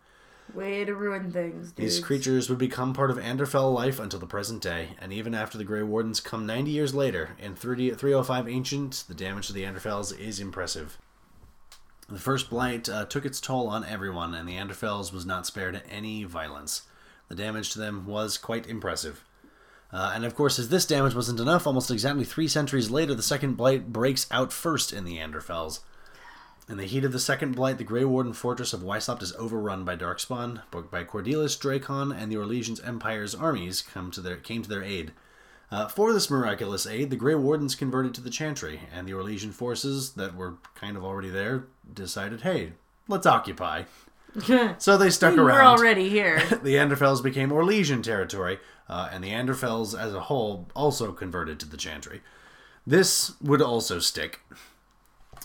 Way 0.52 0.84
to 0.84 0.94
ruin 0.94 1.32
things, 1.32 1.72
dude. 1.72 1.86
These 1.86 2.00
creatures 2.00 2.48
would 2.48 2.58
become 2.58 2.92
part 2.92 3.10
of 3.10 3.16
Anderfell 3.16 3.72
life 3.72 3.98
until 3.98 4.20
the 4.20 4.26
present 4.26 4.62
day, 4.62 4.90
and 5.00 5.12
even 5.12 5.34
after 5.34 5.56
the 5.56 5.64
Grey 5.64 5.82
Wardens 5.82 6.20
come 6.20 6.46
90 6.46 6.70
years 6.70 6.94
later, 6.94 7.30
in 7.38 7.54
30, 7.54 7.94
305 7.94 8.48
Ancient, 8.48 9.04
the 9.08 9.14
damage 9.14 9.46
to 9.46 9.52
the 9.52 9.64
Anderfels 9.64 10.16
is 10.16 10.38
impressive. 10.38 10.98
The 12.08 12.18
first 12.18 12.50
blight 12.50 12.88
uh, 12.88 13.06
took 13.06 13.24
its 13.24 13.40
toll 13.40 13.68
on 13.68 13.84
everyone, 13.84 14.34
and 14.34 14.46
the 14.46 14.56
Anderfels 14.56 15.12
was 15.12 15.24
not 15.24 15.46
spared 15.46 15.82
any 15.90 16.24
violence. 16.24 16.82
The 17.28 17.34
damage 17.34 17.70
to 17.72 17.78
them 17.78 18.06
was 18.06 18.36
quite 18.36 18.66
impressive. 18.68 19.24
Uh, 19.90 20.12
and 20.14 20.24
of 20.24 20.34
course, 20.34 20.58
as 20.58 20.68
this 20.68 20.84
damage 20.84 21.14
wasn't 21.14 21.40
enough, 21.40 21.66
almost 21.66 21.90
exactly 21.90 22.24
three 22.24 22.48
centuries 22.48 22.90
later, 22.90 23.14
the 23.14 23.22
second 23.22 23.54
blight 23.56 23.92
breaks 23.92 24.26
out 24.30 24.52
first 24.52 24.92
in 24.92 25.04
the 25.04 25.16
Anderfels. 25.16 25.80
In 26.66 26.78
the 26.78 26.84
heat 26.84 27.04
of 27.04 27.12
the 27.12 27.20
second 27.20 27.54
blight, 27.54 27.76
the 27.76 27.84
Grey 27.84 28.06
Warden 28.06 28.32
fortress 28.32 28.72
of 28.72 28.80
Weishaupt 28.80 29.22
is 29.22 29.34
overrun 29.34 29.84
by 29.84 29.96
Darkspawn, 29.96 30.62
but 30.70 30.90
by 30.90 31.04
Kordillus, 31.04 31.58
Drakon, 31.58 32.16
and 32.16 32.32
the 32.32 32.36
Orlesian's 32.36 32.80
Empire's 32.80 33.34
armies 33.34 33.82
come 33.82 34.10
to 34.12 34.22
their, 34.22 34.36
came 34.36 34.62
to 34.62 34.68
their 34.68 34.82
aid. 34.82 35.12
Uh, 35.70 35.88
for 35.88 36.14
this 36.14 36.30
miraculous 36.30 36.86
aid, 36.86 37.10
the 37.10 37.16
Grey 37.16 37.34
Wardens 37.34 37.74
converted 37.74 38.14
to 38.14 38.22
the 38.22 38.30
Chantry, 38.30 38.80
and 38.90 39.06
the 39.06 39.12
Orlesian 39.12 39.52
forces 39.52 40.12
that 40.12 40.34
were 40.34 40.54
kind 40.74 40.96
of 40.96 41.04
already 41.04 41.28
there 41.28 41.66
decided, 41.92 42.40
hey, 42.40 42.72
let's 43.08 43.26
occupy. 43.26 43.82
so 44.78 44.96
they 44.96 45.10
stuck 45.10 45.36
around. 45.36 45.56
We're 45.56 45.62
already 45.62 46.08
here. 46.08 46.38
the 46.62 46.76
Anderfels 46.76 47.22
became 47.22 47.50
Orlesian 47.50 48.02
territory, 48.02 48.58
uh, 48.88 49.10
and 49.12 49.22
the 49.22 49.32
Anderfels 49.32 49.98
as 49.98 50.14
a 50.14 50.20
whole 50.20 50.66
also 50.74 51.12
converted 51.12 51.60
to 51.60 51.68
the 51.68 51.76
Chantry. 51.76 52.22
This 52.86 53.32
would 53.42 53.60
also 53.60 53.98
stick. 53.98 54.40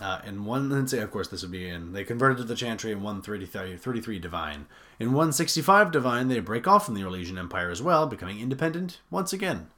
Uh, 0.02 0.22
in 0.26 0.46
one, 0.46 0.70
let's 0.70 0.92
say, 0.92 1.00
of 1.00 1.12
course, 1.12 1.28
this 1.28 1.42
would 1.42 1.52
be 1.52 1.68
in. 1.68 1.92
They 1.92 2.06
converted 2.06 2.38
to 2.38 2.44
the 2.46 2.56
Chantry 2.56 2.92
in 2.92 3.02
133 3.02 4.20
Divine. 4.20 4.66
In 5.00 5.08
165 5.14 5.92
Divine, 5.92 6.28
they 6.30 6.40
break 6.40 6.68
off 6.68 6.86
from 6.86 6.96
the 6.96 7.02
Orlesian 7.02 7.38
Empire 7.38 7.70
as 7.70 7.82
well, 7.82 8.08
becoming 8.08 8.40
independent 8.40 9.00
once 9.12 9.34
again. 9.34 9.70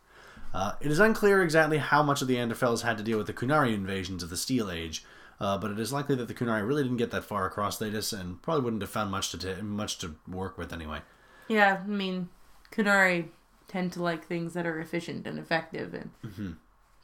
Uh, 0.54 0.74
it 0.82 0.92
is 0.92 1.00
unclear 1.00 1.42
exactly 1.42 1.78
how 1.80 2.04
much 2.04 2.22
of 2.22 2.28
the 2.28 2.36
Anderfels 2.36 2.82
had 2.84 2.98
to 2.98 3.04
deal 3.04 3.18
with 3.18 3.26
the 3.28 3.34
Qunari 3.34 3.74
invasions 3.74 4.22
of 4.22 4.30
the 4.30 4.38
Steel 4.38 4.70
Age, 4.70 5.04
uh, 5.40 5.58
but 5.58 5.72
it 5.72 5.80
is 5.80 5.92
likely 5.94 6.16
that 6.16 6.28
the 6.28 6.34
Qunari 6.36 6.68
really 6.68 6.84
didn't 6.84 6.98
get 6.98 7.10
that 7.12 7.24
far 7.24 7.48
across 7.48 7.80
Thedas 7.80 8.18
and 8.18 8.42
probably 8.44 8.64
wouldn't 8.64 8.82
have 8.84 8.92
found 8.92 9.10
much 9.12 9.32
to 9.32 9.38
ta 9.38 9.62
much 9.64 9.98
to 10.00 10.16
work 10.28 10.58
with 10.58 10.72
anyway. 10.74 11.00
yeah, 11.48 11.80
I 11.84 11.88
mean, 11.88 12.30
Qunari 12.72 13.30
tend 13.68 13.94
to 13.94 14.04
like 14.04 14.26
things 14.28 14.54
that 14.54 14.66
are 14.68 14.80
efficient 14.80 15.26
and 15.26 15.40
effective, 15.40 15.94
and 15.96 16.12
Mm-hmm. 16.26 16.52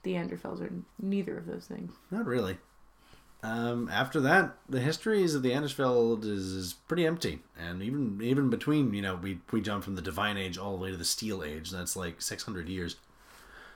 the 0.03 0.13
Anderfels 0.13 0.61
are 0.61 0.71
neither 1.01 1.37
of 1.37 1.45
those 1.47 1.65
things. 1.65 1.93
Not 2.11 2.25
really. 2.25 2.57
Um, 3.43 3.89
after 3.91 4.19
that, 4.21 4.55
the 4.67 4.79
histories 4.79 5.35
of 5.35 5.43
the 5.43 5.51
Anderfels 5.51 6.25
is, 6.25 6.51
is 6.53 6.73
pretty 6.73 7.05
empty, 7.05 7.39
and 7.57 7.83
even 7.83 8.19
even 8.21 8.49
between 8.49 8.93
you 8.93 9.01
know 9.01 9.15
we 9.15 9.39
we 9.51 9.61
jump 9.61 9.83
from 9.83 9.95
the 9.95 10.01
Divine 10.01 10.37
Age 10.37 10.57
all 10.57 10.75
the 10.75 10.81
way 10.83 10.91
to 10.91 10.97
the 10.97 11.05
Steel 11.05 11.43
Age. 11.43 11.69
That's 11.69 11.95
like 11.95 12.21
six 12.21 12.43
hundred 12.43 12.67
years. 12.67 12.95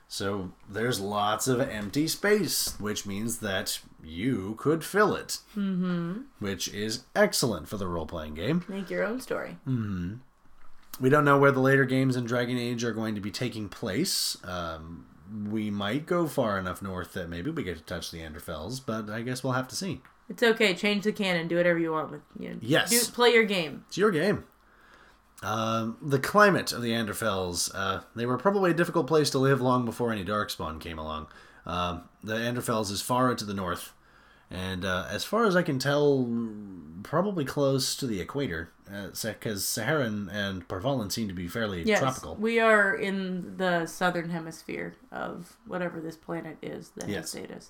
So 0.08 0.52
there's 0.70 1.00
lots 1.00 1.48
of 1.48 1.62
empty 1.62 2.06
space, 2.08 2.76
which 2.82 3.06
means 3.06 3.38
that 3.38 3.80
you 4.04 4.56
could 4.58 4.84
fill 4.84 5.16
it, 5.16 5.38
mm-hmm. 5.56 6.24
which 6.40 6.68
is 6.68 7.06
excellent 7.16 7.70
for 7.70 7.78
the 7.78 7.88
role 7.88 8.06
playing 8.06 8.34
game. 8.34 8.66
Make 8.68 8.90
your 8.90 9.06
own 9.06 9.22
story. 9.22 9.56
We 11.00 11.10
don't 11.10 11.24
know 11.24 11.38
where 11.38 11.54
the 11.54 11.62
later 11.62 11.86
games 11.86 12.18
in 12.18 12.26
Dragon 12.26 12.58
Age 12.58 12.84
are 12.84 12.92
going 12.92 13.16
to 13.16 13.22
be 13.22 13.32
taking 13.32 13.70
place. 13.70 14.36
Um, 14.44 15.06
we 15.50 15.70
might 15.70 16.06
go 16.06 16.28
far 16.28 16.58
enough 16.60 16.82
north 16.82 17.14
that 17.14 17.30
maybe 17.30 17.52
we 17.52 17.64
get 17.64 17.78
to 17.78 17.84
touch 17.84 18.12
the 18.12 18.20
Anderfels, 18.20 18.82
but 18.86 19.10
I 19.10 19.22
guess 19.22 19.44
we'll 19.44 19.54
have 19.54 19.68
to 19.70 19.76
see. 19.76 20.02
It's 20.30 20.44
okay. 20.44 20.74
Change 20.74 21.04
the 21.04 21.12
canon. 21.12 21.48
Do 21.48 21.58
whatever 21.58 21.80
you 21.80 21.92
want 21.92 22.12
with 22.12 22.22
you 22.40 22.50
know, 22.50 22.56
Yes. 22.62 22.90
Do, 22.90 23.12
play 23.12 23.34
your 23.34 23.44
game. 23.44 23.84
It's 23.88 23.98
your 23.98 24.12
game. 24.12 24.46
Um, 25.44 25.98
the 26.02 26.20
climate 26.20 26.72
of 26.72 26.82
the 26.82 26.92
Anderfels, 26.92 27.72
uh, 27.74 28.02
they 28.16 28.26
were 28.26 28.38
probably 28.38 28.72
a 28.72 28.76
difficult 28.76 29.08
place 29.08 29.30
to 29.32 29.40
live 29.40 29.60
long 29.60 29.86
before 29.86 30.12
any 30.12 30.24
Darkspawn 30.24 30.80
came 30.80 31.00
along. 31.00 31.28
Um, 31.66 32.04
the 32.24 32.36
Anderfels 32.36 32.92
is 32.92 33.02
far 33.02 33.34
to 33.34 33.44
the 33.44 33.54
north, 33.54 33.94
and 34.52 34.84
uh, 34.86 35.06
as 35.10 35.24
far 35.24 35.46
as 35.46 35.56
I 35.56 35.64
can 35.64 35.80
tell, 35.80 36.30
probably 37.04 37.46
close 37.46 37.96
to 37.96 38.06
the 38.06 38.20
equator, 38.20 38.70
because 38.86 39.64
Seheron 39.64 40.30
and 40.32 40.68
Par 40.68 40.82
Vollen 40.82 41.10
seem 41.12 41.28
to 41.30 41.34
be 41.34 41.48
fairly 41.48 41.84
Yes, 41.84 42.00
tropical. 42.00 42.36
we 42.36 42.60
are 42.60 42.94
in 42.94 43.56
the 43.58 43.86
southern 43.86 44.30
hemisphere 44.30 44.96
of 45.12 45.56
whatever 45.66 46.00
this 46.02 46.18
planet 46.18 46.58
is 46.62 46.90
that 46.98 47.08
Yes. 47.10 47.32
has 47.34 47.42
Thedas. 47.44 47.68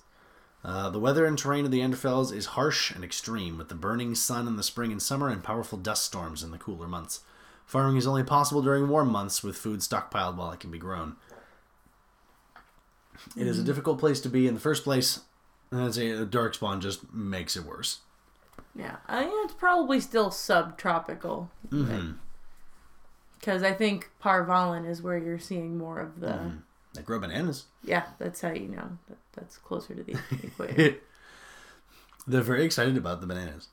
Uh, 0.64 0.90
the 0.90 0.98
weather 1.00 1.24
and 1.26 1.36
terrain 1.38 1.64
of 1.64 1.70
the 1.72 1.80
Anderfels 1.80 2.32
is 2.32 2.46
harsh 2.46 2.90
and 2.92 3.02
extreme, 3.04 3.58
with 3.58 3.68
the 3.68 3.74
burning 3.74 4.14
sun 4.14 4.46
in 4.46 4.56
the 4.56 4.62
spring 4.62 4.92
and 4.92 5.02
summer 5.02 5.28
and 5.28 5.42
powerful 5.42 5.78
dust 5.78 6.04
storms 6.04 6.42
in 6.42 6.50
the 6.52 6.58
cooler 6.58 6.86
months. 6.86 7.20
Farming 7.66 7.96
is 7.96 8.06
only 8.06 8.22
possible 8.22 8.60
during 8.62 8.88
warm 8.88 9.10
months, 9.10 9.42
with 9.42 9.56
food 9.56 9.80
stockpiled 9.80 10.36
while 10.36 10.50
it 10.52 10.60
can 10.60 10.70
be 10.70 10.78
grown. 10.78 11.16
It 13.36 13.46
is 13.46 13.58
a 13.58 13.62
difficult 13.64 13.98
place 13.98 14.20
to 14.22 14.28
be 14.28 14.46
in 14.48 14.54
the 14.54 14.60
first 14.60 14.84
place, 14.84 15.20
and 15.72 15.80
I'd 15.80 15.94
say 15.94 16.12
the 16.12 16.26
Darkspawn 16.26 16.80
just 16.80 17.12
makes 17.12 17.56
it 17.56 17.64
worse. 17.64 18.00
Yeah, 18.76 18.96
I 19.08 19.24
think 19.24 19.44
it's 19.44 19.54
probably 19.54 20.00
still 20.00 20.30
subtropical. 20.30 21.50
Mm-hmm. 21.70 22.12
Because 23.38 23.62
I 23.62 23.72
think 23.72 24.10
Par 24.20 24.46
Vollen 24.46 24.88
is 24.88 25.02
where 25.02 25.18
you're 25.18 25.38
seeing 25.38 25.76
more 25.76 25.98
of 25.98 26.20
the. 26.20 26.28
Mm-hmm. 26.28 26.56
They 26.94 27.02
grow 27.02 27.18
bananas. 27.18 27.64
Yeah, 27.82 28.04
that's 28.18 28.42
how 28.42 28.52
you 28.52 28.68
know 28.68 28.98
that 29.08 29.18
that's 29.34 29.56
closer 29.58 29.94
to 29.94 30.02
the 30.02 30.12
equator. 30.42 30.96
They're 32.26 32.42
very 32.42 32.64
excited 32.64 32.96
about 32.96 33.20
the 33.20 33.26
bananas. 33.26 33.68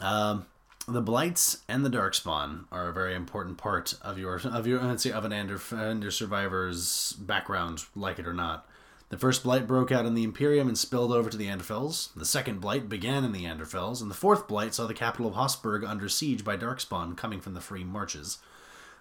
Um, 0.00 0.46
the 0.88 1.02
blights 1.02 1.58
and 1.68 1.84
the 1.84 1.90
darkspawn 1.90 2.64
are 2.72 2.88
a 2.88 2.92
very 2.92 3.14
important 3.14 3.58
part 3.58 3.94
of 4.00 4.18
your 4.18 4.40
of 4.44 4.66
your 4.66 4.80
let's 4.82 5.02
say 5.02 5.12
of 5.12 5.24
an 5.24 5.32
Ander, 5.32 5.60
Ander 5.72 6.10
survivor's 6.10 7.12
background, 7.12 7.84
like 7.94 8.18
it 8.18 8.26
or 8.26 8.32
not. 8.32 8.66
The 9.10 9.18
first 9.18 9.42
blight 9.42 9.66
broke 9.66 9.90
out 9.90 10.04
in 10.04 10.14
the 10.14 10.24
Imperium 10.24 10.68
and 10.68 10.76
spilled 10.76 11.12
over 11.12 11.30
to 11.30 11.36
the 11.36 11.46
Anderfels. 11.46 12.12
The 12.14 12.26
second 12.26 12.60
blight 12.60 12.88
began 12.88 13.24
in 13.24 13.32
the 13.32 13.44
Anderfels, 13.44 14.02
and 14.02 14.10
the 14.10 14.14
fourth 14.14 14.46
blight 14.46 14.74
saw 14.74 14.86
the 14.86 14.94
capital 14.94 15.28
of 15.28 15.34
Hossberg 15.34 15.82
under 15.82 16.08
siege 16.08 16.44
by 16.44 16.56
darkspawn 16.56 17.16
coming 17.16 17.40
from 17.40 17.54
the 17.54 17.60
Free 17.60 17.84
Marches. 17.84 18.38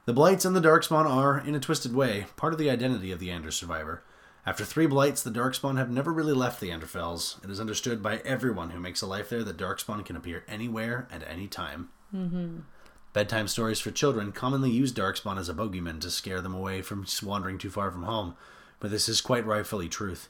The 0.05 0.13
blights 0.13 0.45
and 0.45 0.55
the 0.55 0.61
darkspawn 0.61 1.05
are, 1.05 1.37
in 1.37 1.55
a 1.55 1.59
twisted 1.59 1.93
way, 1.93 2.27
part 2.37 2.53
of 2.53 2.59
the 2.59 2.69
identity 2.69 3.11
of 3.11 3.19
the 3.19 3.31
Ander 3.31 3.51
survivor. 3.51 4.01
After 4.47 4.63
three 4.63 4.85
blights, 4.85 5.21
the 5.21 5.29
Darkspawn 5.29 5.77
have 5.77 5.91
never 5.91 6.13
really 6.13 6.31
left 6.31 6.61
the 6.61 6.69
Anderfels. 6.69 7.43
It 7.43 7.49
is 7.49 7.59
understood 7.59 8.01
by 8.01 8.19
everyone 8.19 8.69
who 8.69 8.79
makes 8.79 9.01
a 9.01 9.05
life 9.05 9.27
there 9.27 9.43
that 9.43 9.57
Darkspawn 9.57 10.05
can 10.05 10.15
appear 10.15 10.45
anywhere 10.47 11.05
at 11.11 11.21
any 11.27 11.47
time. 11.47 11.89
Mm-hmm. 12.15 12.59
Bedtime 13.11 13.49
stories 13.49 13.81
for 13.81 13.91
children 13.91 14.31
commonly 14.31 14.71
use 14.71 14.93
Darkspawn 14.93 15.37
as 15.37 15.49
a 15.49 15.53
bogeyman 15.53 15.99
to 15.99 16.09
scare 16.09 16.39
them 16.39 16.55
away 16.55 16.81
from 16.81 17.05
wandering 17.23 17.57
too 17.57 17.69
far 17.69 17.91
from 17.91 18.03
home, 18.03 18.37
but 18.79 18.91
this 18.91 19.09
is 19.09 19.21
quite 19.21 19.45
rightfully 19.45 19.89
truth. 19.89 20.29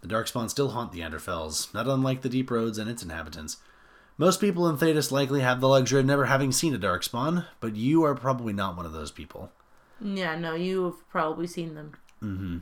The 0.00 0.08
Darkspawn 0.08 0.48
still 0.48 0.70
haunt 0.70 0.92
the 0.92 1.00
Anderfels, 1.00 1.72
not 1.74 1.88
unlike 1.88 2.22
the 2.22 2.28
Deep 2.28 2.50
Roads 2.50 2.78
and 2.78 2.88
its 2.88 3.02
inhabitants. 3.02 3.56
Most 4.16 4.40
people 4.40 4.68
in 4.68 4.76
Thedas 4.76 5.10
likely 5.12 5.40
have 5.40 5.60
the 5.60 5.68
luxury 5.68 6.00
of 6.00 6.06
never 6.06 6.26
having 6.26 6.52
seen 6.52 6.74
a 6.74 6.78
Darkspawn, 6.78 7.46
but 7.60 7.76
you 7.76 8.04
are 8.04 8.14
probably 8.14 8.52
not 8.52 8.76
one 8.76 8.86
of 8.86 8.92
those 8.92 9.10
people. 9.10 9.52
yeah, 10.00 10.36
no, 10.36 10.54
you've 10.54 11.08
probably 11.08 11.46
seen 11.46 11.74
them. 11.74 11.94
Mm-hmm. 12.22 12.58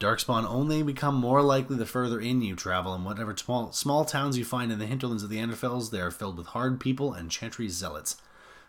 Darkspawn 0.00 0.48
only 0.48 0.82
become 0.82 1.14
more 1.14 1.42
likely 1.42 1.76
the 1.76 1.84
further 1.84 2.18
in 2.18 2.40
you 2.40 2.56
travel, 2.56 2.94
and 2.94 3.04
whatever 3.04 3.36
small, 3.36 3.70
small 3.70 4.04
towns 4.04 4.38
you 4.38 4.44
find 4.44 4.72
in 4.72 4.78
the 4.78 4.86
hinterlands 4.86 5.22
of 5.22 5.28
the 5.30 5.38
Anderfels, 5.38 5.90
they 5.90 6.00
are 6.00 6.10
filled 6.10 6.38
with 6.38 6.48
hard 6.48 6.80
people 6.80 7.12
and 7.12 7.30
chantry 7.30 7.68
zealots, 7.68 8.16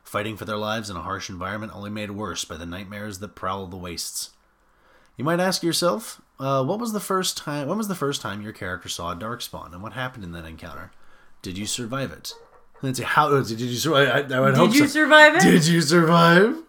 fighting 0.03 0.36
for 0.36 0.45
their 0.45 0.57
lives 0.57 0.89
in 0.89 0.97
a 0.97 1.01
harsh 1.01 1.30
environment 1.30 1.72
only 1.74 1.89
made 1.89 2.11
worse 2.11 2.43
by 2.43 2.57
the 2.57 2.65
nightmares 2.65 3.19
that 3.19 3.36
prowl 3.36 3.67
the 3.67 3.78
wastes. 3.78 4.32
You 5.22 5.26
might 5.26 5.39
ask 5.39 5.61
yourself, 5.61 6.19
uh, 6.39 6.63
what 6.63 6.80
was 6.80 6.93
the 6.93 6.99
first 6.99 7.38
time? 7.38 7.67
When 7.67 7.78
was 7.78 7.88
the 7.88 7.93
first 7.93 8.24
time 8.24 8.41
your 8.41 8.53
character 8.53 8.89
saw 8.89 9.11
a 9.11 9.15
Darkspawn, 9.15 9.72
and 9.72 9.84
what 9.84 9.93
happened 9.93 10.24
in 10.24 10.32
that 10.32 10.45
encounter? 10.45 10.89
Did 11.43 11.59
you 11.59 11.67
survive 11.67 12.11
it? 12.11 12.34
Let's 12.82 12.97
see, 12.97 13.05
how 13.05 13.30
did 13.30 13.61
you 13.61 13.76
survive? 13.76 14.32
I, 14.32 14.36
I 14.36 14.39
would 14.39 14.47
Did 14.47 14.57
hope 14.57 14.74
you 14.74 14.88
so. 14.88 14.88
survive 14.88 15.36
it? 15.36 15.43
Did 15.43 15.67
you 15.67 15.82
survive? 15.82 16.63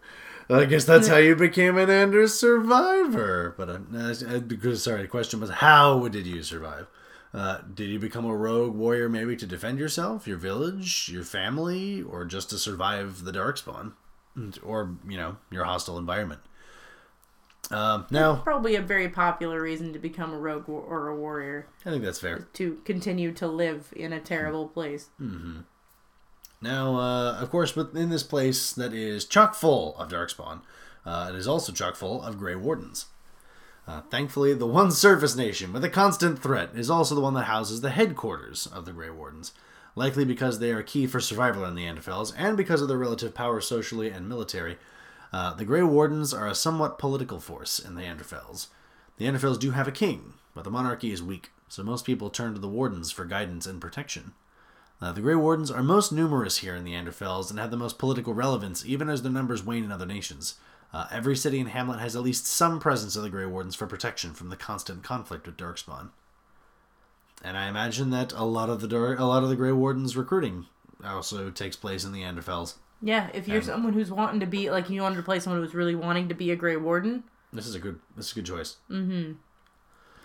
I 0.51 0.67
guess 0.67 0.85
that's 0.85 1.09
how 1.09 1.17
you 1.17 1.35
became 1.35 1.79
an 1.79 1.89
Anders 1.89 2.39
survivor. 2.39 3.55
But 3.57 3.71
uh, 3.71 3.79
uh, 3.97 4.75
sorry, 4.75 5.01
the 5.01 5.09
question 5.09 5.41
was 5.41 5.49
how 5.49 6.07
did 6.09 6.27
you 6.27 6.43
survive? 6.43 6.89
Uh, 7.33 7.63
did 7.73 7.89
you 7.89 7.99
become 7.99 8.27
a 8.27 8.37
rogue 8.37 8.75
warrior 8.75 9.09
maybe 9.09 9.35
to 9.35 9.47
defend 9.47 9.79
yourself, 9.79 10.27
your 10.27 10.37
village, 10.37 11.09
your 11.11 11.25
family, 11.25 12.03
or 12.03 12.27
just 12.27 12.51
to 12.51 12.59
survive 12.59 13.25
the 13.25 13.33
darkspawn, 13.33 13.93
or 14.63 14.95
you 15.09 15.17
know 15.17 15.39
your 15.51 15.65
hostile 15.65 15.97
environment? 15.97 16.43
Um, 17.71 18.07
now, 18.11 18.37
Probably 18.37 18.75
a 18.75 18.83
very 18.83 19.09
popular 19.09 19.63
reason 19.63 19.93
to 19.93 19.99
become 19.99 20.33
a 20.35 20.39
rogue 20.39 20.69
or 20.69 21.09
a 21.09 21.17
warrior 21.17 21.69
I 21.87 21.91
think 21.91 22.05
that's 22.05 22.19
fair. 22.19 22.47
to 22.55 22.81
continue 22.85 23.33
to 23.33 23.47
live 23.47 23.93
in 23.97 24.13
a 24.13 24.21
terrible 24.21 24.69
place. 24.69 25.09
Now, 26.61 26.97
uh, 26.97 27.33
of 27.41 27.51
course, 27.51 27.75
within 27.75 28.11
this 28.11 28.23
place 28.23 28.73
that 28.73 28.93
is 28.93 29.25
chock 29.25 29.55
full 29.55 29.97
of 29.97 30.11
Darkspawn, 30.11 30.61
uh, 31.05 31.31
it 31.33 31.37
is 31.37 31.49
also 31.49 31.73
chock 31.73 31.97
full 31.97 32.23
of 32.23 32.39
Grey 32.39 32.55
Wardens. 32.55 33.07
Uh, 33.87 34.03
thankfully, 34.11 34.55
the 34.55 34.67
one 34.67 34.93
surface 34.93 35.35
nation 35.35 35.73
with 35.73 35.83
a 35.85 35.89
constant 35.89 36.41
threat 36.41 36.71
is 36.75 36.89
also 36.89 37.15
the 37.17 37.21
one 37.21 37.35
that 37.35 37.45
houses 37.45 37.81
the 37.81 37.91
headquarters 37.91 38.67
of 38.69 38.85
the 38.85 38.93
Grey 38.93 39.11
Wardens, 39.11 39.53
likely 39.97 40.25
because 40.25 40.59
they 40.61 40.71
are 40.71 40.83
key 40.85 41.07
for 41.07 41.19
survival 41.21 41.65
in 41.65 41.75
the 41.75 41.85
Anderfels 41.87 42.33
and 42.37 42.57
because 42.57 42.81
of 42.81 42.87
their 42.89 42.99
relative 42.99 43.35
power 43.35 43.61
socially 43.61 44.09
and 44.09 44.29
military. 44.29 44.79
Uh, 45.33 45.55
the 45.55 45.65
Grey 45.65 45.83
Wardens 45.83 46.35
are 46.35 46.47
a 46.47 46.55
somewhat 46.55 46.99
political 46.99 47.41
force 47.41 47.79
in 47.79 47.95
the 47.95 48.03
Anderfels. 48.03 48.67
The 49.17 49.25
Anderfels 49.25 49.59
do 49.59 49.71
have 49.71 49.89
a 49.89 49.93
king, 49.93 50.35
but 50.55 50.65
the 50.65 50.71
monarchy 50.71 51.11
is 51.11 51.23
weak, 51.23 51.51
so 51.69 51.83
most 51.83 52.05
people 52.05 52.29
turn 52.29 52.53
to 52.55 52.61
the 52.61 52.69
Wardens 52.69 53.11
for 53.11 53.25
guidance 53.25 53.67
and 53.67 53.81
protection. 53.81 54.33
Uh, 55.01 55.11
the 55.11 55.21
Grey 55.21 55.35
Wardens 55.35 55.71
are 55.71 55.83
most 55.83 56.13
numerous 56.13 56.59
here 56.59 56.77
in 56.77 56.85
the 56.85 56.93
Anderfels 56.93 57.51
and 57.51 57.59
have 57.59 57.71
the 57.71 57.77
most 57.77 57.99
political 57.99 58.35
relevance, 58.35 58.85
even 58.85 59.09
as 59.09 59.23
their 59.23 59.33
numbers 59.33 59.65
wane 59.65 59.85
in 59.85 59.91
other 59.91 60.07
nations. 60.07 60.57
Uh, 60.93 61.07
every 61.11 61.35
city 61.35 61.59
and 61.59 61.71
hamlet 61.71 61.99
has 61.99 62.15
at 62.15 62.23
least 62.23 62.47
some 62.47 62.79
presence 62.79 63.17
of 63.17 63.23
the 63.23 63.31
Grey 63.31 63.47
Wardens 63.47 63.75
for 63.75 63.87
protection 63.87 64.35
from 64.35 64.51
the 64.51 64.57
constant 64.57 65.03
conflict 65.03 65.47
with 65.47 65.57
Darkspawn. 65.57 66.11
And 67.43 67.57
I 67.57 67.69
imagine 67.69 68.11
that 68.11 68.33
a 68.33 68.45
lot 68.45 68.69
of 68.69 68.81
the 68.81 68.97
a 68.97 69.25
lot 69.25 69.43
of 69.43 69.49
the 69.49 69.57
Grey 69.57 69.73
Wardens 69.73 70.17
recruiting 70.17 70.67
also 71.05 71.51
takes 71.51 71.75
place 71.75 72.05
in 72.05 72.13
the 72.13 72.23
Anderfels. 72.23 72.75
Yeah, 73.03 73.29
if 73.35 73.49
you're 73.49 73.57
And- 73.59 73.67
someone 73.67 73.93
who's 73.93 74.11
wanting 74.13 74.41
to 74.41 74.47
be 74.47 74.71
like 74.71 74.89
you 74.89 75.03
wanted 75.03 75.17
to 75.17 75.23
play 75.23 75.41
someone 75.41 75.61
who's 75.61 75.75
really 75.75 75.95
wanting 75.97 76.29
to 76.29 76.35
be 76.35 76.51
a 76.53 76.57
Grey 76.57 76.77
Warden, 76.77 77.25
This 77.53 77.67
is 77.67 77.75
a 77.75 77.79
good 77.81 78.01
this 78.17 78.27
is 78.27 78.33
a 78.33 78.35
good 78.37 78.47
choice. 78.47 78.77
Mhm. 78.89 79.37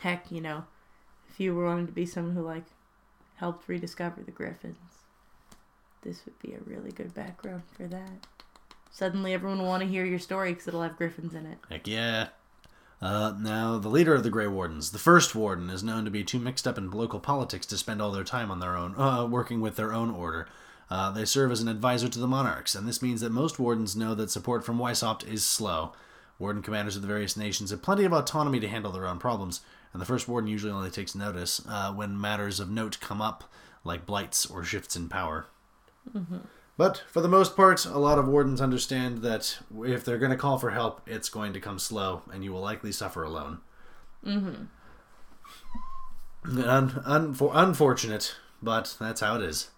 Heck, 0.02 0.32
you 0.32 0.40
know, 0.42 0.66
if 1.30 1.40
you 1.40 1.54
were 1.56 1.66
wanting 1.66 1.88
to 1.88 1.94
be 1.94 2.06
someone 2.06 2.36
who 2.36 2.42
like 2.44 2.66
helped 3.36 3.68
rediscover 3.68 4.22
the 4.24 4.32
Griffins, 4.32 4.78
this 6.04 6.24
would 6.26 6.40
be 6.40 6.54
a 6.54 6.60
really 6.66 6.92
good 6.92 7.14
background 7.14 7.64
for 7.76 7.88
that. 7.88 8.28
Suddenly, 8.92 9.34
everyone 9.34 9.60
will 9.60 9.66
want 9.68 9.82
to 9.84 9.90
hear 9.90 10.06
your 10.06 10.20
story 10.20 10.52
because 10.54 10.68
it'll 10.68 10.82
have 10.84 10.98
Griffins 10.98 11.34
in 11.34 11.46
it. 11.46 11.58
Heck 11.70 11.88
yeah. 11.88 12.30
Uh, 13.00 13.34
now, 13.38 13.78
the 13.78 13.90
leader 13.90 14.16
of 14.16 14.24
the 14.24 14.30
Grey 14.32 14.48
Wardens, 14.48 14.92
the 14.92 14.98
first 14.98 15.36
warden, 15.36 15.70
is 15.70 15.84
known 15.84 16.04
to 16.06 16.10
be 16.12 16.24
too 16.24 16.40
mixed 16.40 16.68
up 16.68 16.78
in 16.80 16.90
local 16.90 17.20
politics 17.20 17.66
to 17.68 17.78
spend 17.78 18.02
all 18.02 18.12
their 18.12 18.24
time 18.24 18.50
on 18.50 18.60
their 18.60 18.76
own, 18.76 18.96
uh, 19.00 19.24
working 19.26 19.62
with 19.62 19.76
their 19.76 19.94
own 19.94 20.10
order. 20.10 20.48
Uh, 20.90 21.12
they 21.12 21.26
serve 21.26 21.52
as 21.52 21.62
an 21.62 21.68
advisor 21.68 22.08
to 22.08 22.20
the 22.20 22.28
monarchs, 22.28 22.74
and 22.76 22.88
this 22.88 23.02
means 23.02 23.22
that 23.22 23.32
most 23.32 23.60
wardens 23.60 23.96
know 23.96 24.16
that 24.16 24.32
support 24.32 24.66
from 24.66 24.78
Weishaupt 24.78 25.28
is 25.28 25.46
slow. 25.46 25.94
Warden 26.40 26.62
commanders 26.62 26.96
of 26.96 27.02
the 27.02 27.08
various 27.08 27.36
nations 27.36 27.72
have 27.72 27.82
plenty 27.82 28.06
of 28.06 28.14
autonomy 28.14 28.60
to 28.60 28.68
handle 28.68 28.92
their 28.92 29.08
own 29.08 29.20
problems, 29.20 29.62
and 29.92 30.02
the 30.02 30.06
first 30.06 30.28
warden 30.28 30.50
usually 30.50 30.72
only 30.72 30.90
takes 30.90 31.16
notice 31.16 31.62
uh, 31.68 31.92
when 31.92 32.20
matters 32.20 32.60
of 32.60 32.70
note 32.70 33.00
come 33.02 33.22
up, 33.22 33.44
like 33.84 34.06
blights 34.06 34.46
or 34.46 34.64
shifts 34.64 34.96
in 34.96 35.10
power. 35.10 35.48
But 36.78 37.04
for 37.10 37.22
the 37.22 37.28
most 37.28 37.56
part, 37.56 37.86
a 37.86 37.98
lot 37.98 38.20
of 38.20 38.28
wardens 38.28 38.62
understand 38.62 39.24
that 39.24 39.58
if 39.84 40.06
they're 40.06 40.20
going 40.20 40.32
to 40.32 40.38
call 40.38 40.60
for 40.60 40.70
help, 40.70 41.02
it's 41.08 41.28
going 41.28 41.52
to 41.54 41.60
come 41.60 41.80
slow, 41.80 42.22
and 42.32 42.44
you 42.44 42.54
will 42.54 42.62
likely 42.62 42.92
suffer 42.92 43.24
alone. 43.24 43.60
Mm-hmm. 44.24 44.66
Un- 46.46 47.04
unfor- 47.06 47.52
unfortunate, 47.54 48.36
but 48.62 48.96
that's 49.00 49.22
how 49.22 49.36
it 49.36 49.42
is. 49.42 49.72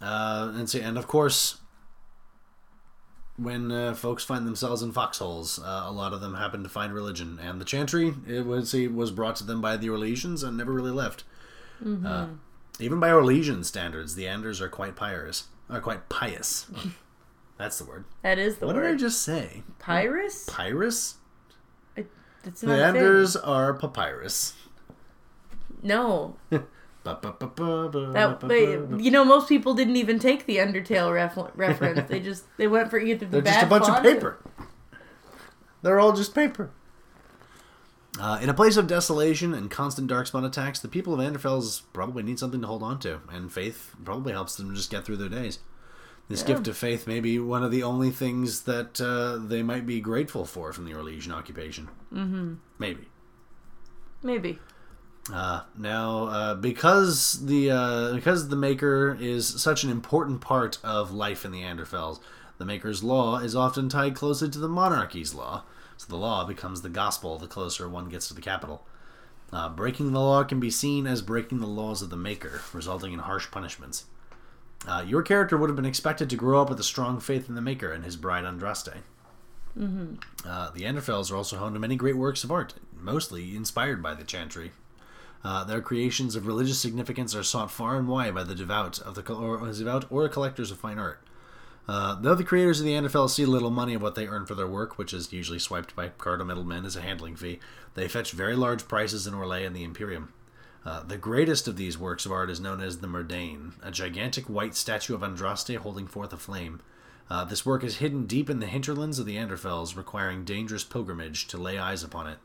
Uh, 0.00 0.52
and 0.54 0.68
see, 0.68 0.80
and 0.80 0.98
of 0.98 1.06
course, 1.06 1.58
when 3.36 3.72
uh, 3.72 3.94
folks 3.94 4.24
find 4.24 4.46
themselves 4.46 4.82
in 4.82 4.92
foxholes, 4.92 5.58
uh, 5.58 5.84
a 5.86 5.92
lot 5.92 6.12
of 6.12 6.20
them 6.20 6.34
happen 6.34 6.62
to 6.62 6.68
find 6.68 6.92
religion, 6.92 7.38
and 7.42 7.60
the 7.60 7.64
chantry 7.64 8.14
it 8.26 8.46
was 8.46 8.70
see, 8.70 8.86
was 8.86 9.10
brought 9.10 9.36
to 9.36 9.44
them 9.44 9.60
by 9.60 9.76
the 9.76 9.88
Orlesians 9.88 10.46
and 10.46 10.56
never 10.56 10.72
really 10.72 10.90
left. 10.90 11.24
Uh, 11.84 12.28
even 12.80 12.98
by 12.98 13.10
Orlesian 13.10 13.64
standards, 13.64 14.14
the 14.14 14.26
Anders 14.26 14.60
are 14.60 14.68
quite 14.68 14.96
pious. 14.96 15.48
Are 15.68 15.80
quite 15.80 16.08
pious. 16.08 16.66
That's 17.58 17.78
the 17.78 17.84
word. 17.84 18.04
That 18.22 18.38
is 18.38 18.58
the 18.58 18.66
what 18.66 18.74
did 18.74 18.84
I 18.84 18.94
just 18.94 19.22
say? 19.22 19.62
Pyrus? 19.78 20.46
Pyrus? 20.48 21.16
The 21.94 22.50
thing. 22.50 22.70
Anders 22.70 23.36
are 23.36 23.74
papyrus. 23.74 24.54
No, 25.82 26.36
That 27.04 27.22
ba, 27.22 27.36
they, 28.48 28.76
ba, 28.76 28.86
ba. 28.86 29.02
you 29.02 29.10
know 29.10 29.24
most 29.24 29.48
people 29.48 29.74
didn't 29.74 29.96
even 29.96 30.18
take 30.18 30.46
the 30.46 30.56
Undertale 30.56 31.12
ref- 31.12 31.50
reference. 31.54 32.08
they 32.08 32.18
just 32.20 32.44
they 32.56 32.66
went 32.66 32.90
for 32.90 32.98
either 32.98 33.26
the 33.26 33.30
They're 33.30 33.42
bad 33.42 33.52
just 33.54 33.66
a 33.66 33.68
bunch 33.68 33.82
of 33.88 33.94
font- 33.94 34.04
paper. 34.04 34.38
They're 35.82 36.00
all 36.00 36.12
just 36.14 36.34
paper. 36.34 36.70
Uh, 38.18 38.38
in 38.40 38.48
a 38.48 38.54
place 38.54 38.76
of 38.76 38.86
desolation 38.86 39.52
and 39.52 39.70
constant 39.70 40.08
darkspawn 40.10 40.46
attacks, 40.46 40.78
the 40.78 40.88
people 40.88 41.12
of 41.12 41.20
Anderfels 41.20 41.82
probably 41.92 42.22
need 42.22 42.38
something 42.38 42.60
to 42.60 42.66
hold 42.66 42.82
on 42.82 42.98
to, 43.00 43.20
and 43.30 43.52
faith 43.52 43.94
probably 44.04 44.32
helps 44.32 44.54
them 44.54 44.74
just 44.74 44.90
get 44.90 45.04
through 45.04 45.16
their 45.16 45.28
days. 45.28 45.58
This 46.28 46.42
gift 46.42 46.66
of 46.68 46.76
faith 46.76 47.06
may 47.06 47.20
be 47.20 47.38
one 47.38 47.62
of 47.62 47.70
the 47.70 47.82
only 47.82 48.10
things 48.10 48.62
that 48.62 48.98
uh, 48.98 49.36
they 49.46 49.62
might 49.62 49.84
be 49.84 50.00
grateful 50.00 50.46
for 50.46 50.72
from 50.72 50.86
the 50.86 50.92
Orlesian 50.92 51.32
occupation. 51.32 51.88
Mm-hmm. 52.14 52.54
Maybe. 52.78 53.08
Maybe. 54.22 54.58
Uh, 55.32 55.62
now, 55.78 56.24
uh, 56.26 56.54
because 56.54 57.46
the 57.46 57.70
uh, 57.70 58.14
because 58.14 58.48
the 58.48 58.56
Maker 58.56 59.16
is 59.18 59.48
such 59.60 59.82
an 59.82 59.90
important 59.90 60.40
part 60.40 60.78
of 60.84 61.12
life 61.12 61.44
in 61.44 61.52
the 61.52 61.62
Anderfels, 61.62 62.20
the 62.58 62.66
Maker's 62.66 63.02
law 63.02 63.38
is 63.38 63.56
often 63.56 63.88
tied 63.88 64.14
closely 64.14 64.50
to 64.50 64.58
the 64.58 64.68
monarchy's 64.68 65.34
law. 65.34 65.64
So 65.96 66.06
the 66.08 66.16
law 66.16 66.44
becomes 66.44 66.82
the 66.82 66.88
gospel 66.90 67.38
the 67.38 67.46
closer 67.46 67.88
one 67.88 68.08
gets 68.08 68.28
to 68.28 68.34
the 68.34 68.40
capital. 68.42 68.86
Uh, 69.52 69.68
breaking 69.68 70.12
the 70.12 70.20
law 70.20 70.42
can 70.44 70.58
be 70.60 70.70
seen 70.70 71.06
as 71.06 71.22
breaking 71.22 71.60
the 71.60 71.66
laws 71.66 72.02
of 72.02 72.10
the 72.10 72.16
Maker, 72.16 72.60
resulting 72.72 73.12
in 73.12 73.20
harsh 73.20 73.50
punishments. 73.50 74.06
Uh, 74.86 75.04
your 75.06 75.22
character 75.22 75.56
would 75.56 75.70
have 75.70 75.76
been 75.76 75.84
expected 75.86 76.28
to 76.28 76.36
grow 76.36 76.60
up 76.60 76.68
with 76.68 76.80
a 76.80 76.84
strong 76.84 77.20
faith 77.20 77.48
in 77.48 77.54
the 77.54 77.62
Maker 77.62 77.90
and 77.92 78.04
his 78.04 78.16
bride 78.16 78.44
Andraste. 78.44 78.96
Uh, 80.46 80.70
the 80.70 80.82
Anderfels 80.82 81.32
are 81.32 81.36
also 81.36 81.56
home 81.56 81.72
to 81.72 81.80
many 81.80 81.96
great 81.96 82.16
works 82.16 82.44
of 82.44 82.50
art, 82.50 82.74
mostly 82.98 83.56
inspired 83.56 84.02
by 84.02 84.14
the 84.14 84.24
Chantry. 84.24 84.72
Uh, 85.44 85.62
their 85.62 85.82
creations 85.82 86.34
of 86.34 86.46
religious 86.46 86.78
significance 86.78 87.34
are 87.34 87.42
sought 87.42 87.70
far 87.70 87.96
and 87.96 88.08
wide 88.08 88.34
by 88.34 88.42
the 88.42 88.54
devout 88.54 88.98
of 89.00 89.14
the 89.14 89.32
or, 89.32 89.70
devout 89.72 90.10
or 90.10 90.28
collectors 90.28 90.70
of 90.70 90.78
fine 90.78 90.98
art. 90.98 91.20
Uh, 91.86 92.18
though 92.18 92.34
the 92.34 92.42
creators 92.42 92.80
of 92.80 92.86
the 92.86 92.94
NFL 92.94 93.28
see 93.28 93.44
little 93.44 93.70
money 93.70 93.92
of 93.92 94.00
what 94.00 94.14
they 94.14 94.26
earn 94.26 94.46
for 94.46 94.54
their 94.54 94.66
work, 94.66 94.96
which 94.96 95.12
is 95.12 95.32
usually 95.34 95.58
swiped 95.58 95.94
by 95.94 96.08
Cardo 96.08 96.46
middlemen 96.46 96.86
as 96.86 96.96
a 96.96 97.02
handling 97.02 97.36
fee, 97.36 97.60
they 97.94 98.08
fetch 98.08 98.32
very 98.32 98.56
large 98.56 98.88
prices 98.88 99.26
in 99.26 99.34
Orlais 99.34 99.66
and 99.66 99.76
the 99.76 99.84
Imperium. 99.84 100.32
Uh, 100.86 101.02
the 101.02 101.18
greatest 101.18 101.68
of 101.68 101.76
these 101.76 101.98
works 101.98 102.24
of 102.24 102.32
art 102.32 102.48
is 102.48 102.60
known 102.60 102.80
as 102.80 102.98
the 102.98 103.06
Merdain, 103.06 103.72
a 103.82 103.90
gigantic 103.90 104.46
white 104.46 104.74
statue 104.74 105.14
of 105.14 105.20
Andraste 105.20 105.76
holding 105.76 106.06
forth 106.06 106.32
a 106.32 106.38
flame. 106.38 106.80
Uh, 107.28 107.44
this 107.44 107.64
work 107.64 107.84
is 107.84 107.96
hidden 107.96 108.26
deep 108.26 108.48
in 108.48 108.60
the 108.60 108.66
hinterlands 108.66 109.18
of 109.18 109.26
the 109.26 109.36
Anderfels, 109.36 109.96
requiring 109.96 110.44
dangerous 110.44 110.84
pilgrimage 110.84 111.46
to 111.48 111.58
lay 111.58 111.78
eyes 111.78 112.02
upon 112.02 112.26
it. 112.26 112.38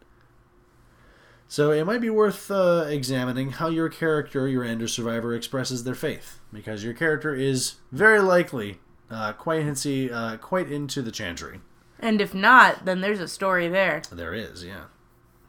So 1.51 1.71
it 1.71 1.83
might 1.83 1.99
be 1.99 2.11
worth 2.11 2.51
uh, 2.51 2.85
examining 2.87 3.49
how 3.53 3.69
your 3.69 3.89
character, 3.89 4.47
your 4.47 4.63
Ander 4.63 4.87
survivor, 4.87 5.33
expresses 5.33 5.83
their 5.83 5.95
faith, 5.95 6.39
because 6.53 6.83
your 6.83 6.93
character 6.93 7.33
is 7.33 7.75
very 7.91 8.19
likely 8.19 8.77
uh, 9.09 9.33
quite 9.33 9.63
hincy, 9.63 10.11
uh, 10.11 10.37
quite 10.37 10.71
into 10.71 11.01
the 11.01 11.11
chantry. 11.11 11.59
And 11.99 12.21
if 12.21 12.35
not, 12.35 12.85
then 12.85 13.01
there's 13.01 13.19
a 13.19 13.27
story 13.27 13.67
there. 13.67 14.03
There 14.11 14.35
is, 14.35 14.63
yeah. 14.63 14.85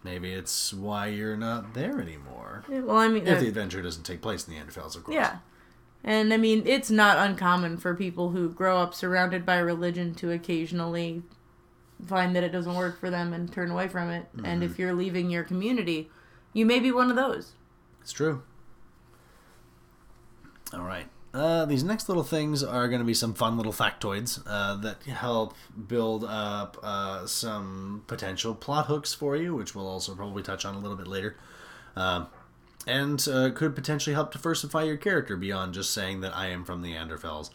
Maybe 0.03 0.33
it's 0.33 0.73
why 0.73 1.09
you're 1.09 1.37
not 1.37 1.75
there 1.75 2.01
anymore. 2.01 2.65
Yeah, 2.71 2.81
Well, 2.81 2.97
I 2.97 3.09
mean, 3.09 3.27
If 3.27 3.37
uh, 3.37 3.41
the 3.43 3.49
adventure 3.49 3.83
doesn't 3.83 4.05
take 4.05 4.23
place 4.23 4.49
in 4.49 4.55
the 4.55 4.59
Anderfels, 4.59 4.97
of 4.97 5.05
course. 5.05 5.15
yeah. 5.15 5.41
And 6.03 6.33
I 6.33 6.39
mean, 6.39 6.63
it's 6.65 6.91
not 6.91 7.19
uncommon 7.19 7.77
for 7.77 7.95
people 7.95 8.31
who 8.31 8.49
grow 8.49 8.79
up 8.79 8.95
surrounded 8.95 9.45
by 9.45 9.59
religion 9.59 10.15
to 10.15 10.31
occasionally 10.31 11.23
find 12.07 12.35
that 12.37 12.45
it 12.45 12.51
doesn't 12.51 12.75
work 12.75 12.99
for 13.01 13.11
them 13.11 13.33
and 13.33 13.53
turn 13.53 13.71
away 13.71 13.89
from 13.89 14.11
it. 14.11 14.27
And 14.35 14.45
Mm-hmm. 14.45 14.63
if 14.63 14.79
you're 14.79 14.95
leaving 14.95 15.31
your 15.31 15.45
community, 15.45 16.11
you 16.53 16.67
may 16.67 16.81
be 16.81 16.91
one 16.93 17.11
of 17.11 17.17
those. 17.17 17.53
It's 18.01 18.13
true. 18.13 18.43
All 20.73 20.83
right. 20.83 21.07
Uh, 21.33 21.65
these 21.65 21.85
next 21.85 22.09
little 22.09 22.25
things 22.25 22.63
are 22.65 22.89
going 22.89 22.99
to 23.01 23.05
be 23.05 23.15
some 23.15 23.35
fun 23.35 23.57
little 23.57 23.73
factoids 23.73 24.43
uh, 24.47 24.75
that 24.77 25.03
help 25.05 25.55
build 25.87 26.25
up 26.25 26.77
uh, 26.83 27.25
some 27.27 28.03
potential 28.09 28.55
plot 28.55 28.87
hooks 28.87 29.15
for 29.15 29.37
you, 29.37 29.55
which 29.55 29.75
we'll 29.75 29.87
also 29.87 30.15
probably 30.15 30.43
touch 30.43 30.65
on 30.65 30.75
a 30.75 30.79
little 30.81 30.97
bit 30.97 31.07
later. 31.07 31.37
Um, 31.95 32.27
and 32.87 33.25
uh, 33.29 33.51
could 33.55 33.77
potentially 33.77 34.15
help 34.15 34.33
diversify 34.33 34.83
your 34.85 34.97
character 34.97 35.37
beyond 35.37 35.75
just 35.75 35.93
saying 35.93 36.21
that 36.23 36.35
I 36.37 36.49
am 36.49 36.65
from 36.65 36.83
the 36.83 36.95
Anderfels. 36.95 37.51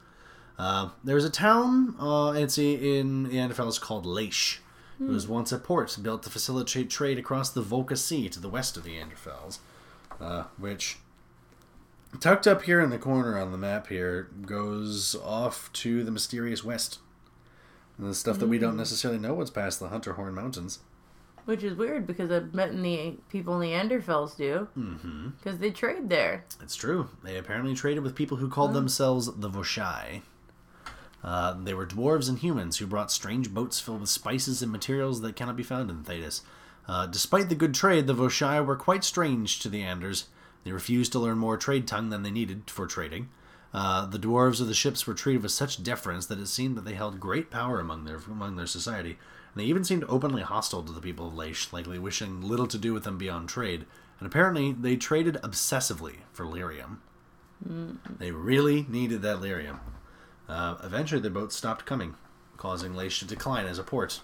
Uh, 0.58 0.89
there's 1.03 1.26
a 1.26 1.30
town, 1.30 1.95
uh, 1.99 2.34
it's 2.36 2.58
in 2.58 3.24
the 3.24 3.38
Anderfels 3.38 3.80
called 3.80 4.06
Leish. 4.06 4.62
It 4.97 5.10
was 5.10 5.28
once 5.28 5.51
a 5.51 5.60
port 5.60 5.97
built 6.01 6.24
to 6.24 6.30
facilitate 6.30 6.89
trade 6.89 7.20
across 7.20 7.49
the 7.49 7.62
Volga 7.62 7.97
Sea 7.97 8.30
to 8.30 8.39
the 8.39 8.47
west 8.47 8.78
of 8.78 8.86
the 8.86 8.97
Anderfels, 8.97 9.60
uh, 10.22 10.45
which 10.58 10.99
tucked 12.22 12.47
up 12.47 12.62
here 12.62 12.80
in 12.80 12.91
the 12.91 12.97
corner 12.97 13.38
on 13.38 13.51
the 13.51 13.58
map 13.58 13.88
here 13.88 14.30
goes 14.45 15.14
off 15.16 15.70
to 15.74 16.06
the 16.06 16.12
mysterious 16.12 16.64
west. 16.64 16.99
And 17.97 18.10
the 18.10 18.16
stuff 18.16 18.39
that 18.39 18.47
we 18.47 18.58
don't 18.58 18.78
necessarily 18.78 19.20
know 19.20 19.34
what's 19.34 19.51
past 19.51 19.80
the 19.80 19.88
Hunterhorn 19.89 20.34
Mountains. 20.34 20.80
Which 21.45 21.64
is 21.64 21.76
weird 21.76 22.08
because 22.08 22.32
I've 22.32 22.53
met 22.53 22.72
the 22.72 23.18
people 23.30 23.60
in 23.60 23.62
the 23.62 23.76
Anderfels 23.76 24.36
do. 24.36 24.68
Mm-hmm. 24.78 25.30
Because 25.38 25.60
they 25.60 25.72
trade 25.72 26.10
there. 26.10 26.45
It's 26.62 26.76
true. 26.76 27.10
They 27.24 27.38
apparently 27.38 27.76
traded 27.76 28.03
with 28.03 28.16
people 28.16 28.38
who 28.38 28.49
called 28.49 28.74
themselves 28.74 29.28
the 29.28 29.49
Voshai. 29.49 30.22
Uh, 31.26 31.55
they 31.63 31.73
were 31.73 31.88
dwarves 31.88 32.30
and 32.30 32.38
humans 32.38 32.78
who 32.78 32.86
brought 32.86 33.11
strange 33.11 33.51
boats 33.51 33.80
filled 33.80 34.01
with 34.01 34.09
spices 34.09 34.61
and 34.61 34.71
materials 34.71 35.21
that 35.21 35.36
cannot 35.36 35.57
be 35.57 35.63
found 35.63 35.89
in 35.89 36.03
Thedas. 36.03 36.41
Uh, 36.88 37.07
despite 37.07 37.49
the 37.49 37.55
good 37.55 37.73
trade, 37.73 38.05
the 38.05 38.13
Voshai 38.13 38.63
were 38.63 38.76
quite 38.76 39.03
strange 39.03 39.59
to 39.59 39.67
the 39.67 39.82
Anders. 39.82 40.26
They 40.63 40.71
refused 40.71 41.11
to 41.13 41.19
learn 41.19 41.39
more 41.39 41.57
trade 41.57 41.88
tongue 41.88 42.11
than 42.11 42.21
they 42.21 42.30
needed 42.30 42.69
for 42.69 42.86
trading. 42.86 43.30
Uh, 43.73 44.05
the 44.05 44.19
dwarves 44.19 44.61
of 44.61 44.67
the 44.67 44.76
ships 44.76 45.07
were 45.07 45.15
treated 45.15 45.41
with 45.41 45.51
such 45.51 45.84
deference 45.84 46.28
that 46.28 46.39
it 46.39 46.45
seemed 46.45 46.78
that 46.78 46.86
they 46.86 46.93
held 46.93 47.19
great 47.19 47.49
power 47.49 47.80
among 47.80 48.05
their 48.05 48.17
among 48.17 48.55
their 48.55 48.67
society. 48.67 49.17
And 49.53 49.63
they 49.63 49.65
even 49.65 49.84
seemed 49.84 50.05
openly 50.07 50.43
hostile 50.43 50.84
to 50.84 50.91
the 50.91 51.01
people 51.01 51.28
of 51.28 51.34
Laish, 51.34 51.73
likely 51.73 51.97
wishing 51.97 52.41
little 52.41 52.67
to 52.67 52.78
do 52.78 52.93
with 52.93 53.03
them 53.03 53.17
beyond 53.17 53.49
trade. 53.49 53.86
And 54.19 54.28
apparently, 54.28 54.71
they 54.71 54.95
traded 54.95 55.36
obsessively 55.43 56.17
for 56.32 56.45
lyrium. 56.45 56.99
They 58.19 58.32
really 58.32 58.86
needed 58.88 59.23
that 59.23 59.39
lyrium. 59.39 59.80
Uh, 60.48 60.76
eventually, 60.84 61.22
the 61.22 61.30
boats 61.30 61.56
stopped 61.56 61.86
coming, 61.86 62.16
causing 62.58 62.93
Laish 62.93 63.20
to 63.20 63.26
decline 63.26 63.66
as 63.66 63.80
a 63.80 63.84
port. 63.84 64.22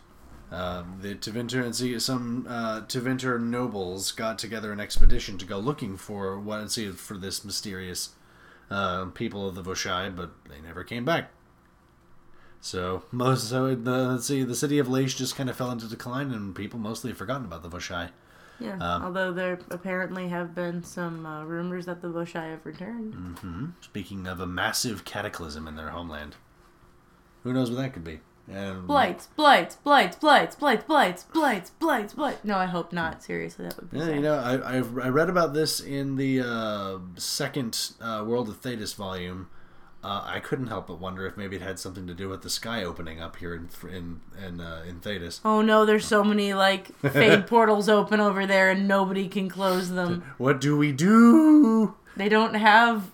Uh, 0.52 0.84
the 1.00 1.16
Tevinter 1.16 1.64
and 1.64 2.02
some 2.02 2.46
uh, 2.50 2.82
Tevinter 2.82 3.40
nobles 3.42 4.12
got 4.12 4.38
together 4.38 4.74
an 4.74 4.82
expedition 4.82 5.38
to 5.38 5.46
go 5.46 5.58
looking 5.58 5.96
for 5.96 6.38
what 6.38 6.60
and 6.60 6.70
see 6.70 6.90
for 6.92 7.18
this 7.18 7.46
mysterious 7.46 8.10
uh, 8.70 9.06
people 9.06 9.48
of 9.48 9.56
the 9.56 9.64
Voshai, 9.64 10.14
but 10.14 10.32
they 10.50 10.60
never 10.60 10.84
came 10.84 11.06
back. 11.06 11.32
So 12.60 13.04
most 13.12 13.50
so 13.50 13.74
the 13.76 14.10
let's 14.10 14.26
see 14.26 14.44
the 14.44 14.56
city 14.56 14.78
of 14.78 14.88
Laish 14.88 15.16
just 15.16 15.36
kind 15.36 15.50
of 15.50 15.56
fell 15.56 15.72
into 15.72 15.88
decline, 15.88 16.32
and 16.32 16.54
people 16.54 16.80
mostly 16.80 17.14
forgotten 17.14 17.46
about 17.46 17.64
the 17.64 17.70
Voshai. 17.70 18.10
Yeah. 18.62 18.78
Um, 18.80 19.04
Although 19.04 19.34
there 19.34 19.60
apparently 19.70 20.28
have 20.30 20.54
been 20.56 20.84
some 20.84 21.26
uh, 21.26 21.44
rumors 21.44 21.86
that 21.88 22.02
the 22.02 22.08
Voshai 22.10 22.52
have 22.52 22.66
returned. 22.66 23.14
hmm 23.40 23.66
Speaking 23.82 24.28
of 24.28 24.40
a 24.40 24.46
massive 24.48 25.04
cataclysm 25.06 25.68
in 25.68 25.76
their 25.76 25.90
homeland, 25.90 26.36
who 27.44 27.54
knows 27.54 27.70
what 27.72 27.78
that 27.78 27.94
could 27.94 28.04
be? 28.04 28.20
And 28.52 28.86
Blights, 28.88 29.28
blights, 29.36 29.76
blights, 29.78 30.16
blights, 30.18 30.56
blights, 30.56 30.84
blights, 30.84 31.24
blights, 31.24 31.70
blights, 31.80 32.14
blights. 32.14 32.44
No, 32.44 32.58
I 32.58 32.66
hope 32.66 32.92
not. 32.92 33.24
Seriously, 33.24 33.66
that 33.66 33.78
would 33.78 33.90
be 33.92 33.98
Yeah, 33.98 34.06
sad. 34.06 34.16
you 34.16 34.22
know, 34.22 34.36
I, 34.36 34.78
I've, 34.78 34.98
I 34.98 35.08
read 35.10 35.30
about 35.30 35.54
this 35.54 35.80
in 35.80 36.16
the 36.18 36.42
uh, 36.42 36.98
second 37.18 37.92
uh, 38.02 38.24
World 38.28 38.50
of 38.50 38.62
Thedas 38.62 38.96
volume. 38.96 39.48
Uh, 40.04 40.24
I 40.26 40.40
couldn't 40.40 40.68
help 40.68 40.88
but 40.88 41.00
wonder 41.00 41.28
if 41.28 41.38
maybe 41.38 41.58
it 41.58 41.62
had 41.62 41.78
something 41.78 42.08
to 42.08 42.16
do 42.16 42.28
with 42.28 42.42
the 42.42 42.50
sky 42.50 42.84
opening 42.84 43.22
up 43.22 43.36
here 43.36 43.54
in 43.54 43.70
in 43.88 44.22
in, 44.44 44.60
uh, 44.60 44.84
in 44.88 45.00
Thedas. 45.00 45.42
Oh 45.46 45.62
no, 45.62 45.86
there's 45.86 46.06
so 46.06 46.24
many 46.24 46.54
like 46.56 46.96
fade 47.02 47.46
portals 47.48 47.88
open 47.88 48.20
over 48.20 48.48
there 48.48 48.72
and 48.72 48.88
nobody 48.88 49.28
can 49.28 49.48
close 49.48 49.92
them. 49.92 50.24
What 50.38 50.60
do 50.60 50.76
we 50.76 50.92
do? 50.92 51.96
They 52.18 52.30
don't 52.30 52.56
have 52.56 53.12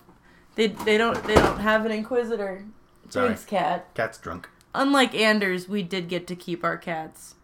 they 0.54 0.68
they 0.68 0.96
don't 0.96 1.22
they 1.24 1.34
don't 1.34 1.60
have 1.60 1.84
an 1.84 1.92
inquisitor. 1.92 2.64
Sorry. 3.10 3.28
Thanks, 3.28 3.44
cat. 3.44 3.94
Cat's 3.94 4.18
drunk. 4.18 4.48
Unlike 4.74 5.14
Anders, 5.14 5.68
we 5.68 5.82
did 5.82 6.08
get 6.08 6.26
to 6.26 6.36
keep 6.36 6.64
our 6.64 6.76
cats. 6.76 7.34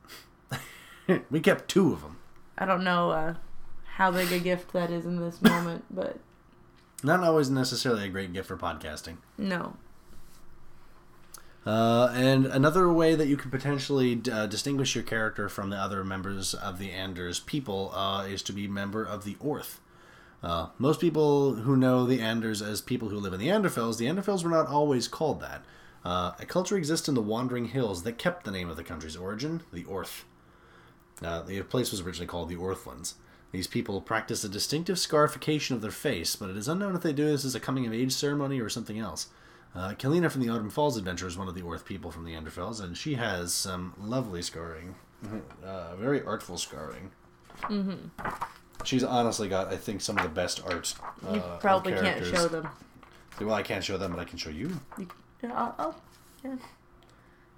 we 1.30 1.40
kept 1.40 1.68
two 1.68 1.92
of 1.92 2.02
them. 2.02 2.18
I 2.56 2.64
don't 2.64 2.84
know 2.84 3.10
uh, 3.10 3.34
how 3.84 4.10
big 4.10 4.32
a 4.32 4.38
gift 4.38 4.72
that 4.72 4.90
is 4.90 5.04
in 5.06 5.20
this 5.20 5.42
moment, 5.42 5.84
but 5.90 6.18
Not 7.04 7.20
always 7.20 7.50
necessarily 7.50 8.06
a 8.06 8.08
great 8.08 8.32
gift 8.32 8.48
for 8.48 8.56
podcasting. 8.56 9.18
no. 9.38 9.76
Uh, 11.66 12.12
and 12.14 12.44
another 12.44 12.92
way 12.92 13.14
that 13.14 13.26
you 13.26 13.38
could 13.38 13.50
potentially 13.50 14.20
uh, 14.30 14.46
distinguish 14.46 14.94
your 14.94 15.04
character 15.04 15.48
from 15.48 15.70
the 15.70 15.76
other 15.76 16.04
members 16.04 16.52
of 16.52 16.78
the 16.78 16.90
Anders 16.90 17.40
people 17.40 17.90
uh, 17.94 18.26
is 18.26 18.42
to 18.42 18.52
be 18.52 18.68
member 18.68 19.02
of 19.02 19.24
the 19.24 19.34
Orth. 19.40 19.80
Uh, 20.42 20.68
most 20.78 21.00
people 21.00 21.54
who 21.54 21.74
know 21.74 22.04
the 22.04 22.20
Anders 22.20 22.60
as 22.60 22.82
people 22.82 23.08
who 23.08 23.16
live 23.16 23.32
in 23.32 23.40
the 23.40 23.48
Anderfels, 23.48 23.96
the 23.96 24.04
Anderfels 24.04 24.44
were 24.44 24.50
not 24.50 24.66
always 24.66 25.08
called 25.08 25.40
that. 25.40 25.64
Uh, 26.04 26.32
a 26.38 26.44
culture 26.44 26.76
exists 26.76 27.08
in 27.08 27.14
the 27.14 27.22
Wandering 27.22 27.68
Hills 27.68 28.02
that 28.02 28.18
kept 28.18 28.44
the 28.44 28.50
name 28.50 28.68
of 28.68 28.76
the 28.76 28.84
country's 28.84 29.16
origin, 29.16 29.62
the 29.72 29.84
Orth. 29.84 30.24
Uh, 31.22 31.40
the 31.40 31.62
place 31.62 31.90
was 31.90 32.02
originally 32.02 32.26
called 32.26 32.50
the 32.50 32.56
Orthlands. 32.56 33.14
These 33.54 33.68
people 33.68 34.00
practice 34.00 34.42
a 34.42 34.48
distinctive 34.48 34.98
scarification 34.98 35.76
of 35.76 35.80
their 35.80 35.92
face, 35.92 36.34
but 36.34 36.50
it 36.50 36.56
is 36.56 36.66
unknown 36.66 36.96
if 36.96 37.02
they 37.02 37.12
do 37.12 37.24
this 37.26 37.44
as 37.44 37.54
a 37.54 37.60
coming 37.60 37.86
of 37.86 37.92
age 37.92 38.10
ceremony 38.10 38.58
or 38.60 38.68
something 38.68 38.98
else. 38.98 39.28
Uh, 39.76 39.90
Kalina 39.90 40.28
from 40.28 40.40
the 40.40 40.48
Autumn 40.48 40.70
Falls 40.70 40.96
Adventure 40.96 41.28
is 41.28 41.38
one 41.38 41.46
of 41.46 41.54
the 41.54 41.62
Orth 41.62 41.84
people 41.84 42.10
from 42.10 42.24
the 42.24 42.32
Anderfels, 42.32 42.80
and 42.82 42.98
she 42.98 43.14
has 43.14 43.54
some 43.54 43.94
lovely 43.96 44.42
scarring. 44.42 44.96
Uh, 45.64 45.94
very 45.94 46.20
artful 46.24 46.58
scarring. 46.58 47.12
Mm-hmm. 47.62 48.28
She's 48.82 49.04
honestly 49.04 49.48
got, 49.48 49.72
I 49.72 49.76
think, 49.76 50.00
some 50.00 50.16
of 50.18 50.24
the 50.24 50.30
best 50.30 50.60
art. 50.66 50.92
Uh, 51.24 51.34
You 51.34 51.42
probably 51.60 51.92
can't 51.92 52.26
show 52.26 52.48
them. 52.48 52.68
Well, 53.40 53.54
I 53.54 53.62
can't 53.62 53.84
show 53.84 53.96
them, 53.98 54.10
but 54.10 54.18
I 54.18 54.24
can 54.24 54.36
show 54.36 54.50
you. 54.50 54.80
You, 54.98 55.06
yeah, 55.44 55.52
I'll, 55.54 55.74
I'll- 55.78 56.02
yeah. 56.44 56.56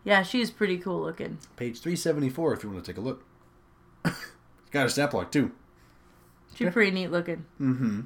yeah, 0.05 0.22
she's 0.22 0.51
pretty 0.51 0.76
cool 0.76 1.01
looking. 1.01 1.38
Page 1.57 1.80
374 1.80 2.53
if 2.53 2.62
you 2.64 2.70
want 2.70 2.84
to 2.84 2.92
take 2.92 2.99
a 2.99 3.01
look. 3.01 3.24
got 4.70 4.84
a 4.84 4.90
snap 4.90 5.14
lock, 5.14 5.32
too. 5.32 5.53
She's 6.57 6.73
pretty 6.73 6.91
neat 6.91 7.11
looking. 7.11 7.45
Mm-hmm. 7.61 8.01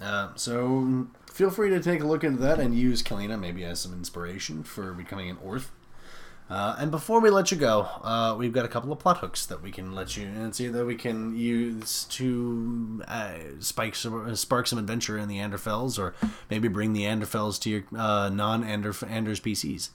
Uh, 0.00 0.28
so 0.36 1.08
feel 1.32 1.50
free 1.50 1.70
to 1.70 1.80
take 1.80 2.00
a 2.00 2.06
look 2.06 2.22
into 2.22 2.40
that 2.40 2.60
and 2.60 2.76
use 2.76 3.02
Kalina 3.02 3.38
maybe 3.38 3.64
as 3.64 3.80
some 3.80 3.92
inspiration 3.92 4.62
for 4.62 4.92
becoming 4.92 5.28
an 5.28 5.36
Orth. 5.44 5.70
Uh, 6.50 6.76
and 6.78 6.90
before 6.90 7.20
we 7.20 7.28
let 7.28 7.50
you 7.50 7.58
go, 7.58 7.80
uh, 8.02 8.34
we've 8.38 8.54
got 8.54 8.64
a 8.64 8.68
couple 8.68 8.90
of 8.90 8.98
plot 8.98 9.18
hooks 9.18 9.44
that 9.46 9.62
we 9.62 9.70
can 9.70 9.94
let 9.94 10.16
you 10.16 10.26
and 10.26 10.54
see 10.54 10.66
that 10.66 10.86
we 10.86 10.94
can 10.94 11.36
use 11.36 12.04
to 12.04 13.02
uh, 13.06 13.34
spike 13.58 13.94
some, 13.94 14.34
spark 14.34 14.66
some 14.66 14.78
adventure 14.78 15.18
in 15.18 15.28
the 15.28 15.36
Anderfels, 15.36 15.98
or 15.98 16.14
maybe 16.48 16.68
bring 16.68 16.94
the 16.94 17.02
Anderfels 17.02 17.60
to 17.60 17.70
your 17.70 17.84
uh, 17.94 18.30
non-Anders 18.30 19.00
PCs. 19.40 19.90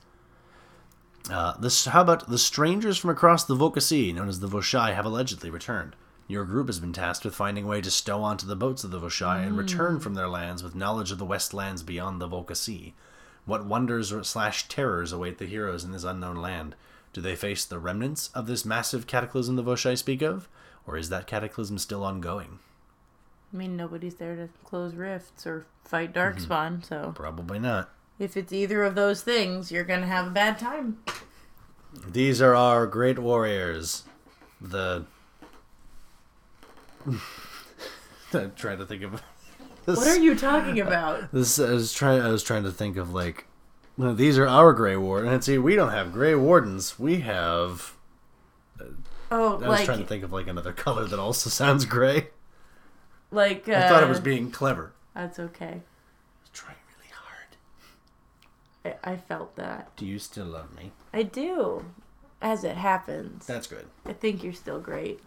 Uh, 1.30 1.56
this, 1.58 1.86
how 1.86 2.02
about 2.02 2.30
the 2.30 2.38
strangers 2.38 2.98
from 2.98 3.10
across 3.10 3.46
the 3.46 3.56
Volca 3.56 3.82
Sea, 3.82 4.12
known 4.12 4.28
as 4.28 4.40
the 4.40 4.48
Voshai, 4.48 4.94
have 4.94 5.06
allegedly 5.06 5.50
returned. 5.50 5.96
Your 6.28 6.46
group 6.46 6.68
has 6.68 6.80
been 6.80 6.94
tasked 6.94 7.26
with 7.26 7.36
finding 7.36 7.66
a 7.66 7.68
way 7.68 7.82
to 7.82 7.92
stow 7.92 8.22
onto 8.24 8.48
the 8.48 8.56
boats 8.56 8.84
of 8.84 8.92
the 8.92 9.00
Voshai 9.00 9.46
and 9.46 9.58
return 9.58 10.00
from 10.00 10.16
their 10.16 10.28
lands 10.28 10.64
with 10.64 10.76
knowledge 10.76 11.12
of 11.12 11.18
the 11.18 11.26
west 11.26 11.54
lands 11.54 11.84
beyond 11.84 12.20
the 12.20 12.28
Volca 12.28 12.56
Sea. 12.56 12.94
What 13.46 13.66
wonders 13.66 14.12
or 14.12 14.24
slash 14.24 14.68
terrors 14.68 15.12
await 15.12 15.38
the 15.38 15.46
heroes 15.46 15.84
in 15.84 15.92
this 15.92 16.06
unknown 16.06 16.38
land? 16.38 16.76
Do 17.12 17.22
they 17.22 17.36
face 17.36 17.66
the 17.66 17.78
remnants 17.78 18.30
of 18.30 18.48
this 18.48 18.66
massive 18.66 19.06
cataclysm 19.06 19.56
the 19.56 19.64
Voshai 19.64 19.98
speak 19.98 20.22
of? 20.22 20.50
Or 20.88 20.98
is 20.98 21.10
that 21.10 21.28
cataclysm 21.28 21.78
still 21.78 22.04
ongoing? 22.04 22.60
I 23.54 23.58
mean, 23.58 23.78
nobody's 23.78 24.16
there 24.16 24.36
to 24.36 24.50
close 24.66 24.96
rifts 24.96 25.46
or 25.46 25.66
fight 25.84 26.14
Darkspawn, 26.14 26.84
so 26.84 27.12
Probably 27.16 27.60
not. 27.60 27.93
If 28.20 28.38
it's 28.38 28.54
either 28.54 28.84
of 28.84 28.96
those 28.96 29.22
things, 29.22 29.72
you're 29.72 29.84
gonna 29.84 30.08
have 30.08 30.28
a 30.28 30.32
bad 30.32 30.60
time. 30.60 30.98
These 32.08 32.42
are 32.42 32.56
our 32.56 32.88
great 32.88 33.20
warriors. 33.20 34.04
The. 34.60 35.06
I'm 38.34 38.54
trying 38.56 38.80
to 38.80 38.86
think 38.86 39.04
of. 39.04 39.22
What 39.86 40.08
are 40.08 40.18
you 40.18 40.34
talking 40.34 40.80
about? 40.80 41.30
This 41.34 41.60
I 41.60 41.72
was 41.72 41.92
trying. 41.92 42.22
I 42.22 42.30
was 42.30 42.42
trying 42.42 42.64
to 42.64 42.72
think 42.72 42.96
of 42.96 43.14
like, 43.14 43.48
these 43.98 44.38
are 44.38 44.48
our 44.48 44.72
gray 44.72 44.96
wardens. 44.96 45.34
And 45.34 45.44
see, 45.44 45.58
we 45.58 45.76
don't 45.76 45.92
have 45.92 46.14
gray 46.14 46.36
wardens. 46.36 46.98
We 46.98 47.20
have. 47.20 47.94
Oh, 49.30 49.56
I 49.56 49.68
was 49.68 49.68
like 49.68 49.86
trying 49.86 50.00
to 50.00 50.06
think 50.06 50.24
of 50.24 50.32
like 50.32 50.48
another 50.48 50.72
color 50.86 51.04
that 51.06 51.20
also 51.20 51.50
sounds 51.50 51.84
gray. 51.84 52.30
like 53.30 53.68
uh, 53.68 53.74
I 53.74 53.90
thought 53.90 54.04
it 54.04 54.10
was 54.10 54.22
being 54.22 54.52
clever. 54.52 54.94
That's 55.14 55.38
okay. 55.38 55.82
Trying 58.84 58.94
really 58.94 59.00
hard. 59.04 59.06
I, 59.06 59.14
I 59.14 59.18
felt 59.18 59.56
that. 59.56 59.96
Do 59.96 60.06
you 60.06 60.20
still 60.20 60.46
love 60.46 60.76
me? 60.76 60.92
I 61.14 61.24
do. 61.24 61.86
As 62.42 62.64
it 62.64 62.76
happens. 62.78 63.46
That's 63.46 63.68
good. 63.68 63.86
I 64.06 64.14
think 64.14 64.44
you're 64.44 64.54
still 64.54 64.80
great. 64.80 65.22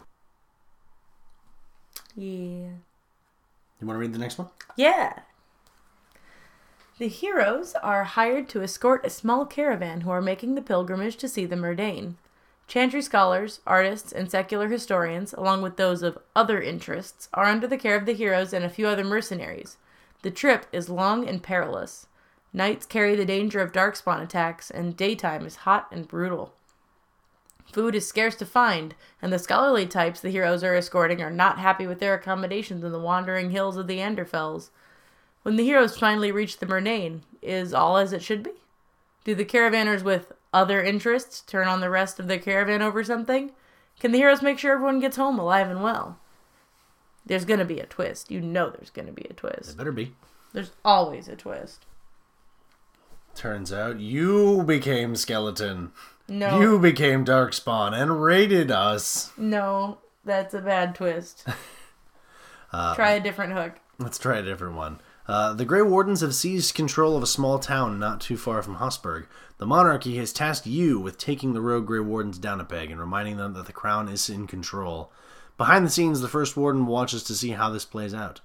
Yeah. 2.15 2.69
You 3.79 3.85
want 3.85 3.95
to 3.95 3.99
read 3.99 4.13
the 4.13 4.19
next 4.19 4.37
one? 4.37 4.49
Yeah. 4.75 5.19
The 6.99 7.07
heroes 7.07 7.75
are 7.83 8.03
hired 8.03 8.49
to 8.49 8.63
escort 8.63 9.05
a 9.05 9.09
small 9.09 9.45
caravan 9.45 10.01
who 10.01 10.09
are 10.09 10.21
making 10.21 10.55
the 10.55 10.61
pilgrimage 10.63 11.17
to 11.17 11.27
see 11.29 11.45
the 11.45 11.55
Merdain. 11.55 12.15
Chantry 12.67 13.01
scholars, 13.01 13.61
artists, 13.65 14.11
and 14.11 14.29
secular 14.29 14.67
historians, 14.67 15.31
along 15.33 15.61
with 15.61 15.77
those 15.77 16.01
of 16.01 16.17
other 16.35 16.59
interests, 16.61 17.29
are 17.33 17.45
under 17.45 17.67
the 17.67 17.77
care 17.77 17.95
of 17.95 18.05
the 18.05 18.13
heroes 18.13 18.51
and 18.51 18.65
a 18.65 18.69
few 18.69 18.87
other 18.87 19.03
mercenaries. 19.03 19.77
The 20.23 20.31
trip 20.31 20.65
is 20.71 20.89
long 20.89 21.27
and 21.27 21.41
perilous. 21.41 22.07
Nights 22.57 22.87
carry 22.87 23.15
the 23.15 23.23
danger 23.23 23.59
of 23.59 23.71
darkspawn 23.71 24.19
attacks, 24.19 24.71
and 24.71 24.97
daytime 24.97 25.45
is 25.45 25.57
hot 25.57 25.87
and 25.91 26.07
brutal. 26.07 26.55
Food 27.71 27.93
is 27.93 28.07
scarce 28.07 28.33
to 28.37 28.47
find, 28.47 28.95
and 29.21 29.31
the 29.31 29.37
scholarly 29.37 29.85
types 29.85 30.21
the 30.21 30.31
heroes 30.31 30.63
are 30.63 30.73
escorting 30.73 31.21
are 31.21 31.29
not 31.29 31.59
happy 31.59 31.85
with 31.85 31.99
their 31.99 32.15
accommodations 32.15 32.83
in 32.83 32.91
the 32.91 32.99
wandering 32.99 33.51
hills 33.51 33.77
of 33.77 33.85
the 33.85 33.99
Anderfels. 33.99 34.71
When 35.43 35.55
the 35.55 35.65
heroes 35.65 35.99
finally 35.99 36.31
reach 36.31 36.57
the 36.57 36.65
Murnane, 36.65 37.21
is 37.43 37.75
all 37.75 37.95
as 37.95 38.11
it 38.11 38.23
should 38.23 38.41
be? 38.41 38.53
Do 39.23 39.35
the 39.35 39.45
caravanners 39.45 40.01
with 40.01 40.31
other 40.51 40.81
interests 40.81 41.41
turn 41.41 41.67
on 41.67 41.79
the 41.79 41.91
rest 41.91 42.19
of 42.19 42.27
the 42.27 42.39
caravan 42.39 42.81
over 42.81 43.03
something? 43.03 43.51
Can 43.99 44.11
the 44.13 44.17
heroes 44.17 44.41
make 44.41 44.57
sure 44.57 44.73
everyone 44.73 44.99
gets 44.99 45.17
home 45.17 45.37
alive 45.37 45.69
and 45.69 45.83
well? 45.83 46.17
There's 47.23 47.45
gonna 47.45 47.65
be 47.65 47.79
a 47.79 47.85
twist. 47.85 48.31
You 48.31 48.41
know 48.41 48.71
there's 48.71 48.89
gonna 48.89 49.11
be 49.11 49.25
a 49.25 49.29
It 49.29 49.37
twist. 49.37 49.77
better 49.77 49.91
be. 49.91 50.15
There's 50.53 50.71
always 50.83 51.27
a 51.27 51.35
twist. 51.35 51.85
Turns 53.37 53.71
out 53.71 53.99
you 53.99 54.63
became 54.63 55.15
skeleton. 55.15 55.91
No. 56.27 56.59
You 56.59 56.79
became 56.79 57.23
Darkspawn 57.23 57.93
and 57.93 58.23
raided 58.23 58.71
us. 58.71 59.31
No, 59.37 59.99
that's 60.25 60.55
a 60.55 60.59
bad 60.59 60.95
twist. 60.95 61.47
uh, 62.73 62.95
Try 62.95 63.11
a 63.11 63.19
different 63.19 63.53
hook. 63.53 63.73
Let's 63.99 64.17
try 64.17 64.37
a 64.37 64.43
different 64.43 64.75
one. 64.75 64.99
Uh, 65.27 65.53
the 65.53 65.65
Grey 65.65 65.83
Wardens 65.83 66.21
have 66.21 66.33
seized 66.33 66.73
control 66.73 67.15
of 67.15 67.21
a 67.21 67.27
small 67.27 67.59
town 67.59 67.99
not 67.99 68.21
too 68.21 68.37
far 68.37 68.63
from 68.63 68.77
Hossberg. 68.77 69.27
The 69.59 69.67
monarchy 69.67 70.17
has 70.17 70.33
tasked 70.33 70.65
you 70.65 70.99
with 70.99 71.19
taking 71.19 71.53
the 71.53 71.61
rogue 71.61 71.85
Grey 71.85 71.99
Wardens 71.99 72.39
down 72.39 72.59
a 72.59 72.65
peg 72.65 72.89
and 72.89 72.99
reminding 72.99 73.37
them 73.37 73.53
that 73.53 73.67
the 73.67 73.73
crown 73.73 74.09
is 74.09 74.29
in 74.31 74.47
control. 74.47 75.11
Behind 75.57 75.85
the 75.85 75.91
scenes, 75.91 76.21
the 76.21 76.27
First 76.27 76.57
Warden 76.57 76.87
watches 76.87 77.23
to 77.25 77.35
see 77.35 77.51
how 77.51 77.69
this 77.69 77.85
plays 77.85 78.15
out. 78.15 78.41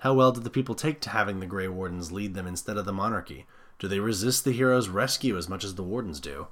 How 0.00 0.12
well 0.12 0.30
did 0.32 0.44
the 0.44 0.50
people 0.50 0.74
take 0.74 1.00
to 1.00 1.10
having 1.10 1.40
the 1.40 1.46
Grey 1.46 1.68
Wardens 1.68 2.12
lead 2.12 2.34
them 2.34 2.46
instead 2.46 2.76
of 2.76 2.84
the 2.84 2.92
monarchy? 2.92 3.46
Do 3.78 3.88
they 3.88 4.00
resist 4.00 4.44
the 4.44 4.52
hero's 4.52 4.88
rescue 4.88 5.36
as 5.36 5.48
much 5.48 5.64
as 5.64 5.74
the 5.74 5.82
Wardens 5.82 6.20
do? 6.20 6.46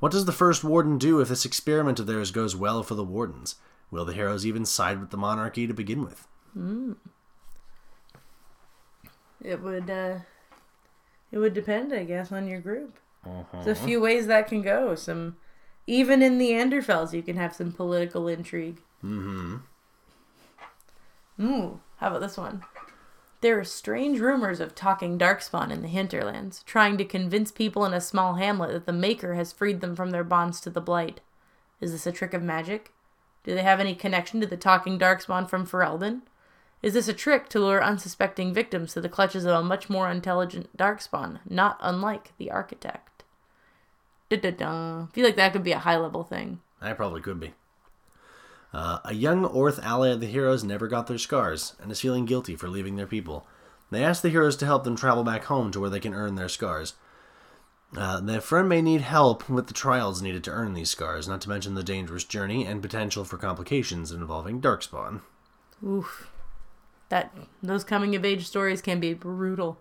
What 0.00 0.12
does 0.12 0.24
the 0.24 0.32
First 0.32 0.64
Warden 0.64 0.98
do 0.98 1.20
if 1.20 1.28
this 1.28 1.44
experiment 1.44 2.00
of 2.00 2.06
theirs 2.06 2.30
goes 2.30 2.56
well 2.56 2.82
for 2.82 2.94
the 2.94 3.04
Wardens? 3.04 3.56
Will 3.90 4.04
the 4.04 4.12
heroes 4.12 4.44
even 4.44 4.64
side 4.64 5.00
with 5.00 5.10
the 5.10 5.16
monarchy 5.16 5.66
to 5.66 5.74
begin 5.74 6.04
with? 6.04 6.26
It 9.42 9.60
would 9.60 9.88
uh 9.90 10.18
it 11.30 11.38
would 11.38 11.54
depend, 11.54 11.92
I 11.92 12.04
guess, 12.04 12.32
on 12.32 12.48
your 12.48 12.60
group. 12.60 12.98
There's 13.52 13.78
a 13.78 13.82
few 13.86 14.00
ways 14.00 14.26
that 14.26 14.48
can 14.48 14.62
go. 14.62 14.94
Some 14.94 15.36
even 15.86 16.22
in 16.22 16.38
the 16.38 16.50
Anderfels 16.50 17.12
you 17.12 17.22
can 17.22 17.36
have 17.36 17.54
some 17.54 17.72
political 17.72 18.28
intrigue. 18.28 18.80
Mm-hmm. 19.02 19.56
Ooh, 21.40 21.80
how 21.98 22.08
about 22.08 22.20
this 22.20 22.36
one? 22.36 22.62
There 23.44 23.60
are 23.60 23.64
strange 23.64 24.20
rumors 24.20 24.58
of 24.58 24.74
talking 24.74 25.18
darkspawn 25.18 25.70
in 25.70 25.82
the 25.82 25.88
hinterlands, 25.88 26.62
trying 26.62 26.96
to 26.96 27.04
convince 27.04 27.52
people 27.52 27.84
in 27.84 27.92
a 27.92 28.00
small 28.00 28.36
hamlet 28.36 28.72
that 28.72 28.86
the 28.86 28.92
Maker 28.94 29.34
has 29.34 29.52
freed 29.52 29.82
them 29.82 29.94
from 29.94 30.12
their 30.12 30.24
bonds 30.24 30.62
to 30.62 30.70
the 30.70 30.80
Blight. 30.80 31.20
Is 31.78 31.92
this 31.92 32.06
a 32.06 32.10
trick 32.10 32.32
of 32.32 32.42
magic? 32.42 32.94
Do 33.42 33.54
they 33.54 33.60
have 33.60 33.80
any 33.80 33.94
connection 33.94 34.40
to 34.40 34.46
the 34.46 34.56
talking 34.56 34.98
darkspawn 34.98 35.46
from 35.46 35.66
Ferelden? 35.66 36.22
Is 36.80 36.94
this 36.94 37.06
a 37.06 37.12
trick 37.12 37.50
to 37.50 37.60
lure 37.60 37.84
unsuspecting 37.84 38.54
victims 38.54 38.94
to 38.94 39.02
the 39.02 39.10
clutches 39.10 39.44
of 39.44 39.54
a 39.56 39.62
much 39.62 39.90
more 39.90 40.08
intelligent 40.08 40.74
darkspawn, 40.74 41.40
not 41.46 41.76
unlike 41.82 42.32
the 42.38 42.50
architect? 42.50 43.24
Da-da-da. 44.30 45.08
feel 45.12 45.26
like 45.26 45.36
that 45.36 45.52
could 45.52 45.64
be 45.64 45.72
a 45.72 45.80
high 45.80 45.98
level 45.98 46.24
thing. 46.24 46.62
I 46.80 46.94
probably 46.94 47.20
could 47.20 47.40
be. 47.40 47.52
Uh, 48.74 48.98
a 49.04 49.14
young 49.14 49.44
Orth 49.44 49.78
ally 49.84 50.08
of 50.08 50.18
the 50.18 50.26
heroes 50.26 50.64
never 50.64 50.88
got 50.88 51.06
their 51.06 51.16
scars 51.16 51.74
and 51.80 51.92
is 51.92 52.00
feeling 52.00 52.24
guilty 52.24 52.56
for 52.56 52.68
leaving 52.68 52.96
their 52.96 53.06
people. 53.06 53.46
They 53.90 54.02
ask 54.02 54.20
the 54.20 54.30
heroes 54.30 54.56
to 54.56 54.66
help 54.66 54.82
them 54.82 54.96
travel 54.96 55.22
back 55.22 55.44
home 55.44 55.70
to 55.70 55.80
where 55.80 55.90
they 55.90 56.00
can 56.00 56.12
earn 56.12 56.34
their 56.34 56.48
scars. 56.48 56.94
Uh, 57.96 58.20
their 58.20 58.40
friend 58.40 58.68
may 58.68 58.82
need 58.82 59.02
help 59.02 59.48
with 59.48 59.68
the 59.68 59.74
trials 59.74 60.20
needed 60.20 60.42
to 60.42 60.50
earn 60.50 60.74
these 60.74 60.90
scars, 60.90 61.28
not 61.28 61.40
to 61.42 61.48
mention 61.48 61.74
the 61.74 61.84
dangerous 61.84 62.24
journey 62.24 62.66
and 62.66 62.82
potential 62.82 63.24
for 63.24 63.38
complications 63.38 64.10
involving 64.10 64.60
Darkspawn. 64.60 65.20
Oof. 65.86 66.28
That 67.10 67.32
those 67.62 67.84
coming 67.84 68.16
of 68.16 68.24
age 68.24 68.44
stories 68.44 68.82
can 68.82 68.98
be 68.98 69.14
brutal. 69.14 69.78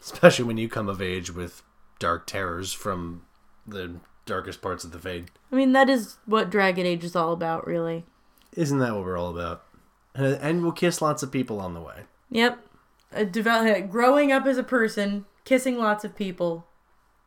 Especially 0.00 0.46
when 0.46 0.56
you 0.56 0.70
come 0.70 0.88
of 0.88 1.02
age 1.02 1.30
with 1.30 1.62
dark 1.98 2.26
terrors 2.26 2.72
from 2.72 3.26
the 3.66 3.96
darkest 4.30 4.62
parts 4.62 4.84
of 4.84 4.92
the 4.92 4.98
Fade. 4.98 5.30
I 5.52 5.56
mean, 5.56 5.72
that 5.72 5.90
is 5.90 6.16
what 6.24 6.48
Dragon 6.50 6.86
Age 6.86 7.04
is 7.04 7.14
all 7.14 7.32
about, 7.32 7.66
really. 7.66 8.06
Isn't 8.56 8.78
that 8.78 8.94
what 8.94 9.04
we're 9.04 9.18
all 9.18 9.28
about? 9.30 9.64
And 10.14 10.34
and 10.40 10.62
we'll 10.62 10.72
kiss 10.72 11.02
lots 11.02 11.22
of 11.22 11.30
people 11.30 11.60
on 11.60 11.74
the 11.74 11.80
way. 11.80 12.04
Yep. 12.30 12.66
A 13.12 13.24
develop, 13.24 13.76
uh, 13.76 13.80
growing 13.80 14.32
up 14.32 14.46
as 14.46 14.56
a 14.56 14.62
person, 14.62 15.26
kissing 15.44 15.76
lots 15.76 16.04
of 16.04 16.16
people, 16.16 16.66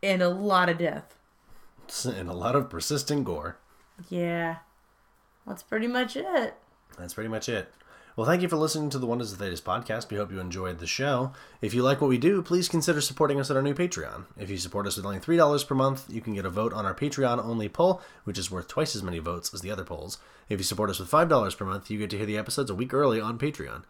and 0.01 0.21
a 0.21 0.29
lot 0.29 0.69
of 0.69 0.77
death. 0.77 1.15
And 2.05 2.29
a 2.29 2.33
lot 2.33 2.55
of 2.55 2.69
persistent 2.69 3.25
gore. 3.25 3.57
Yeah. 4.09 4.57
That's 5.45 5.63
pretty 5.63 5.87
much 5.87 6.15
it. 6.15 6.55
That's 6.97 7.13
pretty 7.13 7.29
much 7.29 7.49
it. 7.49 7.71
Well, 8.15 8.27
thank 8.27 8.43
you 8.43 8.47
for 8.47 8.57
listening 8.57 8.91
to 8.91 8.99
the 8.99 9.07
Wonders 9.07 9.33
of 9.33 9.39
Thedas 9.39 9.59
podcast. 9.59 10.11
We 10.11 10.17
hope 10.17 10.31
you 10.31 10.39
enjoyed 10.39 10.77
the 10.77 10.85
show. 10.85 11.31
If 11.61 11.73
you 11.73 11.81
like 11.81 11.99
what 11.99 12.11
we 12.11 12.19
do, 12.19 12.43
please 12.43 12.69
consider 12.69 13.01
supporting 13.01 13.39
us 13.39 13.49
at 13.49 13.57
our 13.57 13.63
new 13.63 13.73
Patreon. 13.73 14.25
If 14.37 14.51
you 14.51 14.59
support 14.59 14.85
us 14.85 14.97
with 14.97 15.05
only 15.07 15.17
$3 15.17 15.67
per 15.67 15.73
month, 15.73 16.05
you 16.11 16.21
can 16.21 16.35
get 16.35 16.45
a 16.45 16.51
vote 16.51 16.73
on 16.73 16.85
our 16.85 16.93
Patreon 16.93 17.43
only 17.43 17.69
poll, 17.69 18.03
which 18.23 18.37
is 18.37 18.51
worth 18.51 18.67
twice 18.67 18.95
as 18.95 19.01
many 19.01 19.17
votes 19.17 19.51
as 19.51 19.61
the 19.61 19.71
other 19.71 19.83
polls. 19.83 20.19
If 20.47 20.59
you 20.59 20.63
support 20.63 20.91
us 20.91 20.99
with 20.99 21.09
$5 21.09 21.57
per 21.57 21.65
month, 21.65 21.89
you 21.89 21.97
get 21.97 22.11
to 22.11 22.17
hear 22.17 22.27
the 22.27 22.37
episodes 22.37 22.69
a 22.69 22.75
week 22.75 22.93
early 22.93 23.19
on 23.19 23.39
Patreon. 23.39 23.81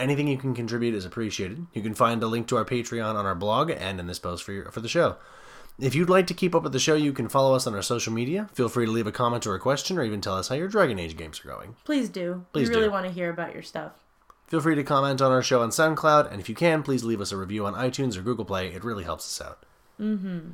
Anything 0.00 0.28
you 0.28 0.38
can 0.38 0.54
contribute 0.54 0.94
is 0.94 1.04
appreciated. 1.04 1.66
You 1.74 1.82
can 1.82 1.94
find 1.94 2.22
a 2.22 2.26
link 2.26 2.48
to 2.48 2.56
our 2.56 2.64
Patreon 2.64 3.14
on 3.14 3.26
our 3.26 3.34
blog 3.34 3.70
and 3.70 4.00
in 4.00 4.06
this 4.06 4.18
post 4.18 4.42
for, 4.42 4.52
your, 4.52 4.70
for 4.70 4.80
the 4.80 4.88
show. 4.88 5.16
If 5.78 5.94
you'd 5.94 6.10
like 6.10 6.26
to 6.26 6.34
keep 6.34 6.54
up 6.54 6.62
with 6.62 6.72
the 6.72 6.78
show, 6.78 6.94
you 6.94 7.12
can 7.12 7.28
follow 7.28 7.54
us 7.54 7.66
on 7.66 7.74
our 7.74 7.82
social 7.82 8.12
media. 8.12 8.48
Feel 8.54 8.68
free 8.68 8.86
to 8.86 8.92
leave 8.92 9.06
a 9.06 9.12
comment 9.12 9.46
or 9.46 9.54
a 9.54 9.60
question, 9.60 9.98
or 9.98 10.02
even 10.02 10.20
tell 10.20 10.36
us 10.36 10.48
how 10.48 10.54
your 10.54 10.68
Dragon 10.68 10.98
Age 10.98 11.16
games 11.16 11.40
are 11.44 11.48
going. 11.48 11.76
Please 11.84 12.08
do. 12.08 12.44
Please 12.52 12.68
we 12.68 12.74
really 12.74 12.88
do. 12.88 12.92
want 12.92 13.06
to 13.06 13.12
hear 13.12 13.30
about 13.30 13.54
your 13.54 13.62
stuff. 13.62 13.92
Feel 14.46 14.60
free 14.60 14.74
to 14.74 14.82
comment 14.82 15.22
on 15.22 15.30
our 15.30 15.42
show 15.42 15.62
on 15.62 15.70
SoundCloud, 15.70 16.30
and 16.30 16.40
if 16.40 16.48
you 16.48 16.54
can, 16.54 16.82
please 16.82 17.04
leave 17.04 17.20
us 17.20 17.30
a 17.30 17.36
review 17.36 17.66
on 17.66 17.74
iTunes 17.74 18.16
or 18.16 18.22
Google 18.22 18.44
Play. 18.44 18.68
It 18.74 18.84
really 18.84 19.04
helps 19.04 19.24
us 19.24 19.46
out. 19.46 19.64
Mm-hmm. 20.00 20.52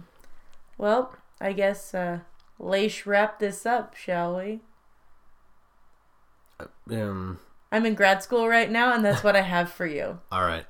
Well, 0.77 1.17
I 1.41 1.53
guess 1.53 1.95
uh 1.95 2.21
Leish 2.59 3.07
wrap 3.07 3.39
this 3.39 3.67
up, 3.67 3.95
shall 3.95 4.37
we? 4.37 4.61
Um, 6.91 7.39
I'm 7.73 7.85
in 7.87 7.95
grad 7.95 8.23
school 8.23 8.49
right 8.49 8.71
now 8.71 8.93
and 8.95 9.05
that's 9.05 9.25
what 9.25 9.37
I 9.37 9.41
have 9.43 9.71
for 9.71 9.87
you. 9.87 10.19
all 10.33 10.43
right, 10.43 10.67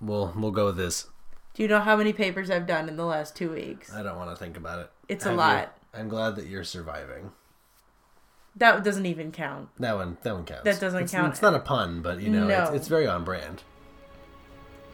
we'll 0.00 0.32
we'll 0.36 0.50
go 0.50 0.66
with 0.66 0.76
this. 0.76 1.08
Do 1.54 1.62
you 1.62 1.68
know 1.68 1.80
how 1.80 1.96
many 1.96 2.12
papers 2.14 2.50
I've 2.50 2.66
done 2.66 2.88
in 2.88 2.96
the 2.96 3.04
last 3.04 3.36
2 3.36 3.50
weeks? 3.52 3.92
I 3.92 4.02
don't 4.02 4.16
want 4.16 4.30
to 4.30 4.36
think 4.36 4.56
about 4.56 4.78
it. 4.78 4.90
It's 5.08 5.26
a 5.26 5.30
Have 5.30 5.38
lot. 5.38 5.76
you- 5.94 6.00
I'm 6.00 6.08
glad 6.08 6.36
that 6.36 6.46
you're 6.46 6.64
surviving. 6.64 7.32
That 8.56 8.82
doesn't 8.84 9.04
even 9.06 9.32
count. 9.32 9.68
That 9.78 9.94
one, 9.96 10.16
that 10.22 10.34
one 10.34 10.44
counts. 10.46 10.64
That 10.64 10.80
doesn't 10.80 11.00
It's- 11.04 11.10
count. 11.10 11.32
It's 11.34 11.42
not 11.42 11.54
a 11.54 11.58
pun, 11.58 12.00
but 12.00 12.20
you 12.20 12.30
know, 12.30 12.48
it's, 12.48 12.70
No. 12.70 12.74
it's 12.76 12.88
very 12.88 13.06
on 13.06 13.24
brand 13.24 13.62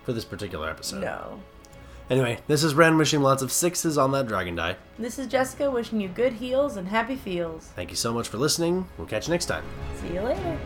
for 0.05 0.13
this 0.13 0.25
particular 0.25 0.69
episode. 0.69 1.01
No. 1.03 1.41
Anyway, 2.11 2.39
this 2.49 2.65
is 2.65 2.75
Reyn 2.75 2.97
wishing 2.97 3.21
lots 3.21 3.43
of 3.43 3.53
sixes 3.53 3.97
on 3.99 4.11
that 4.13 4.27
dragon 4.27 4.57
die. 4.57 4.77
This 4.99 5.19
is 5.19 5.27
Jessica 5.29 5.71
wishing 5.71 6.01
you 6.01 6.09
good 6.09 6.33
heals 6.35 6.77
and 6.77 6.89
happy 6.89 7.17
feels. 7.17 7.67
Thank 7.77 7.91
you 7.91 7.97
so 7.97 8.13
much 8.13 8.29
for 8.29 8.39
listening. 8.39 8.89
We'll 8.97 9.07
catch 9.07 9.29
you 9.29 9.33
next 9.35 9.47
time. 9.47 9.65
See 10.01 10.15
you 10.15 10.23
later. 10.23 10.59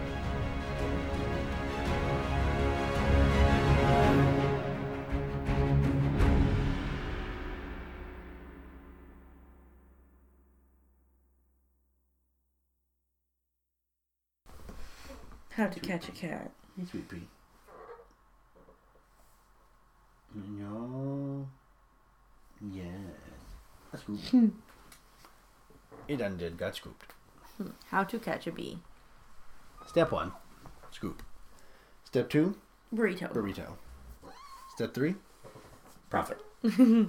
How 15.56 15.66
to 15.66 15.80
catch 15.80 16.08
a 16.08 16.12
cat. 16.12 16.50
Hey, 16.78 16.86
sweet 16.90 17.08
pea. 17.08 17.28
No. 20.34 21.46
Yeah. 22.72 22.84
Scoop. 23.98 24.18
Hmm. 24.30 24.48
it 26.08 26.20
undid. 26.20 26.56
Got 26.56 26.76
scooped. 26.76 27.12
Hmm. 27.58 27.68
How 27.90 28.04
to 28.04 28.18
catch 28.18 28.46
a 28.46 28.52
bee. 28.52 28.78
Step 29.86 30.10
one. 30.12 30.32
Scoop. 30.90 31.22
Step 32.04 32.30
two. 32.30 32.56
Burrito. 32.94 33.30
Burrito. 33.32 33.72
Step 34.74 34.94
three. 34.94 35.16
Profit. 36.08 36.38